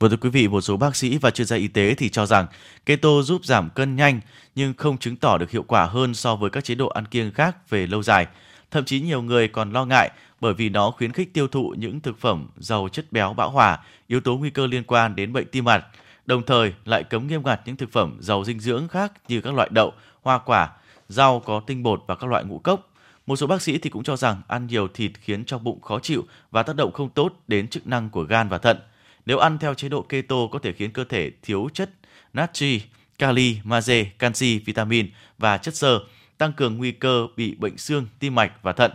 vừa 0.00 0.08
thưa 0.08 0.16
quý 0.16 0.30
vị, 0.30 0.48
một 0.48 0.60
số 0.60 0.76
bác 0.76 0.96
sĩ 0.96 1.18
và 1.18 1.30
chuyên 1.30 1.46
gia 1.46 1.56
y 1.56 1.68
tế 1.68 1.94
thì 1.94 2.08
cho 2.08 2.26
rằng 2.26 2.46
keto 2.86 3.22
giúp 3.22 3.44
giảm 3.44 3.70
cân 3.70 3.96
nhanh 3.96 4.20
nhưng 4.54 4.74
không 4.74 4.98
chứng 4.98 5.16
tỏ 5.16 5.38
được 5.38 5.50
hiệu 5.50 5.62
quả 5.62 5.84
hơn 5.84 6.14
so 6.14 6.36
với 6.36 6.50
các 6.50 6.64
chế 6.64 6.74
độ 6.74 6.88
ăn 6.88 7.06
kiêng 7.06 7.32
khác 7.32 7.70
về 7.70 7.86
lâu 7.86 8.02
dài. 8.02 8.26
Thậm 8.70 8.84
chí 8.84 9.00
nhiều 9.00 9.22
người 9.22 9.48
còn 9.48 9.72
lo 9.72 9.84
ngại 9.84 10.10
bởi 10.40 10.54
vì 10.54 10.68
nó 10.68 10.90
khuyến 10.90 11.12
khích 11.12 11.34
tiêu 11.34 11.48
thụ 11.48 11.74
những 11.78 12.00
thực 12.00 12.18
phẩm 12.18 12.48
giàu 12.56 12.88
chất 12.92 13.12
béo 13.12 13.34
bão 13.34 13.50
hòa, 13.50 13.78
yếu 14.06 14.20
tố 14.20 14.36
nguy 14.36 14.50
cơ 14.50 14.66
liên 14.66 14.84
quan 14.84 15.16
đến 15.16 15.32
bệnh 15.32 15.46
tim 15.52 15.64
mạch, 15.64 15.84
đồng 16.26 16.42
thời 16.42 16.74
lại 16.84 17.04
cấm 17.04 17.26
nghiêm 17.26 17.42
ngặt 17.44 17.60
những 17.64 17.76
thực 17.76 17.92
phẩm 17.92 18.16
giàu 18.20 18.44
dinh 18.44 18.60
dưỡng 18.60 18.88
khác 18.88 19.12
như 19.28 19.40
các 19.40 19.54
loại 19.54 19.68
đậu, 19.72 19.92
hoa 20.22 20.38
quả, 20.38 20.70
rau 21.08 21.40
có 21.40 21.60
tinh 21.66 21.82
bột 21.82 22.02
và 22.06 22.14
các 22.14 22.30
loại 22.30 22.44
ngũ 22.44 22.58
cốc. 22.58 22.92
Một 23.26 23.36
số 23.36 23.46
bác 23.46 23.62
sĩ 23.62 23.78
thì 23.78 23.90
cũng 23.90 24.02
cho 24.02 24.16
rằng 24.16 24.42
ăn 24.48 24.66
nhiều 24.66 24.88
thịt 24.88 25.10
khiến 25.20 25.44
cho 25.44 25.58
bụng 25.58 25.80
khó 25.80 25.98
chịu 25.98 26.24
và 26.50 26.62
tác 26.62 26.76
động 26.76 26.92
không 26.92 27.10
tốt 27.10 27.32
đến 27.48 27.68
chức 27.68 27.86
năng 27.86 28.10
của 28.10 28.22
gan 28.22 28.48
và 28.48 28.58
thận. 28.58 28.78
Nếu 29.26 29.38
ăn 29.38 29.58
theo 29.58 29.74
chế 29.74 29.88
độ 29.88 30.02
keto 30.02 30.36
có 30.52 30.58
thể 30.62 30.72
khiến 30.72 30.90
cơ 30.90 31.04
thể 31.04 31.30
thiếu 31.42 31.68
chất 31.74 31.90
natri, 32.32 32.82
kali, 33.18 33.56
magie, 33.64 34.04
canxi, 34.04 34.58
vitamin 34.58 35.10
và 35.38 35.58
chất 35.58 35.74
xơ, 35.74 35.98
tăng 36.38 36.52
cường 36.52 36.78
nguy 36.78 36.92
cơ 36.92 37.26
bị 37.36 37.54
bệnh 37.54 37.78
xương, 37.78 38.06
tim 38.18 38.34
mạch 38.34 38.52
và 38.62 38.72
thận. 38.72 38.90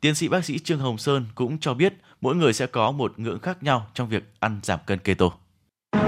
Tiến 0.00 0.14
sĩ 0.14 0.28
bác 0.28 0.44
sĩ 0.44 0.58
Trương 0.58 0.78
Hồng 0.78 0.98
Sơn 0.98 1.26
cũng 1.34 1.58
cho 1.58 1.74
biết 1.74 1.92
mỗi 2.20 2.34
người 2.34 2.52
sẽ 2.52 2.66
có 2.66 2.90
một 2.90 3.18
ngưỡng 3.18 3.38
khác 3.38 3.62
nhau 3.62 3.86
trong 3.94 4.08
việc 4.08 4.22
ăn 4.40 4.60
giảm 4.62 4.78
cân 4.86 4.98
keto. 4.98 5.30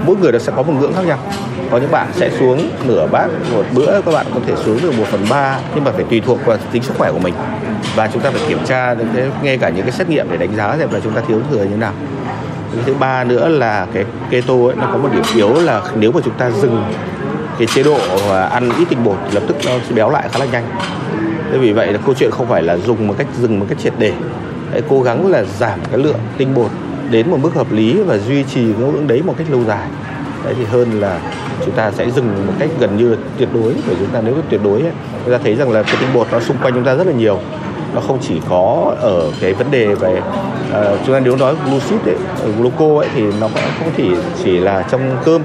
Mỗi 0.05 0.15
người 0.15 0.31
nó 0.31 0.39
sẽ 0.39 0.53
có 0.55 0.63
một 0.63 0.73
ngưỡng 0.79 0.93
khác 0.93 1.05
nhau. 1.05 1.31
Có 1.71 1.77
những 1.77 1.91
bạn 1.91 2.11
sẽ 2.13 2.37
xuống 2.39 2.69
nửa 2.85 3.07
bát 3.11 3.27
một 3.51 3.65
bữa, 3.73 4.01
các 4.01 4.11
bạn 4.11 4.25
có 4.33 4.39
thể 4.45 4.55
xuống 4.55 4.79
được 4.81 4.97
một 4.97 5.05
phần 5.07 5.25
ba 5.29 5.61
nhưng 5.75 5.83
mà 5.83 5.91
phải 5.91 6.05
tùy 6.09 6.19
thuộc 6.19 6.39
vào 6.45 6.57
tính 6.71 6.83
sức 6.83 6.93
khỏe 6.97 7.11
của 7.11 7.19
mình. 7.19 7.33
Và 7.95 8.09
chúng 8.13 8.21
ta 8.21 8.31
phải 8.31 8.49
kiểm 8.49 8.65
tra 8.65 8.93
những 8.93 9.09
cái, 9.15 9.29
ngay 9.43 9.57
cả 9.57 9.69
những 9.69 9.83
cái 9.83 9.91
xét 9.91 10.09
nghiệm 10.09 10.27
để 10.31 10.37
đánh 10.37 10.55
giá 10.55 10.77
xem 10.77 10.91
là 10.91 10.99
chúng 10.99 11.13
ta 11.13 11.21
thiếu 11.27 11.41
thừa 11.49 11.63
như 11.63 11.69
thế 11.69 11.77
nào. 11.77 11.93
Thứ 12.85 12.93
ba 12.93 13.23
nữa 13.23 13.47
là 13.47 13.87
cái 13.93 14.05
keto 14.29 14.53
ấy, 14.53 14.75
nó 14.75 14.89
có 14.91 14.97
một 14.97 15.09
điểm 15.13 15.23
yếu 15.35 15.53
là 15.53 15.81
nếu 15.95 16.11
mà 16.11 16.19
chúng 16.25 16.33
ta 16.33 16.51
dừng 16.51 16.83
cái 17.57 17.67
chế 17.67 17.83
độ 17.83 17.97
à, 18.29 18.43
ăn 18.43 18.69
ít 18.79 18.85
tinh 18.89 19.03
bột 19.03 19.17
thì 19.25 19.31
lập 19.33 19.43
tức 19.47 19.57
nó 19.65 19.71
sẽ 19.87 19.95
béo 19.95 20.09
lại 20.09 20.29
khá 20.31 20.39
là 20.39 20.45
nhanh. 20.45 20.63
Thế 21.51 21.57
vì 21.57 21.71
vậy 21.71 21.93
là 21.93 21.99
câu 22.05 22.15
chuyện 22.15 22.31
không 22.31 22.47
phải 22.47 22.63
là 22.63 22.77
dùng 22.77 23.07
một 23.07 23.15
cách 23.17 23.27
dừng 23.37 23.59
một 23.59 23.65
cách 23.69 23.77
triệt 23.83 23.93
để. 23.97 24.13
Hãy 24.71 24.81
cố 24.89 25.01
gắng 25.01 25.31
là 25.31 25.43
giảm 25.59 25.79
cái 25.91 25.97
lượng 25.97 26.19
tinh 26.37 26.53
bột 26.53 26.71
đến 27.11 27.31
một 27.31 27.37
mức 27.41 27.55
hợp 27.55 27.71
lý 27.71 28.03
và 28.03 28.17
duy 28.17 28.43
trì 28.43 28.61
ngưỡng 28.61 28.93
lượng 28.93 29.07
đấy 29.07 29.21
một 29.25 29.35
cách 29.37 29.47
lâu 29.51 29.63
dài. 29.67 29.87
Đấy 30.45 30.53
thì 30.57 30.65
hơn 30.65 30.99
là 30.99 31.19
chúng 31.65 31.75
ta 31.75 31.91
sẽ 31.91 32.09
dừng 32.09 32.47
một 32.47 32.53
cách 32.59 32.69
gần 32.79 32.97
như 32.97 33.15
tuyệt 33.37 33.49
đối. 33.53 33.73
Bởi 33.87 33.95
chúng 33.99 34.09
ta 34.13 34.21
nếu 34.25 34.35
tuyệt 34.49 34.61
đối 34.63 34.81
ấy, 34.81 34.91
chúng 35.25 35.33
ta 35.33 35.39
thấy 35.43 35.55
rằng 35.55 35.71
là 35.71 35.83
cái 35.83 35.95
tinh 35.99 36.09
bột 36.13 36.27
nó 36.31 36.39
xung 36.39 36.57
quanh 36.57 36.73
chúng 36.73 36.83
ta 36.83 36.95
rất 36.95 37.07
là 37.07 37.13
nhiều 37.13 37.39
nó 37.93 38.01
không 38.01 38.19
chỉ 38.21 38.41
có 38.49 38.95
ở 38.99 39.31
cái 39.41 39.53
vấn 39.53 39.71
đề 39.71 39.95
về 39.95 40.21
uh, 40.69 40.99
chúng 41.05 41.15
ta 41.15 41.19
nếu 41.19 41.35
nói 41.35 41.55
glucid 41.65 42.01
ấy, 42.05 42.15
ờ, 42.41 42.51
gluco 42.51 43.01
ấy 43.01 43.07
thì 43.15 43.21
nó 43.39 43.49
không 43.79 43.91
chỉ 43.97 44.09
chỉ 44.43 44.59
là 44.59 44.83
trong 44.91 45.17
cơm 45.25 45.41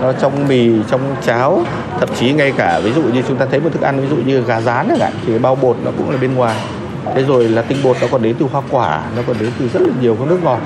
nó 0.00 0.12
trong 0.12 0.48
mì 0.48 0.70
trong 0.90 1.16
cháo 1.26 1.64
thậm 2.00 2.08
chí 2.18 2.32
ngay 2.32 2.52
cả 2.56 2.80
ví 2.84 2.92
dụ 2.92 3.02
như 3.02 3.22
chúng 3.28 3.36
ta 3.36 3.46
thấy 3.46 3.60
một 3.60 3.70
thức 3.72 3.82
ăn 3.82 4.00
ví 4.00 4.08
dụ 4.08 4.16
như 4.16 4.40
gà 4.40 4.60
rán 4.60 4.86
chẳng 4.88 4.98
hạn 5.00 5.12
thì 5.26 5.38
bao 5.38 5.54
bột 5.54 5.76
nó 5.84 5.90
cũng 5.98 6.10
là 6.10 6.16
bên 6.16 6.34
ngoài. 6.34 6.64
Thế 7.14 7.22
rồi 7.22 7.48
là 7.48 7.62
tinh 7.62 7.78
bột 7.82 7.96
nó 8.00 8.06
còn 8.10 8.22
đến 8.22 8.36
từ 8.38 8.46
hoa 8.46 8.62
quả 8.70 9.10
nó 9.16 9.22
còn 9.26 9.36
đến 9.40 9.50
từ 9.58 9.68
rất 9.68 9.82
là 9.82 9.94
nhiều 10.00 10.16
các 10.18 10.28
nước 10.28 10.38
ngọt. 10.42 10.60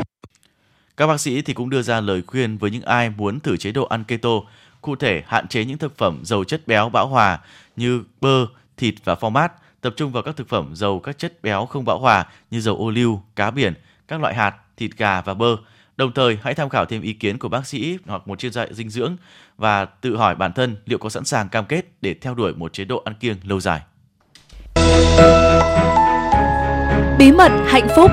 Các 0.97 1.07
bác 1.07 1.21
sĩ 1.21 1.43
thì 1.43 1.55
cũng 1.55 1.71
đưa 1.71 1.83
ra 1.83 2.01
lời 2.01 2.23
khuyên 2.27 2.59
với 2.59 2.71
những 2.71 2.83
ai 2.83 3.11
muốn 3.11 3.41
thử 3.41 3.57
chế 3.57 3.73
độ 3.73 3.85
ăn 3.85 4.05
keto 4.05 4.31
cụ 4.81 4.97
thể 4.97 5.23
hạn 5.27 5.49
chế 5.49 5.65
những 5.65 5.79
thực 5.79 5.99
phẩm 5.99 6.21
giàu 6.25 6.45
chất 6.45 6.67
béo 6.67 6.89
bão 6.89 7.07
hòa 7.07 7.39
như 7.77 8.03
bơ 8.21 8.47
thịt 8.77 8.95
và 9.05 9.15
format 9.15 9.49
tập 9.81 9.95
trung 9.97 10.13
vào 10.13 10.23
các 10.23 10.37
thực 10.37 10.49
phẩm 10.49 10.77
giàu 10.77 10.99
các 10.99 11.19
chất 11.19 11.43
béo 11.43 11.67
không 11.67 11.85
bão 11.85 11.99
hòa 11.99 12.27
như 12.51 12.61
dầu 12.61 12.77
ô 12.77 12.91
liu 12.91 13.23
cá 13.37 13.51
biển 13.51 13.75
các 14.09 14.21
loại 14.21 14.35
hạt 14.35 14.55
thịt 14.77 14.91
gà 14.97 15.21
và 15.21 15.35
bơ 15.35 15.57
Đồng 15.99 16.13
thời, 16.13 16.39
hãy 16.43 16.55
tham 16.55 16.69
khảo 16.69 16.85
thêm 16.87 17.03
ý 17.03 17.13
kiến 17.13 17.39
của 17.39 17.49
bác 17.49 17.67
sĩ 17.67 17.99
hoặc 18.07 18.29
một 18.29 18.39
chuyên 18.39 18.53
gia 18.53 18.67
dinh 18.71 18.91
dưỡng 18.91 19.17
và 19.57 19.85
tự 19.85 20.17
hỏi 20.17 20.35
bản 20.35 20.53
thân 20.53 20.77
liệu 20.87 20.99
có 20.99 21.09
sẵn 21.09 21.25
sàng 21.25 21.49
cam 21.49 21.65
kết 21.65 21.87
để 22.01 22.15
theo 22.15 22.35
đuổi 22.35 22.55
một 22.55 22.73
chế 22.73 22.85
độ 22.85 23.03
ăn 23.05 23.15
kiêng 23.21 23.37
lâu 23.45 23.61
dài. 23.61 23.81
Bí 27.19 27.33
mật 27.33 27.51
hạnh 27.67 27.89
phúc 27.97 28.11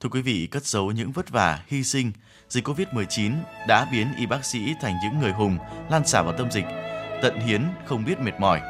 Thưa 0.00 0.08
quý 0.10 0.22
vị, 0.22 0.48
cất 0.50 0.64
giấu 0.64 0.90
những 0.90 1.12
vất 1.12 1.30
vả, 1.30 1.62
hy 1.66 1.84
sinh, 1.84 2.12
dịch 2.50 2.68
Covid-19 2.68 3.32
đã 3.68 3.86
biến 3.92 4.06
y 4.18 4.26
bác 4.26 4.44
sĩ 4.44 4.74
thành 4.80 4.94
những 5.02 5.20
người 5.20 5.32
hùng 5.32 5.58
lan 5.90 6.06
xả 6.06 6.22
vào 6.22 6.32
tâm 6.38 6.50
dịch, 6.50 6.64
tận 7.22 7.40
hiến 7.40 7.62
không 7.86 8.04
biết 8.04 8.20
mệt 8.20 8.40
mỏi, 8.40 8.60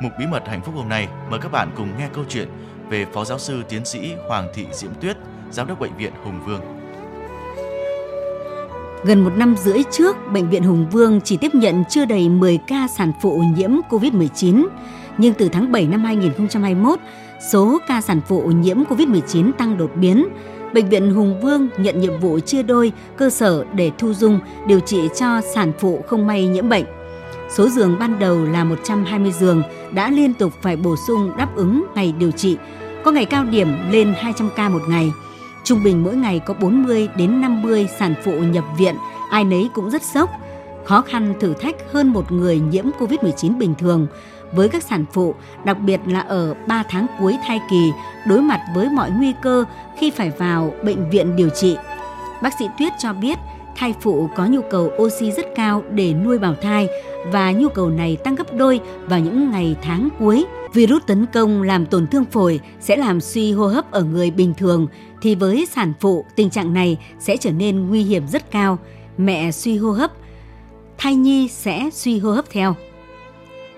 Mục 0.00 0.12
Bí 0.18 0.26
mật 0.26 0.48
hạnh 0.48 0.60
phúc 0.62 0.74
hôm 0.76 0.88
nay 0.88 1.08
mời 1.30 1.40
các 1.40 1.52
bạn 1.52 1.70
cùng 1.76 1.88
nghe 1.98 2.08
câu 2.12 2.24
chuyện 2.28 2.48
về 2.88 3.06
Phó 3.12 3.24
Giáo 3.24 3.38
sư 3.38 3.62
Tiến 3.68 3.84
sĩ 3.84 4.12
Hoàng 4.28 4.48
Thị 4.54 4.66
Diễm 4.72 4.90
Tuyết, 5.00 5.16
Giám 5.50 5.66
đốc 5.66 5.80
Bệnh 5.80 5.96
viện 5.96 6.12
Hùng 6.24 6.40
Vương. 6.46 6.60
Gần 9.04 9.24
một 9.24 9.32
năm 9.36 9.56
rưỡi 9.56 9.82
trước, 9.90 10.16
Bệnh 10.32 10.50
viện 10.50 10.62
Hùng 10.62 10.86
Vương 10.90 11.20
chỉ 11.20 11.36
tiếp 11.36 11.54
nhận 11.54 11.84
chưa 11.90 12.04
đầy 12.04 12.28
10 12.28 12.58
ca 12.66 12.88
sản 12.88 13.12
phụ 13.20 13.42
nhiễm 13.56 13.70
COVID-19. 13.90 14.66
Nhưng 15.18 15.34
từ 15.34 15.48
tháng 15.48 15.72
7 15.72 15.86
năm 15.86 16.04
2021, 16.04 16.98
số 17.52 17.78
ca 17.88 18.00
sản 18.00 18.20
phụ 18.28 18.42
nhiễm 18.42 18.84
COVID-19 18.84 19.52
tăng 19.52 19.76
đột 19.78 19.90
biến. 19.94 20.28
Bệnh 20.74 20.88
viện 20.88 21.10
Hùng 21.10 21.40
Vương 21.40 21.68
nhận 21.78 22.00
nhiệm 22.00 22.18
vụ 22.20 22.38
chia 22.38 22.62
đôi 22.62 22.92
cơ 23.16 23.30
sở 23.30 23.64
để 23.74 23.90
thu 23.98 24.14
dung 24.14 24.40
điều 24.66 24.80
trị 24.80 25.08
cho 25.16 25.40
sản 25.54 25.72
phụ 25.78 26.04
không 26.08 26.26
may 26.26 26.46
nhiễm 26.46 26.68
bệnh. 26.68 26.84
Số 27.50 27.68
giường 27.68 27.96
ban 27.98 28.18
đầu 28.18 28.44
là 28.44 28.64
120 28.64 29.32
giường 29.32 29.62
đã 29.94 30.10
liên 30.10 30.34
tục 30.34 30.52
phải 30.62 30.76
bổ 30.76 30.96
sung 31.06 31.32
đáp 31.36 31.48
ứng 31.56 31.84
ngày 31.94 32.14
điều 32.18 32.30
trị. 32.30 32.56
Có 33.04 33.10
ngày 33.10 33.24
cao 33.24 33.44
điểm 33.44 33.68
lên 33.90 34.14
200 34.16 34.50
ca 34.56 34.68
một 34.68 34.82
ngày. 34.88 35.10
Trung 35.64 35.82
bình 35.84 36.04
mỗi 36.04 36.16
ngày 36.16 36.40
có 36.46 36.54
40 36.54 37.08
đến 37.16 37.40
50 37.40 37.88
sản 37.98 38.14
phụ 38.24 38.32
nhập 38.32 38.64
viện, 38.78 38.94
ai 39.30 39.44
nấy 39.44 39.70
cũng 39.74 39.90
rất 39.90 40.02
sốc. 40.02 40.30
Khó 40.84 41.00
khăn 41.00 41.34
thử 41.40 41.54
thách 41.54 41.76
hơn 41.92 42.08
một 42.08 42.32
người 42.32 42.60
nhiễm 42.60 42.84
Covid-19 42.98 43.58
bình 43.58 43.74
thường. 43.78 44.06
Với 44.52 44.68
các 44.68 44.82
sản 44.82 45.04
phụ, 45.12 45.34
đặc 45.64 45.78
biệt 45.80 46.00
là 46.06 46.20
ở 46.20 46.54
3 46.66 46.82
tháng 46.88 47.06
cuối 47.18 47.36
thai 47.46 47.60
kỳ, 47.70 47.90
đối 48.26 48.40
mặt 48.40 48.60
với 48.74 48.88
mọi 48.90 49.10
nguy 49.10 49.32
cơ 49.42 49.64
khi 49.98 50.10
phải 50.10 50.30
vào 50.38 50.72
bệnh 50.84 51.10
viện 51.10 51.36
điều 51.36 51.48
trị. 51.48 51.76
Bác 52.42 52.58
sĩ 52.58 52.64
Tuyết 52.78 52.92
cho 52.98 53.12
biết, 53.12 53.38
thai 53.76 53.94
phụ 54.00 54.28
có 54.36 54.46
nhu 54.46 54.60
cầu 54.70 54.90
oxy 55.02 55.30
rất 55.30 55.46
cao 55.56 55.82
để 55.90 56.14
nuôi 56.14 56.38
bào 56.38 56.54
thai 56.62 56.88
và 57.32 57.52
nhu 57.52 57.68
cầu 57.68 57.90
này 57.90 58.16
tăng 58.16 58.34
gấp 58.34 58.54
đôi 58.54 58.80
vào 59.06 59.20
những 59.20 59.50
ngày 59.50 59.76
tháng 59.82 60.08
cuối. 60.18 60.44
Virus 60.72 61.02
tấn 61.06 61.26
công 61.26 61.62
làm 61.62 61.86
tổn 61.86 62.06
thương 62.06 62.24
phổi 62.24 62.60
sẽ 62.80 62.96
làm 62.96 63.20
suy 63.20 63.52
hô 63.52 63.66
hấp 63.66 63.90
ở 63.90 64.02
người 64.02 64.30
bình 64.30 64.54
thường 64.54 64.86
thì 65.22 65.34
với 65.34 65.66
sản 65.70 65.92
phụ 66.00 66.24
tình 66.36 66.50
trạng 66.50 66.74
này 66.74 66.98
sẽ 67.18 67.36
trở 67.36 67.50
nên 67.50 67.88
nguy 67.88 68.02
hiểm 68.02 68.26
rất 68.28 68.50
cao. 68.50 68.78
Mẹ 69.18 69.50
suy 69.50 69.76
hô 69.76 69.90
hấp, 69.90 70.12
thai 70.98 71.14
nhi 71.14 71.48
sẽ 71.48 71.88
suy 71.92 72.18
hô 72.18 72.30
hấp 72.30 72.50
theo. 72.50 72.74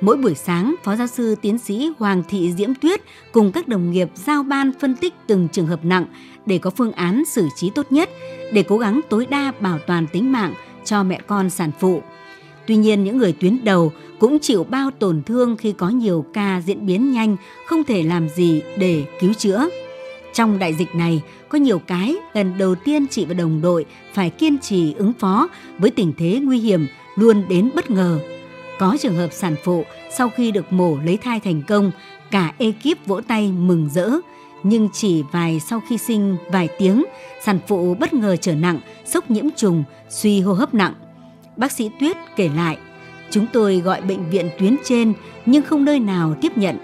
Mỗi 0.04 0.16
buổi 0.16 0.34
sáng, 0.34 0.74
Phó 0.82 0.96
giáo 0.96 1.06
sư 1.06 1.34
tiến 1.42 1.58
sĩ 1.58 1.90
Hoàng 1.98 2.22
Thị 2.28 2.52
Diễm 2.56 2.74
Tuyết 2.74 3.00
cùng 3.32 3.52
các 3.52 3.68
đồng 3.68 3.90
nghiệp 3.90 4.08
giao 4.14 4.42
ban 4.42 4.72
phân 4.80 4.94
tích 4.94 5.14
từng 5.26 5.48
trường 5.52 5.66
hợp 5.66 5.84
nặng 5.84 6.06
để 6.46 6.58
có 6.58 6.70
phương 6.70 6.92
án 6.92 7.24
xử 7.24 7.48
trí 7.56 7.70
tốt 7.70 7.86
nhất 7.90 8.10
để 8.52 8.62
cố 8.62 8.78
gắng 8.78 9.00
tối 9.08 9.26
đa 9.26 9.52
bảo 9.60 9.78
toàn 9.86 10.06
tính 10.06 10.32
mạng 10.32 10.54
cho 10.84 11.02
mẹ 11.02 11.20
con 11.26 11.50
sản 11.50 11.70
phụ. 11.80 12.02
Tuy 12.66 12.76
nhiên 12.76 13.04
những 13.04 13.18
người 13.18 13.32
tuyến 13.32 13.64
đầu 13.64 13.92
cũng 14.18 14.38
chịu 14.38 14.64
bao 14.64 14.90
tổn 14.90 15.22
thương 15.22 15.56
khi 15.56 15.72
có 15.72 15.88
nhiều 15.88 16.24
ca 16.32 16.62
diễn 16.66 16.86
biến 16.86 17.12
nhanh, 17.12 17.36
không 17.66 17.84
thể 17.84 18.02
làm 18.02 18.28
gì 18.28 18.62
để 18.78 19.04
cứu 19.20 19.32
chữa. 19.32 19.68
Trong 20.32 20.58
đại 20.58 20.74
dịch 20.74 20.94
này, 20.94 21.22
có 21.48 21.58
nhiều 21.58 21.78
cái 21.78 22.16
lần 22.34 22.58
đầu 22.58 22.74
tiên 22.74 23.06
chị 23.10 23.24
và 23.24 23.34
đồng 23.34 23.60
đội 23.60 23.86
phải 24.12 24.30
kiên 24.30 24.58
trì 24.58 24.94
ứng 24.94 25.12
phó 25.12 25.48
với 25.78 25.90
tình 25.90 26.12
thế 26.18 26.40
nguy 26.42 26.58
hiểm 26.58 26.86
luôn 27.16 27.42
đến 27.48 27.70
bất 27.74 27.90
ngờ. 27.90 28.20
Có 28.84 28.96
trường 29.00 29.16
hợp 29.16 29.32
sản 29.32 29.56
phụ 29.64 29.84
sau 30.10 30.28
khi 30.28 30.50
được 30.50 30.72
mổ 30.72 30.98
lấy 31.04 31.16
thai 31.16 31.40
thành 31.40 31.62
công, 31.62 31.90
cả 32.30 32.52
ekip 32.58 33.06
vỗ 33.06 33.20
tay 33.20 33.52
mừng 33.52 33.88
rỡ, 33.94 34.10
nhưng 34.62 34.88
chỉ 34.92 35.22
vài 35.32 35.60
sau 35.60 35.82
khi 35.88 35.98
sinh 35.98 36.36
vài 36.52 36.68
tiếng, 36.78 37.04
sản 37.44 37.58
phụ 37.66 37.94
bất 37.94 38.14
ngờ 38.14 38.36
trở 38.36 38.54
nặng, 38.54 38.80
sốc 39.04 39.30
nhiễm 39.30 39.44
trùng, 39.56 39.84
suy 40.08 40.40
hô 40.40 40.52
hấp 40.52 40.74
nặng. 40.74 40.94
Bác 41.56 41.72
sĩ 41.72 41.90
Tuyết 42.00 42.16
kể 42.36 42.50
lại, 42.56 42.78
chúng 43.30 43.46
tôi 43.52 43.76
gọi 43.76 44.00
bệnh 44.00 44.30
viện 44.30 44.50
tuyến 44.58 44.76
trên 44.84 45.12
nhưng 45.46 45.62
không 45.62 45.84
nơi 45.84 46.00
nào 46.00 46.34
tiếp 46.40 46.58
nhận. 46.58 46.78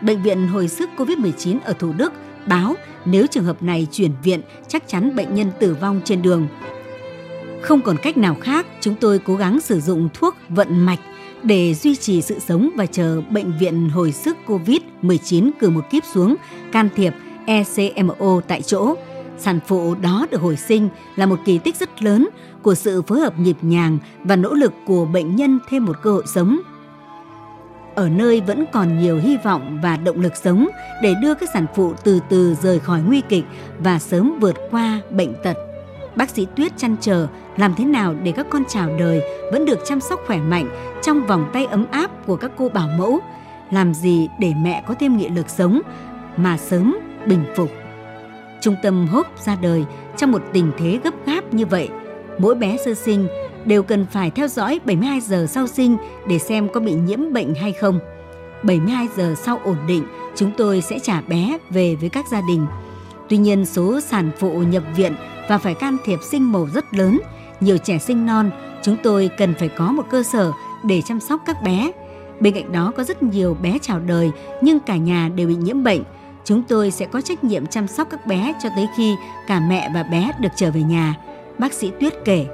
Bệnh 0.00 0.22
viện 0.22 0.46
hồi 0.48 0.68
sức 0.68 0.90
COVID-19 0.96 1.58
ở 1.64 1.72
Thủ 1.72 1.92
Đức 1.92 2.12
báo 2.46 2.74
nếu 3.04 3.26
trường 3.26 3.44
hợp 3.44 3.62
này 3.62 3.86
chuyển 3.92 4.10
viện 4.22 4.40
chắc 4.68 4.88
chắn 4.88 5.16
bệnh 5.16 5.34
nhân 5.34 5.50
tử 5.60 5.76
vong 5.80 6.00
trên 6.04 6.22
đường. 6.22 6.46
Không 7.62 7.80
còn 7.82 7.96
cách 8.02 8.16
nào 8.16 8.36
khác, 8.40 8.66
chúng 8.80 8.94
tôi 8.94 9.18
cố 9.18 9.36
gắng 9.36 9.60
sử 9.60 9.80
dụng 9.80 10.08
thuốc 10.14 10.36
vận 10.48 10.86
mạch 10.86 11.00
để 11.42 11.74
duy 11.74 11.96
trì 11.96 12.22
sự 12.22 12.38
sống 12.38 12.70
và 12.76 12.86
chờ 12.86 13.20
bệnh 13.30 13.52
viện 13.58 13.88
hồi 13.88 14.12
sức 14.12 14.36
COVID-19 14.46 15.50
cử 15.58 15.70
một 15.70 15.90
kíp 15.90 16.04
xuống, 16.14 16.36
can 16.72 16.88
thiệp 16.96 17.14
ECMO 17.46 18.40
tại 18.48 18.62
chỗ. 18.62 18.94
Sản 19.38 19.60
phụ 19.66 19.94
đó 19.94 20.26
được 20.30 20.40
hồi 20.40 20.56
sinh 20.56 20.88
là 21.16 21.26
một 21.26 21.38
kỳ 21.44 21.58
tích 21.58 21.76
rất 21.76 22.02
lớn 22.02 22.28
của 22.62 22.74
sự 22.74 23.02
phối 23.02 23.20
hợp 23.20 23.38
nhịp 23.38 23.56
nhàng 23.62 23.98
và 24.24 24.36
nỗ 24.36 24.54
lực 24.54 24.72
của 24.86 25.04
bệnh 25.04 25.36
nhân 25.36 25.58
thêm 25.68 25.84
một 25.84 25.96
cơ 26.02 26.12
hội 26.12 26.24
sống. 26.34 26.60
Ở 27.94 28.08
nơi 28.08 28.40
vẫn 28.40 28.64
còn 28.72 28.98
nhiều 28.98 29.18
hy 29.18 29.36
vọng 29.44 29.78
và 29.82 29.96
động 29.96 30.20
lực 30.20 30.36
sống 30.36 30.68
để 31.02 31.14
đưa 31.22 31.34
các 31.34 31.48
sản 31.54 31.66
phụ 31.74 31.92
từ 32.04 32.20
từ 32.28 32.54
rời 32.62 32.78
khỏi 32.78 33.00
nguy 33.06 33.22
kịch 33.28 33.44
và 33.78 33.98
sớm 33.98 34.38
vượt 34.40 34.56
qua 34.70 35.00
bệnh 35.10 35.34
tật. 35.42 35.56
Bác 36.16 36.30
sĩ 36.30 36.46
Tuyết 36.56 36.72
chăn 36.76 36.96
trở 37.00 37.26
làm 37.56 37.74
thế 37.74 37.84
nào 37.84 38.14
để 38.22 38.32
các 38.32 38.46
con 38.50 38.62
chào 38.68 38.90
đời 38.98 39.22
vẫn 39.52 39.64
được 39.64 39.78
chăm 39.84 40.00
sóc 40.00 40.20
khỏe 40.26 40.38
mạnh 40.38 40.68
trong 41.02 41.26
vòng 41.26 41.50
tay 41.52 41.64
ấm 41.64 41.86
áp 41.90 42.26
của 42.26 42.36
các 42.36 42.50
cô 42.56 42.68
bảo 42.68 42.88
mẫu, 42.98 43.18
làm 43.70 43.94
gì 43.94 44.28
để 44.40 44.52
mẹ 44.62 44.82
có 44.86 44.94
thêm 44.94 45.16
nghị 45.16 45.28
lực 45.28 45.50
sống 45.50 45.80
mà 46.36 46.58
sớm 46.58 46.96
bình 47.26 47.44
phục. 47.56 47.70
Trung 48.60 48.74
tâm 48.82 49.06
Hốp 49.06 49.26
ra 49.44 49.56
đời 49.62 49.84
trong 50.16 50.32
một 50.32 50.42
tình 50.52 50.72
thế 50.78 50.98
gấp 51.04 51.14
gáp 51.26 51.54
như 51.54 51.66
vậy. 51.66 51.88
Mỗi 52.38 52.54
bé 52.54 52.76
sơ 52.84 52.94
sinh 52.94 53.28
đều 53.64 53.82
cần 53.82 54.06
phải 54.10 54.30
theo 54.30 54.48
dõi 54.48 54.80
72 54.84 55.20
giờ 55.20 55.46
sau 55.48 55.66
sinh 55.66 55.96
để 56.28 56.38
xem 56.38 56.68
có 56.68 56.80
bị 56.80 56.92
nhiễm 56.92 57.32
bệnh 57.32 57.54
hay 57.54 57.72
không. 57.72 58.00
72 58.62 59.08
giờ 59.16 59.34
sau 59.42 59.60
ổn 59.64 59.76
định, 59.86 60.04
chúng 60.36 60.50
tôi 60.56 60.80
sẽ 60.80 60.98
trả 60.98 61.20
bé 61.20 61.58
về 61.70 61.96
với 62.00 62.08
các 62.08 62.24
gia 62.30 62.40
đình. 62.48 62.66
Tuy 63.28 63.36
nhiên, 63.36 63.66
số 63.66 64.00
sản 64.00 64.30
phụ 64.38 64.62
nhập 64.70 64.82
viện 64.96 65.14
và 65.48 65.58
phải 65.58 65.74
can 65.74 65.96
thiệp 66.04 66.18
sinh 66.30 66.52
mổ 66.52 66.66
rất 66.74 66.84
lớn. 66.94 67.20
Nhiều 67.60 67.78
trẻ 67.78 67.98
sinh 67.98 68.26
non, 68.26 68.50
chúng 68.82 68.96
tôi 69.02 69.30
cần 69.38 69.54
phải 69.58 69.68
có 69.68 69.92
một 69.92 70.06
cơ 70.10 70.22
sở 70.22 70.52
để 70.84 71.02
chăm 71.02 71.20
sóc 71.20 71.40
các 71.46 71.62
bé. 71.62 71.92
Bên 72.40 72.54
cạnh 72.54 72.72
đó 72.72 72.92
có 72.96 73.04
rất 73.04 73.22
nhiều 73.22 73.56
bé 73.62 73.78
chào 73.82 74.00
đời 74.00 74.30
nhưng 74.60 74.80
cả 74.80 74.96
nhà 74.96 75.30
đều 75.34 75.48
bị 75.48 75.54
nhiễm 75.54 75.84
bệnh. 75.84 76.02
Chúng 76.44 76.62
tôi 76.62 76.90
sẽ 76.90 77.06
có 77.06 77.20
trách 77.20 77.44
nhiệm 77.44 77.66
chăm 77.66 77.86
sóc 77.86 78.08
các 78.10 78.26
bé 78.26 78.54
cho 78.62 78.68
tới 78.76 78.88
khi 78.96 79.14
cả 79.46 79.60
mẹ 79.68 79.90
và 79.94 80.02
bé 80.02 80.32
được 80.40 80.48
trở 80.56 80.70
về 80.70 80.82
nhà. 80.82 81.14
Bác 81.58 81.72
sĩ 81.72 81.90
Tuyết 82.00 82.14
kể. 82.24 82.46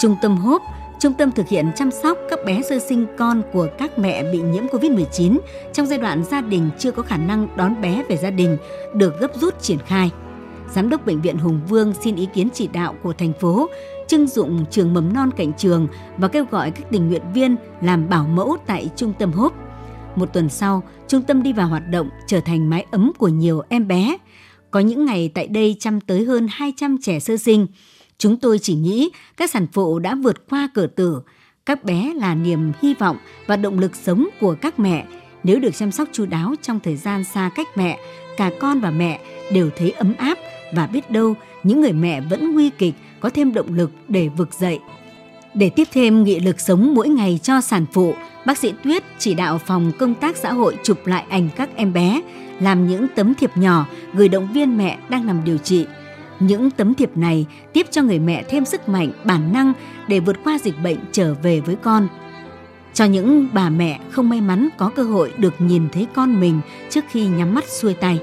Trung 0.00 0.16
tâm 0.22 0.36
Hốp, 0.36 0.62
trung 1.00 1.12
tâm 1.12 1.32
thực 1.32 1.48
hiện 1.48 1.70
chăm 1.76 1.90
sóc 1.90 2.18
các 2.30 2.38
bé 2.44 2.62
sơ 2.62 2.78
sinh 2.78 3.06
con 3.18 3.42
của 3.52 3.68
các 3.78 3.98
mẹ 3.98 4.32
bị 4.32 4.42
nhiễm 4.42 4.66
COVID-19 4.66 5.38
trong 5.72 5.86
giai 5.86 5.98
đoạn 5.98 6.24
gia 6.24 6.40
đình 6.40 6.70
chưa 6.78 6.90
có 6.90 7.02
khả 7.02 7.16
năng 7.16 7.48
đón 7.56 7.80
bé 7.80 8.04
về 8.08 8.16
gia 8.16 8.30
đình, 8.30 8.56
được 8.94 9.20
gấp 9.20 9.30
rút 9.34 9.62
triển 9.62 9.78
khai. 9.78 10.10
Giám 10.74 10.88
đốc 10.88 11.06
Bệnh 11.06 11.20
viện 11.20 11.38
Hùng 11.38 11.60
Vương 11.68 11.94
xin 11.94 12.16
ý 12.16 12.28
kiến 12.34 12.48
chỉ 12.54 12.66
đạo 12.66 12.94
của 13.02 13.12
thành 13.12 13.32
phố 13.40 13.68
trưng 14.06 14.26
dụng 14.26 14.64
trường 14.70 14.94
mầm 14.94 15.12
non 15.12 15.30
cạnh 15.36 15.52
trường 15.52 15.88
và 16.18 16.28
kêu 16.28 16.44
gọi 16.50 16.70
các 16.70 16.90
tình 16.90 17.08
nguyện 17.08 17.22
viên 17.34 17.56
làm 17.80 18.08
bảo 18.08 18.26
mẫu 18.26 18.56
tại 18.66 18.90
trung 18.96 19.12
tâm 19.18 19.32
Hốp. 19.32 19.52
Một 20.16 20.26
tuần 20.32 20.48
sau, 20.48 20.82
trung 21.08 21.22
tâm 21.22 21.42
đi 21.42 21.52
vào 21.52 21.68
hoạt 21.68 21.88
động 21.90 22.08
trở 22.26 22.40
thành 22.40 22.70
mái 22.70 22.86
ấm 22.90 23.12
của 23.18 23.28
nhiều 23.28 23.62
em 23.68 23.88
bé. 23.88 24.16
Có 24.70 24.80
những 24.80 25.04
ngày 25.04 25.30
tại 25.34 25.46
đây 25.46 25.76
chăm 25.80 26.00
tới 26.00 26.24
hơn 26.24 26.46
200 26.50 26.98
trẻ 27.02 27.20
sơ 27.20 27.36
sinh. 27.36 27.66
Chúng 28.18 28.36
tôi 28.36 28.58
chỉ 28.58 28.74
nghĩ 28.74 29.10
các 29.36 29.50
sản 29.50 29.66
phụ 29.72 29.98
đã 29.98 30.14
vượt 30.14 30.48
qua 30.50 30.68
cửa 30.74 30.86
tử. 30.86 31.20
Các 31.66 31.84
bé 31.84 32.12
là 32.16 32.34
niềm 32.34 32.72
hy 32.82 32.94
vọng 32.94 33.16
và 33.46 33.56
động 33.56 33.78
lực 33.78 33.96
sống 33.96 34.28
của 34.40 34.54
các 34.60 34.78
mẹ. 34.78 35.06
Nếu 35.42 35.60
được 35.60 35.74
chăm 35.74 35.92
sóc 35.92 36.08
chu 36.12 36.26
đáo 36.26 36.54
trong 36.62 36.80
thời 36.80 36.96
gian 36.96 37.24
xa 37.24 37.50
cách 37.54 37.68
mẹ, 37.76 37.98
cả 38.36 38.50
con 38.60 38.80
và 38.80 38.90
mẹ 38.90 39.20
đều 39.52 39.70
thấy 39.76 39.90
ấm 39.90 40.14
áp 40.18 40.38
và 40.72 40.86
biết 40.86 41.10
đâu 41.10 41.34
những 41.62 41.80
người 41.80 41.92
mẹ 41.92 42.20
vẫn 42.20 42.54
nguy 42.54 42.70
kịch 42.70 42.94
có 43.20 43.30
thêm 43.30 43.52
động 43.54 43.74
lực 43.74 43.90
để 44.08 44.28
vực 44.28 44.54
dậy. 44.54 44.78
Để 45.54 45.70
tiếp 45.70 45.88
thêm 45.92 46.24
nghị 46.24 46.40
lực 46.40 46.60
sống 46.60 46.94
mỗi 46.94 47.08
ngày 47.08 47.40
cho 47.42 47.60
sản 47.60 47.86
phụ, 47.92 48.14
bác 48.46 48.58
sĩ 48.58 48.72
Tuyết 48.84 49.02
chỉ 49.18 49.34
đạo 49.34 49.58
phòng 49.58 49.92
công 49.98 50.14
tác 50.14 50.36
xã 50.36 50.52
hội 50.52 50.76
chụp 50.82 51.06
lại 51.06 51.24
ảnh 51.28 51.48
các 51.56 51.68
em 51.76 51.92
bé, 51.92 52.20
làm 52.60 52.88
những 52.88 53.06
tấm 53.14 53.34
thiệp 53.34 53.56
nhỏ 53.56 53.86
gửi 54.14 54.28
động 54.28 54.48
viên 54.52 54.78
mẹ 54.78 54.98
đang 55.08 55.26
nằm 55.26 55.44
điều 55.44 55.58
trị. 55.58 55.86
Những 56.40 56.70
tấm 56.70 56.94
thiệp 56.94 57.16
này 57.16 57.46
tiếp 57.72 57.86
cho 57.90 58.02
người 58.02 58.18
mẹ 58.18 58.42
thêm 58.42 58.64
sức 58.64 58.88
mạnh, 58.88 59.12
bản 59.24 59.52
năng 59.52 59.72
để 60.08 60.20
vượt 60.20 60.36
qua 60.44 60.58
dịch 60.58 60.74
bệnh 60.82 60.98
trở 61.12 61.34
về 61.34 61.60
với 61.60 61.76
con. 61.82 62.08
Cho 62.94 63.04
những 63.04 63.48
bà 63.52 63.70
mẹ 63.70 64.00
không 64.10 64.28
may 64.28 64.40
mắn 64.40 64.68
có 64.78 64.90
cơ 64.96 65.02
hội 65.02 65.32
được 65.38 65.54
nhìn 65.58 65.88
thấy 65.92 66.06
con 66.14 66.40
mình 66.40 66.60
trước 66.90 67.04
khi 67.10 67.26
nhắm 67.26 67.54
mắt 67.54 67.64
xuôi 67.68 67.94
tay. 67.94 68.20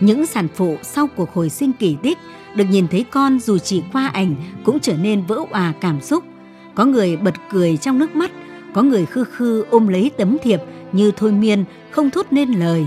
Những 0.00 0.26
sản 0.26 0.48
phụ 0.54 0.76
sau 0.82 1.06
cuộc 1.06 1.34
hồi 1.34 1.48
sinh 1.48 1.72
kỳ 1.72 1.96
tích 2.02 2.18
được 2.54 2.64
nhìn 2.70 2.88
thấy 2.88 3.04
con 3.10 3.40
dù 3.40 3.58
chỉ 3.58 3.82
qua 3.92 4.06
ảnh 4.06 4.34
cũng 4.64 4.80
trở 4.80 4.96
nên 4.96 5.26
vỡ 5.26 5.40
òa 5.50 5.72
cảm 5.80 6.00
xúc. 6.00 6.24
Có 6.74 6.84
người 6.84 7.16
bật 7.16 7.34
cười 7.50 7.76
trong 7.76 7.98
nước 7.98 8.16
mắt, 8.16 8.30
có 8.74 8.82
người 8.82 9.06
khư 9.06 9.24
khư 9.24 9.64
ôm 9.70 9.88
lấy 9.88 10.10
tấm 10.16 10.36
thiệp 10.42 10.60
như 10.92 11.12
thôi 11.16 11.32
miên 11.32 11.64
không 11.90 12.10
thốt 12.10 12.26
nên 12.30 12.52
lời. 12.52 12.86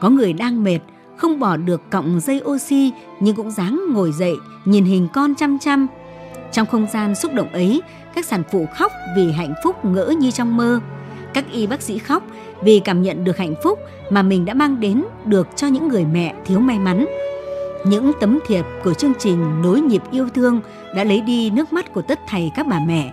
Có 0.00 0.10
người 0.10 0.32
đang 0.32 0.64
mệt, 0.64 0.78
không 1.16 1.40
bỏ 1.40 1.56
được 1.56 1.90
cọng 1.90 2.20
dây 2.20 2.42
oxy 2.44 2.92
nhưng 3.20 3.36
cũng 3.36 3.50
dáng 3.50 3.80
ngồi 3.92 4.12
dậy 4.12 4.34
nhìn 4.64 4.84
hình 4.84 5.08
con 5.12 5.34
chăm 5.34 5.58
chăm. 5.58 5.86
Trong 6.52 6.66
không 6.66 6.86
gian 6.92 7.14
xúc 7.14 7.34
động 7.34 7.52
ấy, 7.52 7.82
các 8.14 8.24
sản 8.24 8.42
phụ 8.52 8.66
khóc 8.74 8.92
vì 9.16 9.32
hạnh 9.32 9.54
phúc 9.64 9.84
ngỡ 9.84 10.14
như 10.20 10.30
trong 10.30 10.56
mơ. 10.56 10.80
Các 11.36 11.44
y 11.52 11.66
bác 11.66 11.82
sĩ 11.82 11.98
khóc 11.98 12.22
vì 12.62 12.80
cảm 12.80 13.02
nhận 13.02 13.24
được 13.24 13.36
hạnh 13.36 13.54
phúc 13.62 13.78
mà 14.10 14.22
mình 14.22 14.44
đã 14.44 14.54
mang 14.54 14.80
đến 14.80 15.04
được 15.24 15.48
cho 15.56 15.66
những 15.66 15.88
người 15.88 16.04
mẹ 16.12 16.34
thiếu 16.44 16.58
may 16.58 16.78
mắn. 16.78 17.06
Những 17.86 18.12
tấm 18.20 18.38
thiệp 18.46 18.64
của 18.84 18.94
chương 18.94 19.12
trình 19.18 19.62
Nối 19.62 19.80
nhịp 19.80 20.02
yêu 20.10 20.28
thương 20.34 20.60
đã 20.94 21.04
lấy 21.04 21.20
đi 21.20 21.50
nước 21.50 21.72
mắt 21.72 21.92
của 21.92 22.02
tất 22.02 22.20
thầy 22.28 22.50
các 22.54 22.66
bà 22.66 22.80
mẹ. 22.86 23.12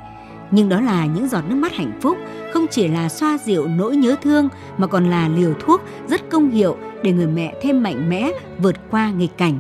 Nhưng 0.52 0.70
đó 0.70 0.82
là 0.82 1.06
những 1.06 1.28
giọt 1.28 1.42
nước 1.50 1.56
mắt 1.56 1.74
hạnh 1.74 1.92
phúc, 2.02 2.18
không 2.54 2.66
chỉ 2.72 2.88
là 2.88 3.10
xoa 3.10 3.38
dịu 3.38 3.68
nỗi 3.68 3.96
nhớ 3.96 4.16
thương 4.22 4.50
mà 4.78 4.88
còn 4.88 5.10
là 5.10 5.30
liều 5.38 5.54
thuốc 5.60 5.82
rất 6.08 6.30
công 6.30 6.52
hiệu 6.52 6.78
để 7.04 7.12
người 7.12 7.28
mẹ 7.28 7.54
thêm 7.62 7.84
mạnh 7.84 8.10
mẽ 8.10 8.32
vượt 8.58 8.76
qua 8.92 9.12
nghịch 9.12 9.38
cảnh. 9.38 9.60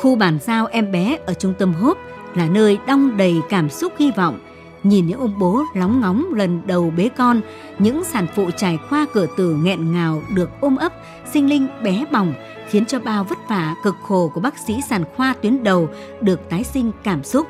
Khu 0.00 0.16
bàn 0.16 0.38
giao 0.42 0.66
em 0.66 0.92
bé 0.92 1.18
ở 1.26 1.34
trung 1.34 1.54
tâm 1.58 1.74
Hốp 1.74 1.98
là 2.34 2.48
nơi 2.48 2.78
đong 2.86 3.16
đầy 3.16 3.34
cảm 3.48 3.70
xúc 3.70 3.92
hy 3.98 4.10
vọng– 4.16 4.38
Nhìn 4.82 5.06
những 5.06 5.20
ông 5.20 5.38
bố 5.38 5.62
lóng 5.74 6.00
ngóng 6.00 6.34
lần 6.34 6.62
đầu 6.66 6.92
bế 6.96 7.08
con, 7.16 7.40
những 7.78 8.04
sản 8.04 8.26
phụ 8.36 8.50
trải 8.56 8.78
qua 8.90 9.06
cửa 9.12 9.26
tử 9.36 9.54
nghẹn 9.54 9.92
ngào 9.92 10.22
được 10.34 10.50
ôm 10.60 10.76
ấp, 10.76 10.92
sinh 11.32 11.48
linh 11.48 11.68
bé 11.82 12.04
bỏng, 12.12 12.34
khiến 12.68 12.86
cho 12.86 13.00
bao 13.00 13.24
vất 13.24 13.38
vả 13.48 13.74
cực 13.84 13.96
khổ 14.02 14.30
của 14.34 14.40
bác 14.40 14.58
sĩ 14.58 14.80
sản 14.88 15.04
khoa 15.16 15.34
tuyến 15.42 15.62
đầu 15.62 15.88
được 16.20 16.48
tái 16.50 16.64
sinh 16.64 16.92
cảm 17.04 17.24
xúc. 17.24 17.46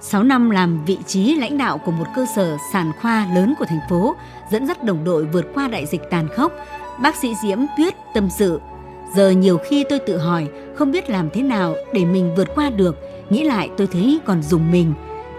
6 0.00 0.22
năm 0.22 0.50
làm 0.50 0.84
vị 0.84 0.98
trí 1.06 1.36
lãnh 1.36 1.58
đạo 1.58 1.78
của 1.78 1.92
một 1.92 2.06
cơ 2.16 2.26
sở 2.36 2.56
sản 2.72 2.92
khoa 3.00 3.26
lớn 3.34 3.54
của 3.58 3.64
thành 3.64 3.80
phố, 3.90 4.16
dẫn 4.50 4.66
dắt 4.66 4.84
đồng 4.84 5.04
đội 5.04 5.24
vượt 5.24 5.44
qua 5.54 5.68
đại 5.68 5.86
dịch 5.86 6.02
tàn 6.10 6.28
khốc, 6.36 6.52
bác 7.02 7.16
sĩ 7.16 7.34
Diễm 7.42 7.58
Tuyết 7.76 7.94
tâm 8.14 8.28
sự. 8.38 8.60
Giờ 9.14 9.30
nhiều 9.30 9.58
khi 9.68 9.84
tôi 9.88 9.98
tự 9.98 10.18
hỏi 10.18 10.48
không 10.74 10.92
biết 10.92 11.10
làm 11.10 11.30
thế 11.30 11.42
nào 11.42 11.74
để 11.92 12.04
mình 12.04 12.34
vượt 12.36 12.48
qua 12.54 12.70
được, 12.70 12.96
nghĩ 13.30 13.44
lại 13.44 13.70
tôi 13.76 13.86
thấy 13.86 14.20
còn 14.24 14.42
dùng 14.42 14.70
mình. 14.70 14.94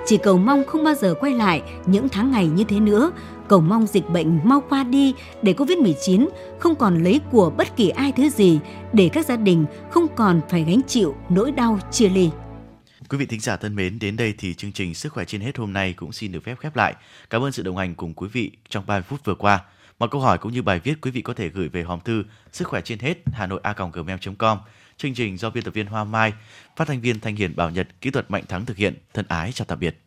Chỉ 0.06 0.18
cầu 0.18 0.38
mong 0.38 0.64
không 0.68 0.84
bao 0.84 0.96
giờ 0.96 1.14
quay 1.20 1.34
lại 1.34 1.62
những 1.86 2.10
tháng 2.10 2.32
ngày 2.32 2.48
như 2.48 2.64
thế 2.64 2.80
nữa, 2.80 3.12
cầu 3.48 3.62
mong 3.62 3.88
dịch 3.88 4.10
bệnh 4.10 4.40
mau 4.44 4.64
qua 4.70 4.84
đi 4.84 5.14
để 5.42 5.54
Covid-19 5.54 6.28
không 6.60 6.76
còn 6.76 7.04
lấy 7.04 7.22
của 7.32 7.50
bất 7.50 7.76
kỳ 7.76 7.90
ai 7.90 8.12
thứ 8.12 8.30
gì, 8.30 8.60
để 8.94 9.10
các 9.14 9.26
gia 9.26 9.36
đình 9.36 9.66
không 9.92 10.08
còn 10.16 10.42
phải 10.50 10.64
gánh 10.64 10.82
chịu 10.88 11.16
nỗi 11.30 11.52
đau 11.52 11.80
chia 11.92 12.10
ly. 12.10 12.30
Quý 13.10 13.18
vị 13.18 13.26
thính 13.26 13.40
giả 13.40 13.58
thân 13.58 13.76
mến, 13.76 14.00
đến 14.00 14.16
đây 14.16 14.34
thì 14.38 14.54
chương 14.54 14.72
trình 14.72 14.94
Sức 14.94 15.14
khỏe 15.14 15.26
trên 15.26 15.42
hết 15.42 15.58
hôm 15.58 15.74
nay 15.74 15.94
cũng 15.94 16.12
xin 16.12 16.32
được 16.32 16.44
phép 16.44 16.56
khép 16.60 16.76
lại. 16.76 16.96
Cảm 17.30 17.44
ơn 17.44 17.52
sự 17.52 17.64
đồng 17.64 17.78
hành 17.78 17.96
cùng 17.96 18.14
quý 18.14 18.28
vị 18.34 18.52
trong 18.70 18.84
30 18.88 19.02
phút 19.02 19.26
vừa 19.26 19.36
qua. 19.36 19.64
Mọi 20.00 20.10
câu 20.10 20.22
hỏi 20.22 20.38
cũng 20.38 20.54
như 20.54 20.62
bài 20.62 20.80
viết 20.84 21.02
quý 21.02 21.12
vị 21.12 21.22
có 21.22 21.34
thể 21.34 21.50
gửi 21.50 21.70
về 21.70 21.84
hòm 21.84 22.00
thư 22.00 22.24
sức 22.52 22.68
khỏe 22.68 22.82
trên 22.82 23.00
hết 23.00 23.18
hà 23.34 23.48
nội 23.48 23.60
a 23.64 23.74
gmail.com. 23.94 24.58
Chương 24.98 25.14
trình 25.14 25.38
do 25.38 25.50
biên 25.50 25.64
tập 25.64 25.74
viên 25.74 25.88
Hoa 25.88 26.04
Mai, 26.04 26.34
phát 26.76 26.88
thanh 26.88 27.02
viên 27.02 27.20
Thanh 27.20 27.36
Hiền 27.36 27.56
Bảo 27.56 27.70
Nhật, 27.70 27.88
kỹ 28.02 28.12
thuật 28.12 28.32
Mạnh 28.32 28.44
Thắng 28.48 28.66
thực 28.66 28.78
hiện. 28.78 28.98
Thân 29.14 29.26
ái 29.28 29.52
chào 29.52 29.66
tạm 29.66 29.80
biệt. 29.80 30.05